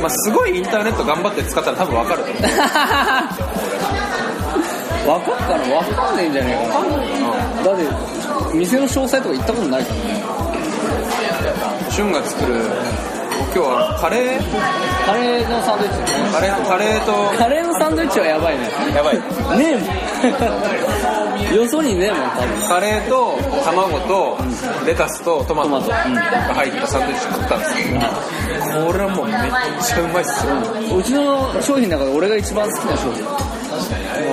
[0.00, 2.42] まあ、すごいインターネット頑張って使ったら多分わかると思う。
[5.06, 6.82] 分かったら分かんねえんじゃねえかな。
[7.62, 7.86] だって
[8.56, 10.21] 店の詳細とか行ったことないからね
[11.92, 12.64] シュンが作る今
[13.52, 14.40] 日はカレー？
[15.04, 16.32] カレーのサンドイッチね。
[16.32, 18.64] カレーカレーとカレーのサンドイッチはやばいね。
[18.96, 19.20] やばい。
[19.60, 19.84] ねえ。
[21.52, 22.64] もんよそにねえもん多分。
[22.64, 24.40] カレーと卵と
[24.86, 28.00] レタスとトマトが入ったサンドイッチ作ったんですけど
[28.88, 29.36] これはもうめっ
[29.84, 30.56] ちゃうまいっすよ。
[30.88, 33.20] もうちの商品の中で俺が一番好きな商品。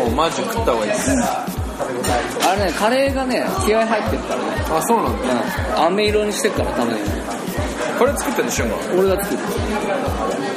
[0.07, 1.12] うマジ食った方がいいです。
[1.12, 4.64] あれねカレーがね気合入ってるからね。
[4.72, 5.84] あそうなんだ。
[5.84, 5.99] うん。
[5.99, 7.01] 飴色にしてっから玉ね
[8.00, 9.41] これ作ってるのシュンが俺が作る。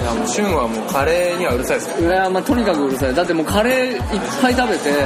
[0.02, 2.00] やもうはもうカレーにはうるさいです。
[2.00, 3.14] いやまあとにかくうるさい。
[3.14, 4.00] だってもうカレーいっ
[4.40, 5.02] ぱい食べてもう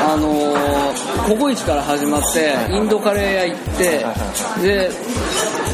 [0.00, 4.04] あのー、ココイチから始まってインドカレー屋行って
[4.62, 4.90] で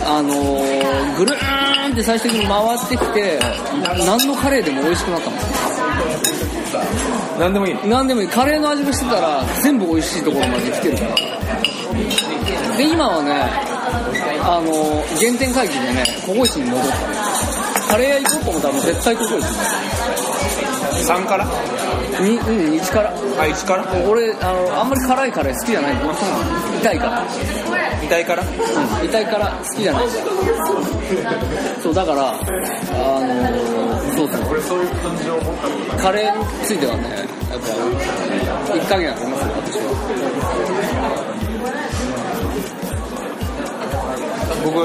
[0.06, 3.38] あのー、ぐるーんって最終的に回ってきて
[4.06, 5.36] 何のカレーでも美味しくなったの？
[7.38, 7.86] 何でもいいの？
[7.86, 8.28] 何でもいい。
[8.28, 11.14] カレーの味がしてたら全部美味しいところまで来てるから。
[12.76, 13.73] で今はね
[14.46, 16.88] あの原点回帰でねココイチに戻った。
[16.90, 17.04] の
[17.88, 19.46] カレー屋行こうと思ったらもう絶対ココイチ
[21.10, 21.44] 3から？
[22.20, 22.46] にうん
[22.80, 23.10] 1から。
[23.10, 23.14] あ
[23.46, 23.84] 1から？
[24.08, 25.94] 俺あのあんまり辛いカレー好きじゃない。
[26.80, 27.24] 痛いから。
[28.04, 28.42] 痛いから？
[28.42, 28.48] うん
[29.06, 30.08] 痛いから好きじゃない。
[31.82, 32.34] そうだからあ
[33.20, 34.40] のそうそう。
[35.98, 37.02] カレーについてはね
[37.50, 37.60] やっ
[38.68, 39.84] ぱ一加減ありますよ私は
[44.64, 44.80] 僕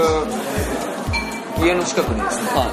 [1.66, 2.50] 家の近くにですね。
[2.54, 2.72] はい。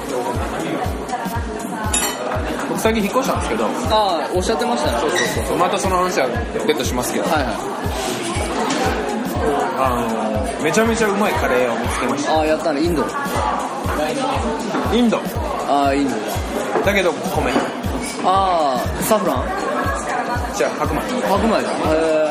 [2.69, 3.65] 僕最近引っ越したんですけど。
[3.65, 4.97] ああおっしゃってましたね。
[4.99, 6.27] そうそうそうまたその話は
[6.67, 7.25] 別途しますけど。
[7.25, 7.55] はいはい。
[9.79, 9.89] あ
[10.57, 12.81] のめちゃめちゃうまいカレー屋を見つけましああやったね。
[12.81, 13.03] インド。
[13.03, 13.09] た
[14.93, 15.19] インド？
[15.67, 16.15] ああインド。
[16.85, 17.51] だけど米。
[18.23, 19.43] ああサフラン？
[20.55, 21.01] じゃあ白米。
[21.27, 21.69] 白米だ。
[21.69, 21.71] へ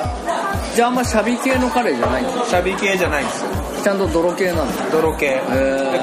[0.02, 0.74] え。
[0.74, 2.44] じゃああんまシャビ系のカレーじゃないんだ。
[2.44, 3.50] シャビ系じゃないんですよ
[3.86, 4.90] ちゃんと泥系なんだ。
[4.90, 5.40] 泥系。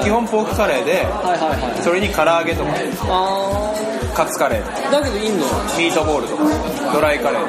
[0.02, 1.82] 基本ポークカレーではいはいはい。
[1.82, 2.72] それに唐揚げとか。
[3.12, 3.74] あ
[4.16, 4.88] カツカレー。
[4.88, 5.44] あだけどインド
[5.76, 6.44] ミートボールとか。
[6.94, 7.44] ドライカレー。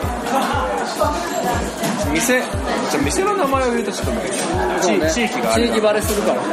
[2.11, 2.41] 店
[2.91, 4.27] じゃあ店の名前を言うとちょっとね
[4.81, 5.09] そうね。
[5.09, 5.67] 地地域がある。
[5.67, 6.47] 地域バレするからね。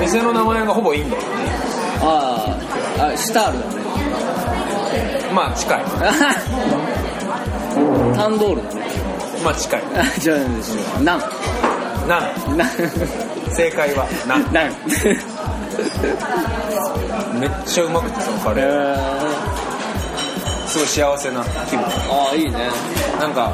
[0.00, 1.16] 店の名前がほぼインド。
[2.08, 2.56] あ
[2.98, 3.74] ああシタールだね。
[5.34, 5.84] まあ近い。
[8.16, 8.87] タンドールだね
[9.44, 9.82] まあ近い。
[9.94, 10.38] あじゃあ
[11.00, 11.20] ナン
[12.08, 12.22] なん。
[12.56, 12.68] ナン
[13.50, 14.42] 正解はなん。
[17.40, 18.96] めっちゃうまくてそのカレー。
[20.66, 21.84] すごい幸せな気分。
[21.84, 22.70] ああいいね。
[23.18, 23.52] なんか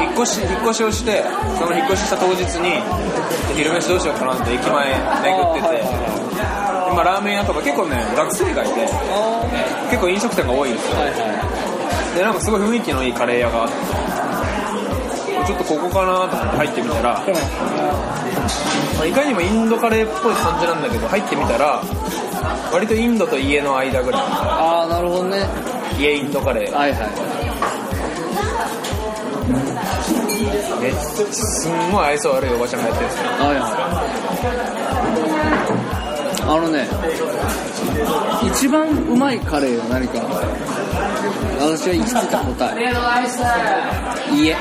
[0.00, 1.22] 引っ越し引っ越しをして
[1.58, 2.80] その引っ越しした当日に
[3.54, 4.98] 昼飯どうしようかなって駅前巡っ
[5.54, 5.84] てて、
[6.90, 9.44] 今ラーメン屋とか結構ね学生街であ
[9.90, 10.96] 結構飲食店が多いんですよ。
[10.96, 11.16] あはいは
[12.16, 13.74] でなんかすごい雰囲気のいいカレー屋があって
[15.46, 17.20] ちょっとここかなと思って入ってみたら、
[18.96, 21.82] まあいかにもインドカレーっぽい感じなんだけど入ってみたら
[22.72, 25.46] 割とインドと家の間ぐらいああなるほどね。
[25.98, 26.72] 家インドカレー。
[26.74, 27.00] はいはい。
[30.80, 30.98] めっちゃ
[31.32, 33.28] すんごい愛想悪いおばちゃんがやってるんですよ。
[33.30, 33.72] はいはい。
[36.46, 36.86] あのね
[38.52, 40.20] 一番うまいカレーは何か？
[41.60, 42.82] 私は行き着いた答え。
[44.34, 44.54] 家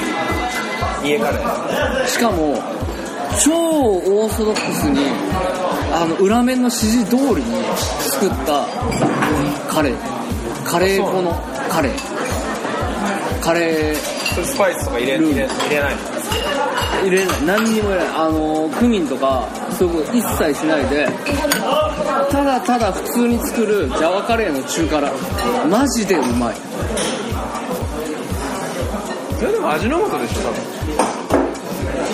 [1.03, 2.61] 家カレーしかも
[3.43, 4.99] 超オーソドックスに
[5.91, 7.43] あの裏面の指示通りに
[7.99, 8.65] 作った
[9.69, 9.97] カレー。
[10.65, 11.33] カレー粉の
[11.69, 11.93] カレー。
[13.41, 13.95] カレー。
[13.95, 15.99] スパイスとか入れ入れ入れないの？
[17.03, 17.45] 入れない。
[17.45, 18.07] 何にも入れない。
[18.15, 19.47] あのクミンとか
[19.77, 21.07] そういうこと一切しないで
[22.31, 25.11] ただただ普通に作るジャワカレーの中辛。
[25.69, 26.55] マジでうまい。
[29.37, 30.82] それでも味の素でしょ多分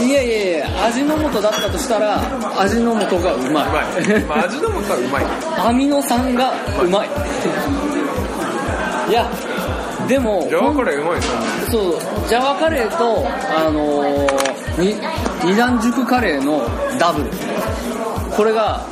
[0.02, 2.22] いやいやいや味の素だったとしたら
[2.60, 5.26] 味の素がうまうまい、まあ、味の素はうまい。
[5.68, 7.10] アミノ酸がうまい。
[9.10, 9.30] いや
[10.08, 14.96] でもジャワカレーうまいですよねそうジャワカレーとあのー、に
[15.44, 16.62] 二段熟カレーの
[16.98, 17.30] ダブル。
[18.36, 18.86] これが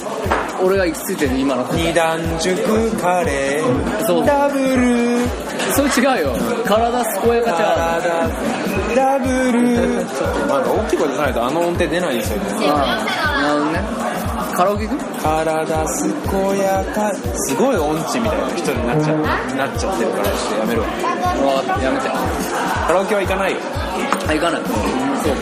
[0.62, 4.06] 俺が行き着いてる今の二段熟カレー。
[4.06, 4.26] そう。
[4.26, 5.28] ダブル。
[5.74, 6.34] それ違うよ。
[6.66, 8.30] 体健やかちゃ体
[8.98, 10.02] ダブル。
[10.06, 12.50] ちょっとなんか大きい声出さないとあの音程出ないんですよね。
[12.50, 13.80] なるほどね。
[14.56, 15.04] カラオケ行く？
[15.22, 19.22] 体健やかすごい音痴みたいな人になっちゃう。
[19.56, 20.88] なっちゃってるからちょっとやめるわ
[21.80, 22.10] やめて。
[22.88, 23.60] カラオケは行かないよ。
[24.28, 24.62] あ行かない。
[24.66, 24.72] そ
[25.30, 25.36] う。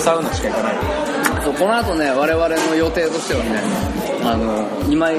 [0.00, 0.74] サウナしか行かない。
[0.76, 0.80] よ
[1.42, 3.60] そうこの後ね我々の予定としてはね
[4.22, 5.16] あの今井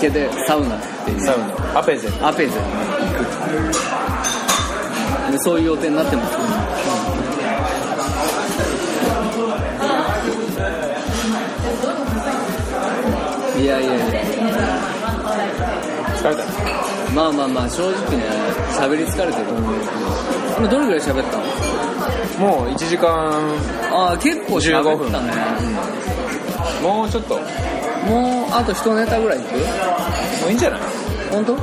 [0.00, 1.20] 家でサウナっていう。
[1.20, 1.78] サウナ。
[1.78, 2.08] アペゼ。
[2.22, 2.72] アペゼに行
[5.28, 6.38] くでそういう予定になってます。
[6.38, 6.38] い
[16.20, 16.44] 疲れた。
[17.14, 18.22] まあまあまあ正直ね
[18.70, 19.46] 喋り疲れてる。
[20.58, 21.44] 今どれぐらい喋ったの？
[22.46, 23.08] もう1時間。
[23.92, 25.32] ああ結構喋ったね。
[26.82, 27.38] もうちょっと。
[28.06, 29.54] ももうあと一ネタぐらいいく？
[30.46, 30.80] ういいんじゃない？
[31.30, 31.56] 本当？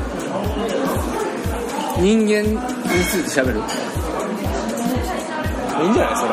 [2.00, 2.58] 人間に
[3.06, 3.62] ついて喋る？
[5.84, 6.16] いいんじゃない？
[6.18, 6.26] そ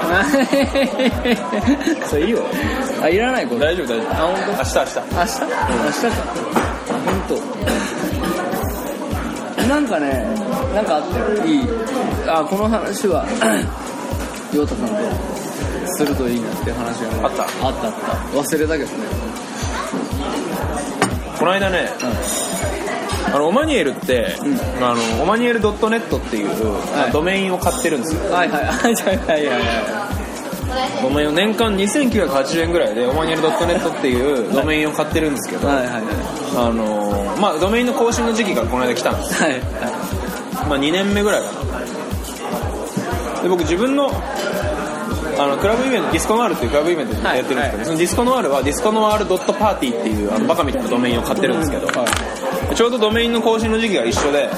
[1.92, 1.96] れ。
[2.08, 2.38] それいいよ。
[3.02, 3.60] あいらないこれ。
[3.60, 4.10] 大丈夫大丈夫。
[4.12, 4.50] あ本当？
[4.52, 4.64] 明日明日。
[4.64, 4.74] 明日？
[4.74, 4.80] 明
[5.90, 6.10] 日か。
[7.04, 7.34] 本当
[9.74, 10.24] なんかね
[10.74, 11.00] なんか
[11.44, 11.62] いい。
[12.28, 13.26] あこの話は
[14.54, 14.94] 陽太さんと
[15.96, 17.42] するといいなっていう話がねあった？
[17.42, 17.50] あっ
[17.80, 17.94] たあっ
[18.32, 18.38] た。
[18.38, 19.06] 忘れたけどね。
[21.38, 21.88] この間ね
[23.34, 24.36] あのオマニエルって、
[24.80, 26.48] あのオマニエル .net っていう、
[26.96, 27.12] はい。
[27.12, 28.30] ドメインを買ってるんですよ。
[28.32, 28.64] はいはい。
[28.70, 29.58] はいはいはい
[31.02, 36.02] ドメインを年間2980円ぐらいでオマニエル .net っていうドメインを買ってるんですけど、はいはいはい
[36.56, 39.42] あのまあドメインの更新の時期がこの間来たんです。
[39.42, 39.52] はい。
[39.52, 39.60] はい
[40.68, 41.80] まあ2年目ぐらいかな。
[43.42, 44.10] で僕自分の
[45.36, 47.84] あのクラブイベントディスコノワールっていうクラブイベントやってるんですけど、はいはい。
[47.84, 51.88] そのディスコノワールはディスコノワールドットパーティーっていうあのバカみたいなドメインを買ってるんですけど、
[52.74, 54.48] ちょうどドメインの更新の時期が一緒で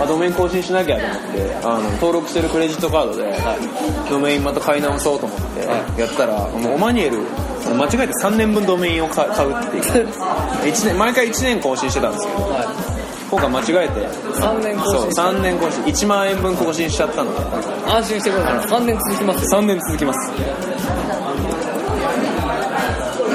[0.00, 3.36] あドメイン更新しなきゃと思ってあの登録してるクレジットカードで、
[4.08, 5.38] ドメインまた買い直そうと思っ
[5.94, 7.18] てやったら、もうオマニエル
[7.68, 10.08] 間違えて3年分ドメインを買買うっていう。
[10.68, 12.38] 一年毎回1年更新してたんですけど。
[13.30, 14.08] 今回間違えて。
[14.40, 15.00] 3年更新。
[15.00, 15.84] そう3年更新。
[15.84, 17.32] 1万円分更新しちゃったの。
[17.34, 17.40] で
[17.90, 18.80] 安心してください。
[18.80, 19.60] 3年続きますよ。
[19.60, 20.32] 3年続きます。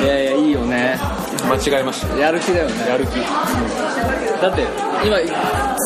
[0.03, 0.99] いやいやいいよね。
[1.47, 2.17] 間違えました。
[2.17, 2.89] やる気だよね。
[2.89, 3.11] やる気。
[4.41, 4.67] だって
[5.03, 5.17] 今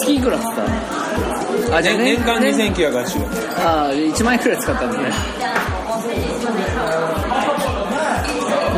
[0.03, 2.55] 月いくらっつったあじゃあ年年間年。
[2.73, 3.27] 2980円。
[3.67, 5.11] ああ1万円くらい使ったんだね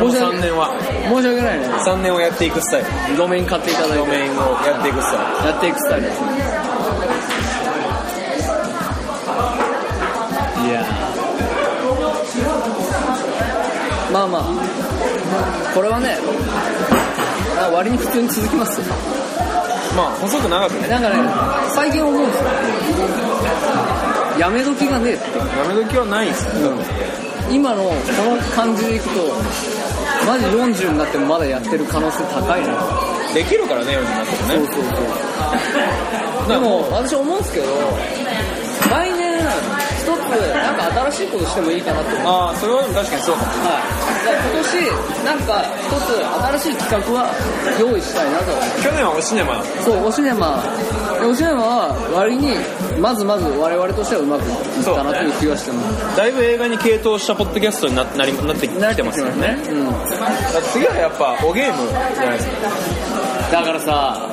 [0.02, 1.66] もう申し訳3年は申し訳ないね。
[1.68, 2.82] 3年をやっていくスタイ
[3.12, 3.16] ル。
[3.16, 3.96] ドメイン買っていただいて。
[3.98, 4.34] ドメインを
[4.66, 6.06] やっていくスタイやっていくスタイル。
[6.06, 6.26] ですね
[10.66, 10.82] いや。
[14.10, 14.42] ーまあまあ。
[15.74, 16.18] これはね
[17.58, 18.80] あ割に普通に続きます。
[19.96, 20.88] まあ細く長くね。
[20.88, 21.16] なんかね
[21.74, 22.48] 最近思うんですよ。
[24.38, 25.38] やめ時がねえって。
[25.38, 26.44] やめ時はないです。
[26.60, 26.72] よ
[27.50, 29.20] 今のこの感じでいくと
[30.26, 32.74] マジ40になってもまだやってる可能性高いな。
[33.34, 34.54] できるからね40になってもね。
[34.54, 34.90] そうそうそ
[36.46, 36.48] う。
[36.48, 37.66] でも私思うんですけど
[38.90, 39.38] 来年
[39.98, 42.26] 一つなんか新しいことしてもいいかなと思う。
[42.26, 43.82] ああそれは確かにそうかもはい、
[44.22, 46.14] 今年なんか一つ
[46.58, 47.30] 新しい企画は
[47.80, 48.52] 用意したいなと。
[48.82, 49.62] 去年はおシネマ。
[49.84, 50.62] そうおシネマ。
[51.20, 52.54] でおシネマは割に
[53.00, 56.16] まずまず我々としてはうまくいったなという気がしてます。
[56.16, 59.58] だいぶ映画に傾倒したポッドキャストにななりなってきてますよね。
[59.68, 59.92] うん
[60.72, 62.54] 次はやっぱおゲームじゃないですか
[63.52, 64.28] だからさ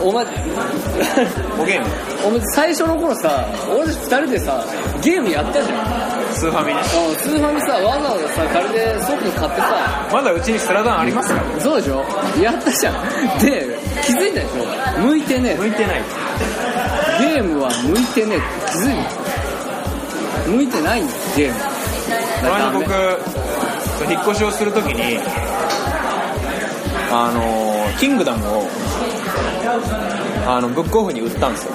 [0.00, 0.24] お前
[1.58, 1.86] おゲーム。
[2.26, 4.64] お前最初の頃さ俺たち二人でさ
[5.02, 5.97] ゲームやったじゃん
[6.38, 6.80] スーファミね。
[6.80, 6.84] うん
[7.16, 10.08] スーファミさわざわざさ借りてソフト買ってさ。
[10.12, 11.60] まだうちにスラダンありますから。
[11.60, 12.04] そうでしょ？
[12.40, 12.94] やったじゃん。
[13.40, 15.00] で気づいたでしょ？
[15.02, 15.56] 向いてねえ。
[15.56, 16.02] 向いてない。
[17.18, 18.38] ゲームは向いてねえ。
[18.38, 19.10] って気づいた
[20.48, 21.58] 向いてないんだよゲーム。
[21.58, 21.66] こ
[22.46, 22.84] の間僕
[24.12, 25.18] 引っ越しをするときに
[27.10, 28.68] あのキングダムを
[30.46, 31.72] あのブックオフに売ったんですよ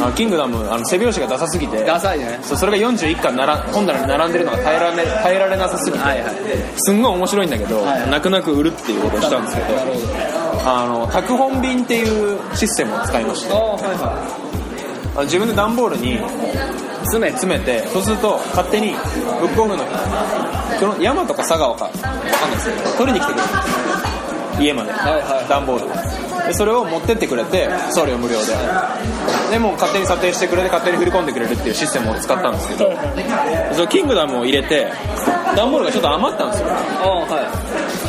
[0.00, 1.76] あのキングダムあの背表紙がダサすぎて。
[1.78, 2.38] 礼ダサいね。
[2.42, 6.34] そうそれが41巻なら本棚に並んでるのが耐えられ耐えられなさすぎて、はいはい
[6.78, 9.68] すんごい面白いんだけど、はい泣く泣く売るっていうことをしたんですけど
[10.68, 13.52] あの拓本便っていうシステムを使いまして。
[13.52, 14.56] はいは
[15.14, 16.18] あの自分で段ボールにい
[17.08, 17.30] 詰め。
[17.30, 19.84] 詰めてそうすると勝手にブックオフの
[20.78, 23.48] その山とか佐川か分かんないですけど取りに来てくれる。
[23.48, 25.48] んです家まで、はいはい。
[25.48, 28.54] 段ボールでそれを持ってってくれて送料無料で。
[29.50, 32.92] でもう勝手に査定してくれて勝手に振り込んでくれるっていうシステムを使ったんですけど
[33.72, 34.90] そのキングダムを入れて
[35.54, 36.68] 段ボールがちょっと余ったんですよ。
[36.68, 36.72] あ
[37.04, 37.26] あは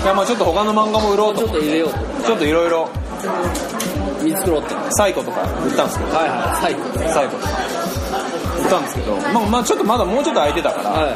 [0.03, 0.07] い。
[0.07, 1.97] やまあちょっと他の漫画も売ろうとちょっと入れようと。
[2.25, 2.89] ちょっといろいろ
[4.23, 4.73] 見繕って。
[4.73, 6.11] はサイコとか売ったんですけど。
[6.11, 6.29] いはい
[6.61, 7.37] 最高サイコ。
[7.37, 7.49] とか
[8.57, 11.09] 売ったんですけどまあまあちょっとまだもうちょっと空いてたからは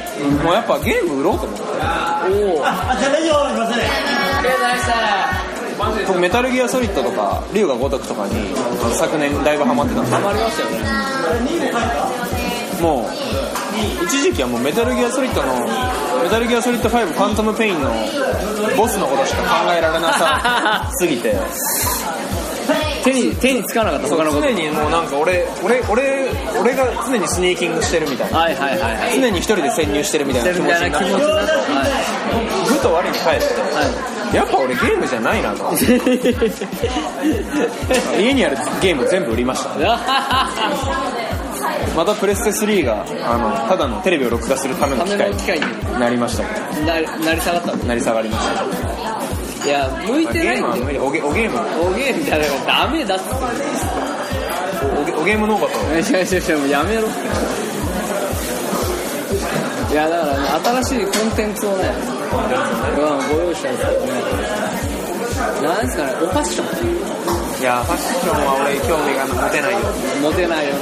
[0.00, 0.02] い。
[0.44, 1.64] もうやっぱゲーム売ろうと思って。
[1.64, 1.66] お
[2.60, 2.64] お
[6.06, 8.34] 僕メタルギアソリッドとか龍が如くとかに
[8.94, 10.14] 昨年だいぶハマってたんです。
[10.14, 10.78] ハマりましたよね。
[12.80, 15.54] もう一時期はもうメタルギアソリッドの
[16.22, 17.90] メタルギアソリッド5ファントムペインの
[18.76, 21.34] ボスのことしか考えられなさ すぎて。
[23.04, 24.42] 手に手につかなかった他のこと。
[24.42, 28.38] 常にもうなんか俺俺俺俺が常にスニーキングしてるみたいな。
[28.38, 29.20] はいはいはいはい。
[29.20, 31.04] 常に一人で潜入してるみたいな気持ちになって
[32.84, 33.54] と我に返して。
[33.60, 33.72] はい
[34.34, 35.70] やっぱ俺ゲームじゃないなと。
[38.18, 39.68] 家にあるゲーム全部売りました。
[39.70, 39.78] はい
[41.96, 45.66] またプレステ3があのただのテレビを録画するための機械ための機械に。
[45.94, 46.48] になりましたけ
[46.80, 48.48] ななり下がったどなり下がりまし
[49.62, 49.68] た。
[49.68, 50.66] いや向いてゲないんだよ。
[50.66, 50.98] ームは無理。
[50.98, 51.32] おゲームお
[51.94, 53.24] ゲームじゃないダメだって
[55.00, 55.82] おゲおゲームノーバとい
[56.12, 57.02] やいやいやもうやめろ。
[57.02, 57.04] っ
[59.88, 60.48] ていやだから、ね、
[60.82, 64.12] 新しいコンテンツをね、うん、ご用意したんですけどね。
[65.62, 66.66] なんですかねおファッション
[67.60, 69.78] いやファッションは俺興味が持てないよ。
[70.22, 70.80] モテないよね。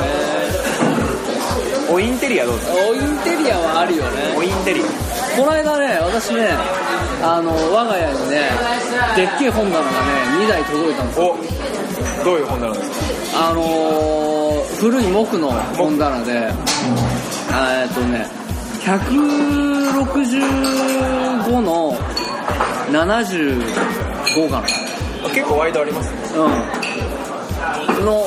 [1.90, 2.74] おインテリアどうですか？
[2.88, 3.58] おインテリア。
[3.58, 4.84] はあるよねおインテリア
[5.36, 6.48] この間ね私ね
[7.22, 8.50] あの我が家にね
[9.16, 9.90] でっけえ本棚がね
[10.44, 11.36] 2台届いたんですよ。
[12.22, 12.90] おどういう本棚です
[13.36, 13.50] か？
[13.50, 16.32] あのー、古い木の本棚で、
[17.52, 18.26] えっとね、
[18.84, 21.92] 165の
[22.90, 24.66] 75かな。
[25.30, 26.38] 結構ワイドありますねう
[28.02, 28.04] ん。
[28.04, 28.26] の、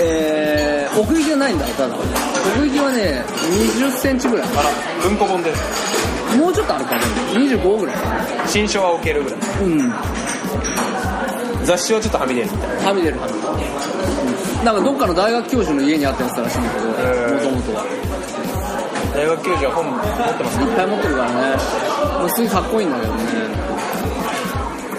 [0.00, 1.94] えー、奥行きがないんだ、ただ。
[1.94, 2.02] 奥
[2.66, 3.22] 行きはね、
[3.78, 4.48] 20センチぐらい。
[4.48, 4.62] あら
[5.06, 7.02] 文庫本ですもうちょっとあるかな。
[7.34, 7.96] 25ぐらい。
[8.46, 9.92] 新書は置けるぐらいうん。
[11.66, 13.46] 雑誌はちょっとはみ出るみたいなはみ出るはみ出る。
[14.64, 17.00] なんかどっかの大学教授の家にあったやつらしいんだけど、もと
[17.50, 17.84] もとは。
[19.16, 20.00] 大学教授は本持っ
[20.36, 21.56] てますいっぱい持ってるからね。
[22.20, 23.20] もうすごいかっこいいんだけどね。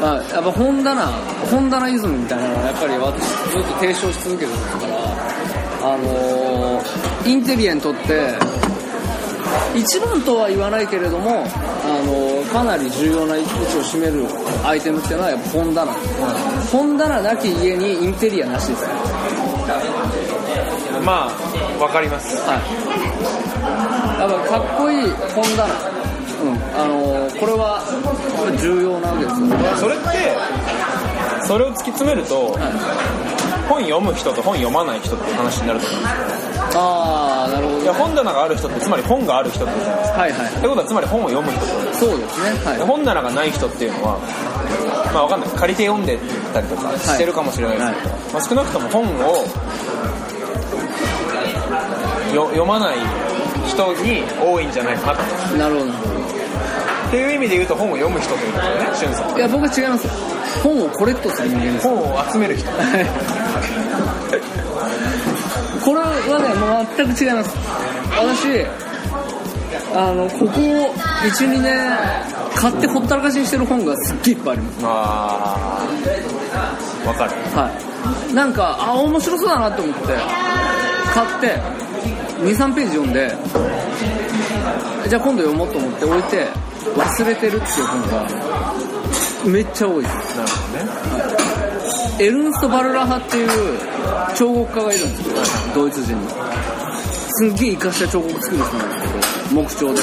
[0.02, 1.06] あやっぱ本棚
[1.52, 8.35] 本棚イズムみたいなのはやっぱり私ずっと提唱し続けてるんですからあのーインテリアにとって
[9.76, 11.44] 一番とは言わないけれども、あ
[12.06, 14.26] のーかなり重要な位置を占める
[14.65, 15.94] アイテムっていうのはやっぱ本棚、
[16.72, 18.94] 本棚なき家にインテリアなしですね。
[21.06, 22.35] まあわかります。
[22.38, 22.57] は
[23.34, 23.36] い。
[24.19, 25.65] やっぱかっこいい本棚。
[26.38, 26.57] うん。
[26.73, 27.84] あのーこれは
[28.60, 29.48] 重要なわけですよ。
[29.77, 32.57] それってそれを突き詰めると
[33.69, 40.48] 本読む人と本読まない人っていう話になると思うんですああ、なるほど、よいや本棚がある人ってつまり本がある人ってことじゃないですかはいはい。
[40.48, 42.65] ってことはつまり本を読む人ってことですそうですね。
[42.65, 42.80] はい。
[42.81, 44.19] 本棚がない人っていうのは
[45.14, 46.18] まあわかんない借りて読んで
[46.53, 49.45] たりとかしてるかもしれないですけど、まあ、少なくとも本を
[52.34, 52.98] よ読まない
[53.68, 55.19] 人に多いんじゃないかな
[55.49, 55.91] となるほど。
[57.07, 60.14] っていう意味で言うと本を読む人ということですよねしゅんさんいや、僕は違いますよ。
[60.64, 61.88] 本をコレクトする人間です。
[61.88, 62.69] 本を集める人
[65.85, 66.10] これは
[66.41, 67.56] ね、もう全く違います。
[68.11, 68.65] 私、
[69.95, 70.60] あの、ここ
[71.23, 71.80] 1、2年、
[72.56, 74.80] 買ってほったらかしにしてる本がすっげえいっぱいあります。
[74.84, 75.88] あ
[77.06, 77.72] あわかるは
[78.31, 78.34] い。
[78.34, 80.02] なんか、あ、面白そうだなって思って、
[81.14, 81.61] 買って、
[82.39, 83.35] 2、3ページ読んで、
[85.09, 86.47] じゃあ今度読もうと思って置いて、
[86.95, 88.27] 忘れてるっていう本が、
[89.45, 90.38] めっちゃ多いです。
[90.38, 91.07] なるほどね
[92.19, 93.49] エルンスト・バルラハっていう
[94.35, 95.35] 彫刻家がいるんですよ、
[95.76, 96.22] ドイツ人の。
[97.30, 100.01] すんげえ活かした彫刻作る人なんですけど、木彫で。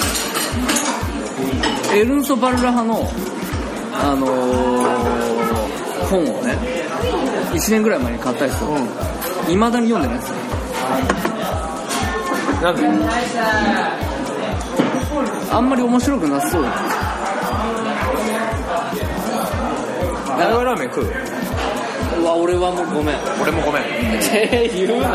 [2.01, 3.09] エルンスト・バルラハの、
[3.95, 5.25] あのー
[6.05, 6.57] 本をね、
[7.53, 8.77] 1年ぐらい前に買ったりすると、
[9.49, 10.54] 未だに読んでないですよ。
[12.65, 12.83] なんで？
[15.53, 16.71] あんまり面白くなさそうだ
[20.39, 21.05] 名古屋ラーメン食う？
[22.21, 23.17] うわ、俺はもうごめん。
[23.43, 25.09] 俺もごめんえー、言うな。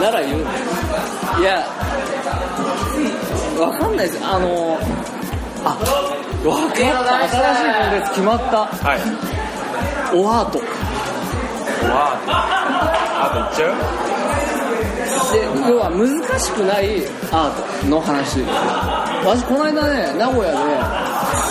[0.00, 0.50] なら言うな。
[1.38, 1.64] いや、
[3.58, 4.20] わかんないです。
[4.22, 4.78] あの、
[5.64, 6.74] あ、わかった。
[6.74, 8.66] 新しいコンテンツ決まった。
[8.66, 9.00] はい
[10.16, 10.58] オアート。
[11.88, 13.74] わあといっちゃう？
[14.06, 14.13] で、
[15.68, 16.08] 要は難
[16.40, 17.00] しくない
[17.32, 18.40] アートの話。
[19.24, 20.58] 私、この間ね、名古屋で、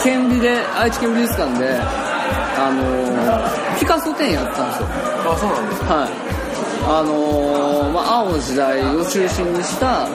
[0.04, 1.80] 県美で、愛知県美術館で、
[2.58, 4.88] あのーピカソ展やったんですよ。
[5.26, 6.10] あそうなんですはい。
[6.86, 10.08] あのーまあ、青の時代を中心にした、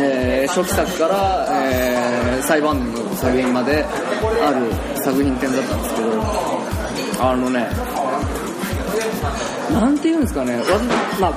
[0.00, 6.10] えー初期作から、えー最晩年の作品まである作品展だったんですけど
[7.24, 7.66] あのね
[9.72, 10.56] なんていうんですかね。
[10.56, 10.62] わ
[11.20, 11.32] まあ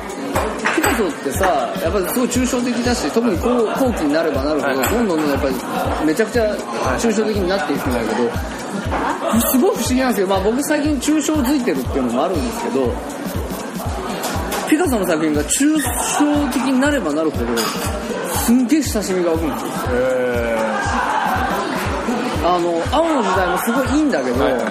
[0.77, 1.45] ピカソってさ
[1.81, 6.55] やっぱりすごい抽象的だし特に後後期になればなるほどどんどんやっぱりめちゃくちゃ
[6.99, 12.93] 抽象的になっていくんだけどすごい不思議なんですけど、まあ、僕最近抽象づいてるっていうのもあるんですけど
[14.69, 17.45] ピカソの作品が抽象的になればなるほど
[18.45, 19.69] すんげえ親しみが湧くんですよ。
[19.93, 20.57] へ
[22.45, 24.69] あの青の時代もすごいいいんだけど、はいはいは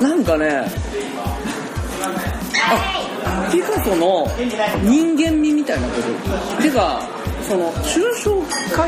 [0.00, 0.02] い。
[0.02, 0.66] なんかね
[2.70, 3.07] あ
[3.50, 4.26] ピカソの
[4.82, 5.94] 人間味みたいなこ
[6.56, 6.62] と。
[6.62, 7.00] てか
[7.48, 8.36] その抽象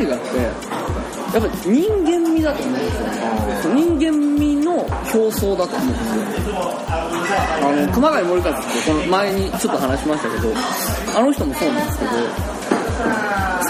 [0.00, 2.90] 絵画ってやっぱり人間味だと思うんで
[3.62, 4.72] すよ人間味の
[5.14, 6.54] 表層だと思うんですよ。
[7.62, 8.60] あの熊谷森和って
[8.90, 10.52] この前にちょっと話しましたけど
[11.16, 12.10] あの人もそうなんですけど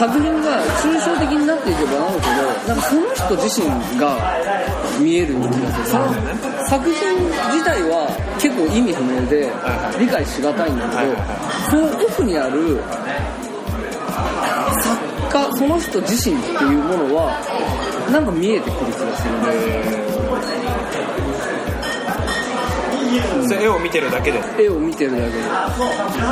[0.00, 3.68] 作品が抽象的になっていけばなるほどなんかその人自身
[4.00, 4.16] が
[4.98, 5.86] 見える気がする。
[5.88, 6.08] その
[6.70, 7.20] 作品
[7.52, 8.08] 自体は
[8.40, 9.52] 結構意味不明で
[9.98, 11.12] 理解しがたいんだけど
[11.68, 12.80] その奥にある
[14.80, 14.96] 作
[15.28, 17.36] 家その人自身っていうものは
[18.10, 19.34] なんか見えてくる気がする
[23.48, 24.40] それ絵を見てるだけで。
[24.58, 25.42] 絵を見てるだけで。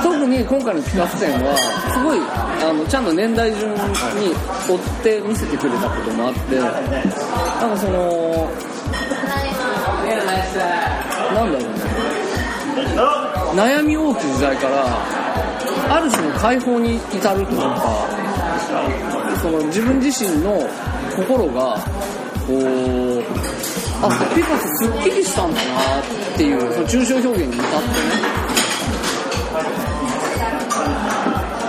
[0.02, 8.48] 特に今回のピカソ展はすごいあのちゃんと年代順に追って見せてくれたこともあってなんかその
[11.34, 11.78] なんだろうね
[13.54, 14.84] 悩み多き時代から
[15.96, 18.06] ある種の解放に至るというか
[19.40, 20.68] その自分自身の
[21.16, 21.78] 心が
[22.46, 23.22] こう
[24.00, 26.02] あピカソすっきりしたんだなっ
[26.36, 28.48] ていうその抽象表現に至ってね。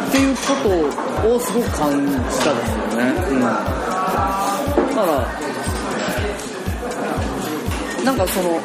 [0.10, 0.70] っていうこと
[1.36, 3.62] をすごく感じたですよね、うん、だか
[5.06, 5.10] ら
[8.04, 8.60] なんかその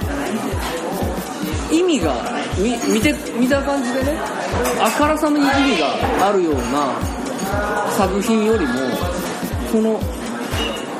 [1.70, 2.14] 意味が
[2.58, 4.18] 見て見た感じでね
[4.80, 6.94] あからさまに意味があるような
[7.92, 8.72] 作品よりも
[9.70, 10.00] その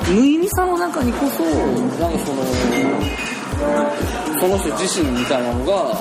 [0.08, 2.42] 無意味さの中にこそなんかその
[4.40, 5.92] その人自身みたいなのが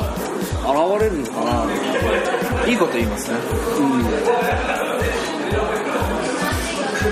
[0.63, 0.71] 現
[1.03, 1.65] れるのかな。
[2.67, 3.37] いいこと言いますね
[3.79, 4.01] うん。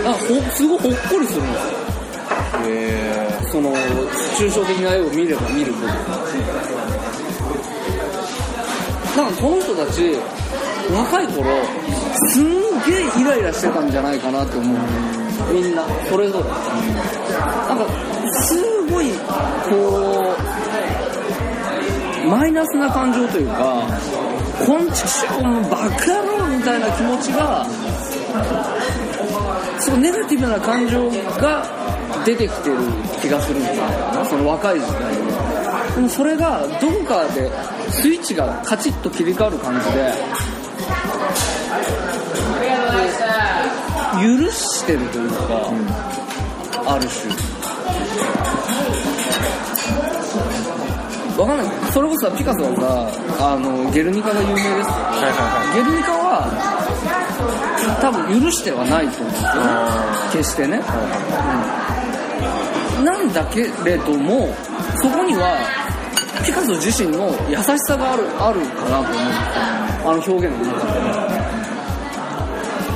[0.04, 3.74] なんかほすごいほっこりするんですよへその
[4.38, 5.88] 抽象的な絵を見れば見るほど。
[5.88, 5.94] な
[9.30, 10.16] んかこの人たち
[10.94, 11.44] 若い頃
[12.30, 12.46] すん
[12.90, 14.78] げえイライラしてたんじゃないかなって思う。
[15.52, 16.52] みんなそれぞれな
[17.76, 17.86] んか
[18.44, 18.56] す
[18.90, 19.12] ごい
[19.70, 20.36] こ
[22.26, 23.84] うマイナスな感情というか
[24.66, 27.66] 「こんちくしょうもうバカ野郎」みたいな気持ちが
[29.80, 31.66] すごいネガティブな感情が
[32.26, 32.78] 出てきてる
[33.22, 33.84] 気がするんですよ
[34.30, 35.18] その若い時代に
[35.96, 37.52] でもそれがどこかで
[37.90, 40.14] スイッチがカチッと切り替わる感じで
[44.22, 45.72] 許してるというか、
[46.86, 47.34] ある種。
[51.38, 51.68] わかんない。
[51.92, 52.76] それこそさピカソは
[53.38, 54.78] さあのゲルニカが有名ですよは
[55.28, 55.42] いは
[55.74, 56.48] いゲルニカは
[58.00, 59.72] 多分許してはないと思うんですよね。
[60.32, 60.82] 決してね、
[63.00, 63.06] うん。
[63.06, 64.54] なんだけれども
[65.02, 65.58] そこには
[66.46, 69.26] ピカソ自身の優しさがあるあるかなと思う。
[69.26, 69.66] んですよ
[70.04, 71.00] あの表現の中で。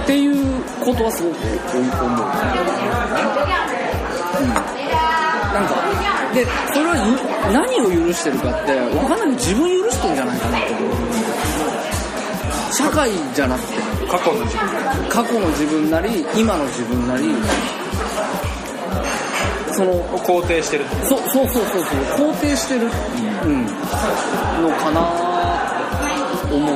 [0.04, 0.45] っていう
[0.86, 1.90] ことはすごく思う、うん、
[5.54, 5.74] なんか
[6.34, 6.96] でそれは
[7.52, 10.96] 何を許してるかって分かんないけど自分許してるんじゃないかなと思う。
[12.74, 13.74] 社会じゃなくて。
[14.06, 17.34] 過去の自分過去の自分なり今の自分なり
[19.72, 20.86] その肯定してる。
[21.04, 22.32] そうそうそうそうそう。
[22.32, 22.88] 肯定してる、う
[23.50, 23.72] ん、の
[24.78, 25.02] かな
[26.50, 26.76] と思う。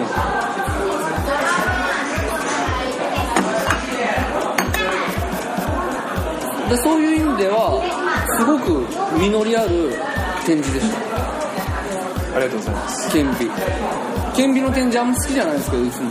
[6.69, 7.81] でそういう意味では
[8.37, 8.85] すごく
[9.17, 9.97] 実りある
[10.45, 10.99] 展示でした。
[12.35, 13.11] ありがとうございます。
[13.11, 13.49] 顕微
[14.35, 16.09] 顕微の展示あんま好きじゃないですけどいつも。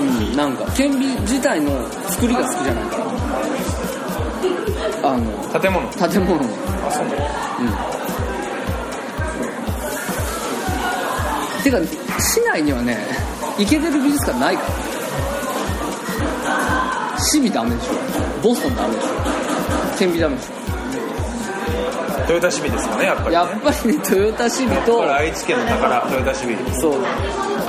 [0.00, 0.36] うん。
[0.36, 0.64] なんか。
[0.72, 1.70] 顕微自体の
[2.08, 3.04] 作りが好きじゃないから。
[5.12, 5.88] あの建物。
[5.90, 6.36] 建物。
[6.36, 6.48] の
[6.86, 8.00] あそううん。
[11.62, 11.78] てか
[12.18, 12.96] 市内にはね
[13.58, 14.89] 行けてる美術館ないから
[17.30, 17.92] シビダメでしょ。
[18.42, 19.08] ボストンダメでしょ。
[19.98, 20.50] 顕微ダメでしょ。
[22.26, 23.34] トヨタシビですかねやっぱりね。
[23.34, 26.56] やっぱりねトヨタシビとこれ愛知県の宝トヨタシビ。
[26.80, 26.94] そう。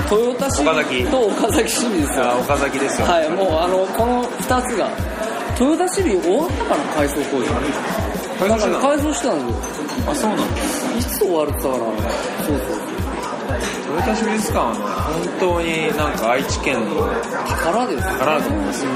[0.10, 1.70] トヨタシ岡崎ビと岡崎。
[1.70, 2.26] シビですよ。
[2.26, 4.90] あ岡崎ですよ、はいもうあのこの2つが。
[5.58, 7.50] トヨタシビ終わったかな改装工事
[8.40, 8.80] 改装してたの？
[8.82, 10.12] 改装したんですよ。
[10.12, 10.44] あそうなんだ
[10.98, 11.74] いつ終わるったかな。
[11.78, 12.82] そうそう
[13.86, 14.80] トヨタシ美術館はね
[15.38, 15.68] 本当に
[15.98, 17.06] なんか愛知県の
[17.46, 18.90] 宝ですよ宝だと思いますよ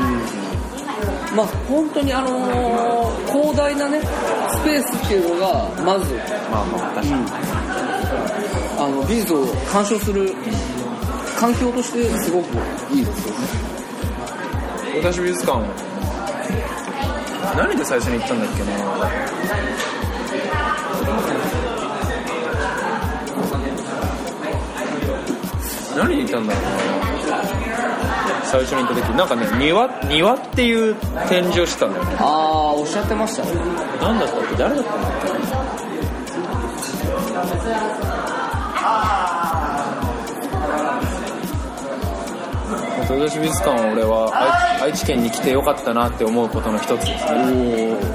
[1.35, 4.05] まあ本当にあのー広大なねス
[4.63, 6.13] ペースっていうのがまず、
[6.49, 7.25] まあまあ確かに、
[8.79, 10.33] あの美術を鑑賞する
[11.37, 12.57] 環境としてすごく
[12.93, 13.47] いいですよね。
[14.91, 15.59] トヨタシ美術館
[17.57, 18.69] 何で最初に行ったんだっけな。
[25.97, 26.63] 何に行ったんだろう
[26.99, 27.04] な
[28.45, 30.95] 最初に行った時なんかね庭庭っていう
[31.27, 32.15] 展示をしてたんだよね。
[32.19, 33.51] ああおっしゃってましたね。
[34.01, 34.55] 何だったっけ？
[34.55, 35.35] 誰だったんだっけ
[43.07, 47.19] 豊田市美術館は俺は愛愛知県に来てよかったなって思うことの一つですね。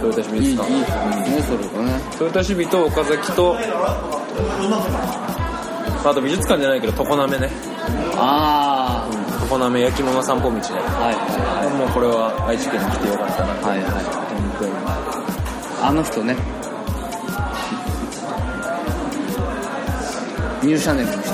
[0.02, 2.01] 豊田市美いいいい術です館ねそれがね。
[2.12, 3.57] 豊田市美と岡崎と
[6.02, 7.51] あと美術館じゃないけど常滑ね。
[8.16, 8.70] あ
[9.51, 10.63] 常滑焼き物散歩道ね。
[10.63, 11.15] あはい。
[11.67, 13.65] はもうこれは愛知県に来てよかったなって。
[13.65, 13.91] いはいはい。
[13.91, 14.07] 本
[14.61, 14.71] 当に
[15.83, 16.37] あの人ね。
[20.63, 21.33] ニューシャネルの人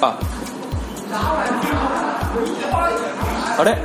[0.00, 0.18] あ。
[3.58, 3.76] あれ？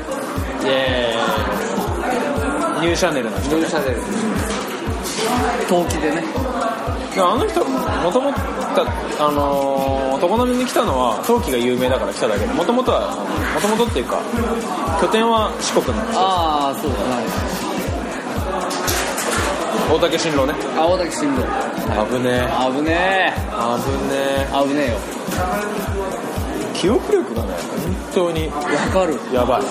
[2.80, 3.98] ニューシャネルの人ニューシャネル。
[5.68, 6.24] 陶器でね。
[7.18, 7.78] あの人も
[8.10, 8.40] ともと
[8.81, 13.15] あのー常滑に来たのは陶器が有名だから来ただけでもともとは
[13.56, 14.19] もともとっていうか
[14.99, 16.22] 拠点は四国なんですよ。
[16.22, 17.60] ああそうだはい
[19.89, 20.53] 大竹新郎ね。
[20.77, 21.41] 青滝新郎。
[21.41, 22.49] 危ねえ。
[22.69, 24.14] 危ね危ね
[24.45, 24.47] え。
[24.53, 24.97] 危ねえよ。
[26.76, 27.53] え記憶力がね
[28.14, 28.47] 本当に。
[28.47, 28.53] わ
[28.93, 29.18] かる。
[29.34, 29.64] やばい。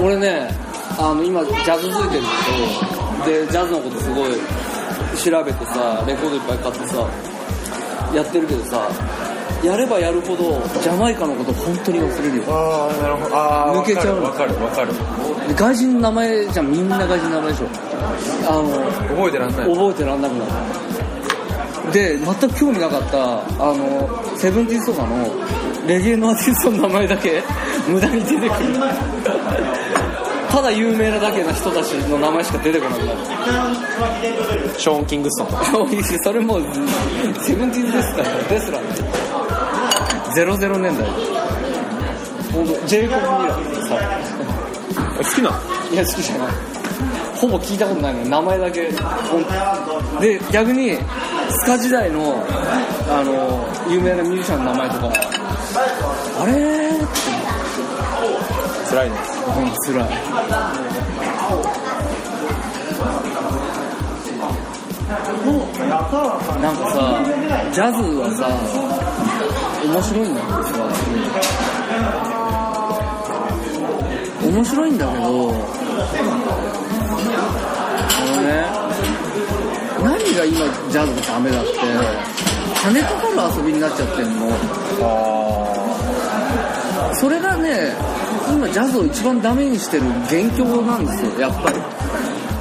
[0.00, 0.50] 俺ね
[0.98, 2.22] あの今ジャズ付いてる
[3.24, 4.30] けどでジャズのことすごい
[5.16, 7.08] 調べてさレコードいっぱい買ってさ
[8.14, 8.88] やってるけどさ
[9.62, 12.44] やればやるほどジャマイカのこと本当に忘れるよ。
[12.48, 13.36] ああなるほど。
[13.36, 14.24] あ抜けちゃうの。
[14.24, 14.92] わかるわかる。
[15.54, 16.70] 外人の名前じゃん。
[16.70, 17.66] みんな外人の名前でしょ。
[18.48, 19.68] あのる覚えてらんない。
[19.68, 21.92] 覚えてらんなくなる。
[21.92, 25.28] で全く興味なかったあのセブンティーンとかの
[25.86, 27.42] レゲエのアーティストの名前だけ
[27.88, 28.48] 無駄に出てくる
[30.52, 33.18] ただ有名なだけな人たちの名前しか出てこなくなる。
[34.78, 35.64] ショーン・キングストンとか
[36.22, 36.62] それもう
[37.42, 38.78] セブンティーンですからですら
[40.34, 41.08] 00年代
[42.52, 43.96] 本当ジェイコブ・ミラーさ
[45.18, 45.50] 好きな。
[45.50, 45.56] の
[45.92, 46.48] いや好きじゃない。
[47.36, 48.92] ほぼ聞いたことないの名前だけ。
[50.20, 50.98] で逆に
[51.50, 52.44] スカ時代の
[53.08, 55.12] あの有名なミュージシャンの名前とか
[56.40, 56.52] あれ？
[56.52, 57.06] ーって
[58.90, 59.31] 辛いね。
[59.56, 61.22] うん辛い。
[66.62, 66.96] なんかさ
[67.72, 68.46] ジャズはさ
[69.84, 70.72] 面白いんだけどさ
[74.46, 75.26] 面白いんだけどあ
[78.30, 78.48] のね
[80.02, 80.56] 何が今
[80.90, 81.70] ジャズがダメだって
[82.82, 84.46] 金かかる遊びになっちゃってんの
[87.14, 87.92] それがね
[88.52, 91.78] 今ジャズを一番ダメにしてる元凶なんですよやっぱり。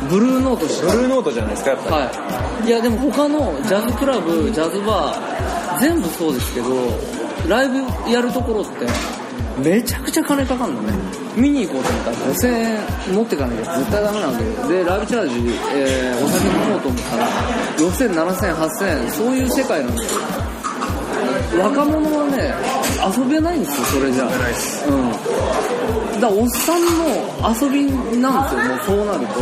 [0.09, 6.67] ブルーノートブルーノートじゃないですかやっぱり、はい、いやでも他のジャズクラブジャズバー全部そうですけど
[7.47, 8.87] ライブやるところって
[9.63, 10.93] めちゃくちゃ金かかるのね。
[11.35, 12.47] 見に行こうと思ったら5000
[13.09, 15.35] 円持ってかなきゃ絶対ダメなんだけどでライブチャージ、
[15.75, 17.27] えーお酒飲もうと思ったら
[17.77, 20.21] 6000、7000、8000そういう世界なんですよ。
[21.63, 22.53] 若者はね
[23.01, 24.31] 遊べないんですよそれじゃうん。
[24.31, 24.43] だか
[26.21, 26.89] らおっさんの
[27.49, 27.85] 遊び
[28.19, 29.33] なんですよもうそうなると。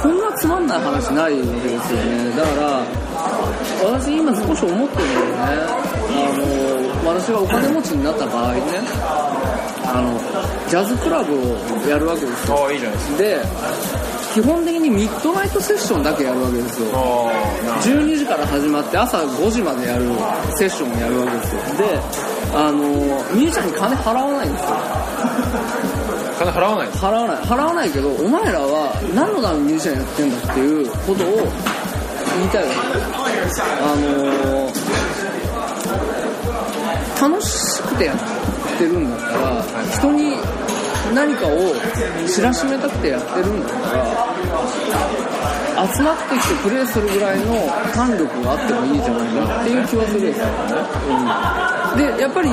[0.00, 2.30] こんなつまんない話ないわけですよね。
[2.36, 2.84] だから
[3.98, 5.56] 私今少し思ってるのはね。
[6.08, 6.32] あ
[7.04, 8.60] の私がお金持ちになった場合ね
[9.84, 10.18] あの
[10.68, 11.38] ジャズクラブを
[11.88, 12.56] やるわけですよ。
[12.56, 13.18] ああいいじゃないですか。
[13.18, 13.40] で
[14.34, 16.88] 基本的にミッドナイトセッションだけやるわけですよ。
[16.92, 20.04] あ12時から始まって朝5時までやる
[20.56, 21.60] セッションをやるわけですよ。
[21.78, 22.78] であの
[23.34, 24.68] ミュージシャンに金払わないんですよ。
[24.70, 24.72] あ
[26.38, 27.36] 金払わない払わない。
[27.38, 31.48] 払わないけどお前らは何のためにミュージシャンやってんだっていうことを
[32.38, 32.76] 言いたいわけ。
[33.82, 34.66] あの
[37.20, 38.18] 楽しくてやっ
[38.78, 40.36] てるんだったら人に
[41.14, 41.74] 何かを
[42.28, 47.46] 知らしめたくてやってるんだったら集まってきてプレーするぐらいの
[47.94, 50.46] 胆力があってもいいじゃないかっていう気はするんですよ。
[50.46, 50.52] ね、
[51.08, 52.50] うん、でやっぱり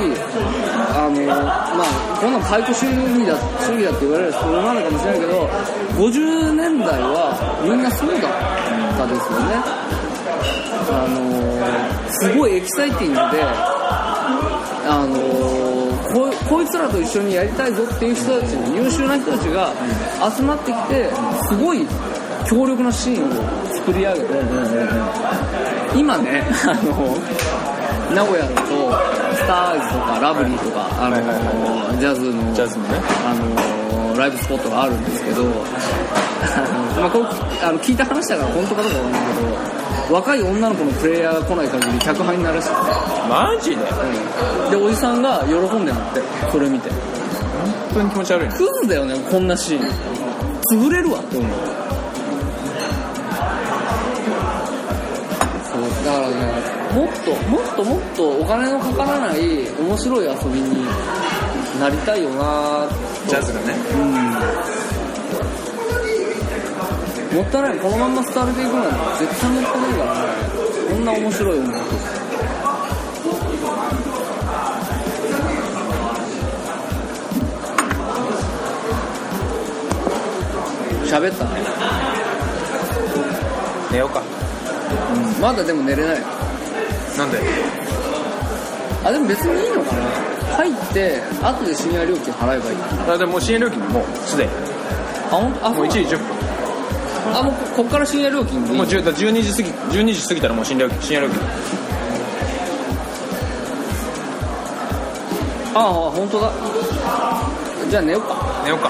[0.96, 5.48] あのまあこんなん解雇主義だ主義だって言われるそれなのかもしれないけど
[6.00, 8.22] 50年代はみんなそうだっ
[8.98, 9.84] たですよね。
[10.96, 13.44] あのすごいエキサイティングで
[14.86, 15.18] あの
[16.14, 19.74] ここいつらと一緒にやりたいぞっていう人たち優秀な人たちが
[20.36, 21.10] 集まってきて
[21.48, 21.88] すごい
[22.46, 24.26] 強力なシーンを作り上げて、
[25.96, 27.18] 今ねあの
[28.14, 29.13] 名古屋だと
[29.44, 33.02] スターアイズとかラブリーとかあの、ジャズのジャズのね。
[33.28, 33.84] あの
[34.18, 35.46] ライブスポットがあるんですけどあ
[36.96, 37.26] の、 まあ、これ
[37.68, 42.70] あの聞いた話だから本当かどうかわかんないけど若い女の子のプレイヤーが来ない限り客入んないらし
[43.28, 43.72] マジ
[44.70, 44.78] で？
[44.78, 46.22] でおじさんが喜んでんだって
[46.52, 46.90] それ見て。
[46.92, 46.98] 本
[47.96, 48.54] 当に気持ち悪いね。
[48.56, 49.90] クズだよねこんなシーン。
[50.70, 51.52] 潰れるわって思う。
[55.64, 60.86] そうだからねもっともっともっとお金のかからない面白い遊びに
[61.80, 62.88] なりたいよな
[63.28, 63.74] ジャズがね
[67.34, 70.34] もったいないこのまんま廃れていくなんて絶対もったいないからね。
[70.94, 71.80] こんな面白い音楽
[81.06, 81.52] 喋ったね、
[83.92, 84.24] 寝ようか。
[85.14, 86.43] うん、まだでも寝れない
[87.18, 87.40] なんで？
[89.06, 90.02] あでも別にいいのかな。
[90.58, 92.78] 入って後で深夜料金払えばいい。
[93.10, 94.52] あでももう深夜料金もうすでに。
[95.32, 95.54] あほん？
[95.66, 96.20] あもう1時10
[97.36, 98.78] あもうここっから深夜料金でいい？
[98.78, 99.70] 分もう10だ12時過ぎ
[100.00, 101.40] 12時過ぎたらもう深夜料金深夜料金。
[105.76, 106.52] ああ本当だ。
[107.90, 108.62] じゃあ寝ようか。
[108.64, 108.90] 寝ようか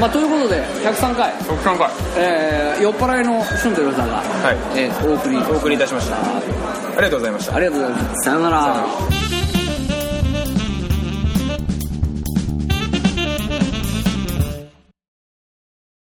[0.00, 1.90] まあということで103回、103回。
[2.16, 4.78] えー、酔っ払いのシュンテルさんが、はい。
[4.78, 6.16] えーお送りお送りいたしました。
[6.16, 6.20] あ
[6.96, 7.56] りがとうございました。
[7.56, 8.24] ありがとうございます。
[8.24, 9.21] さよなら。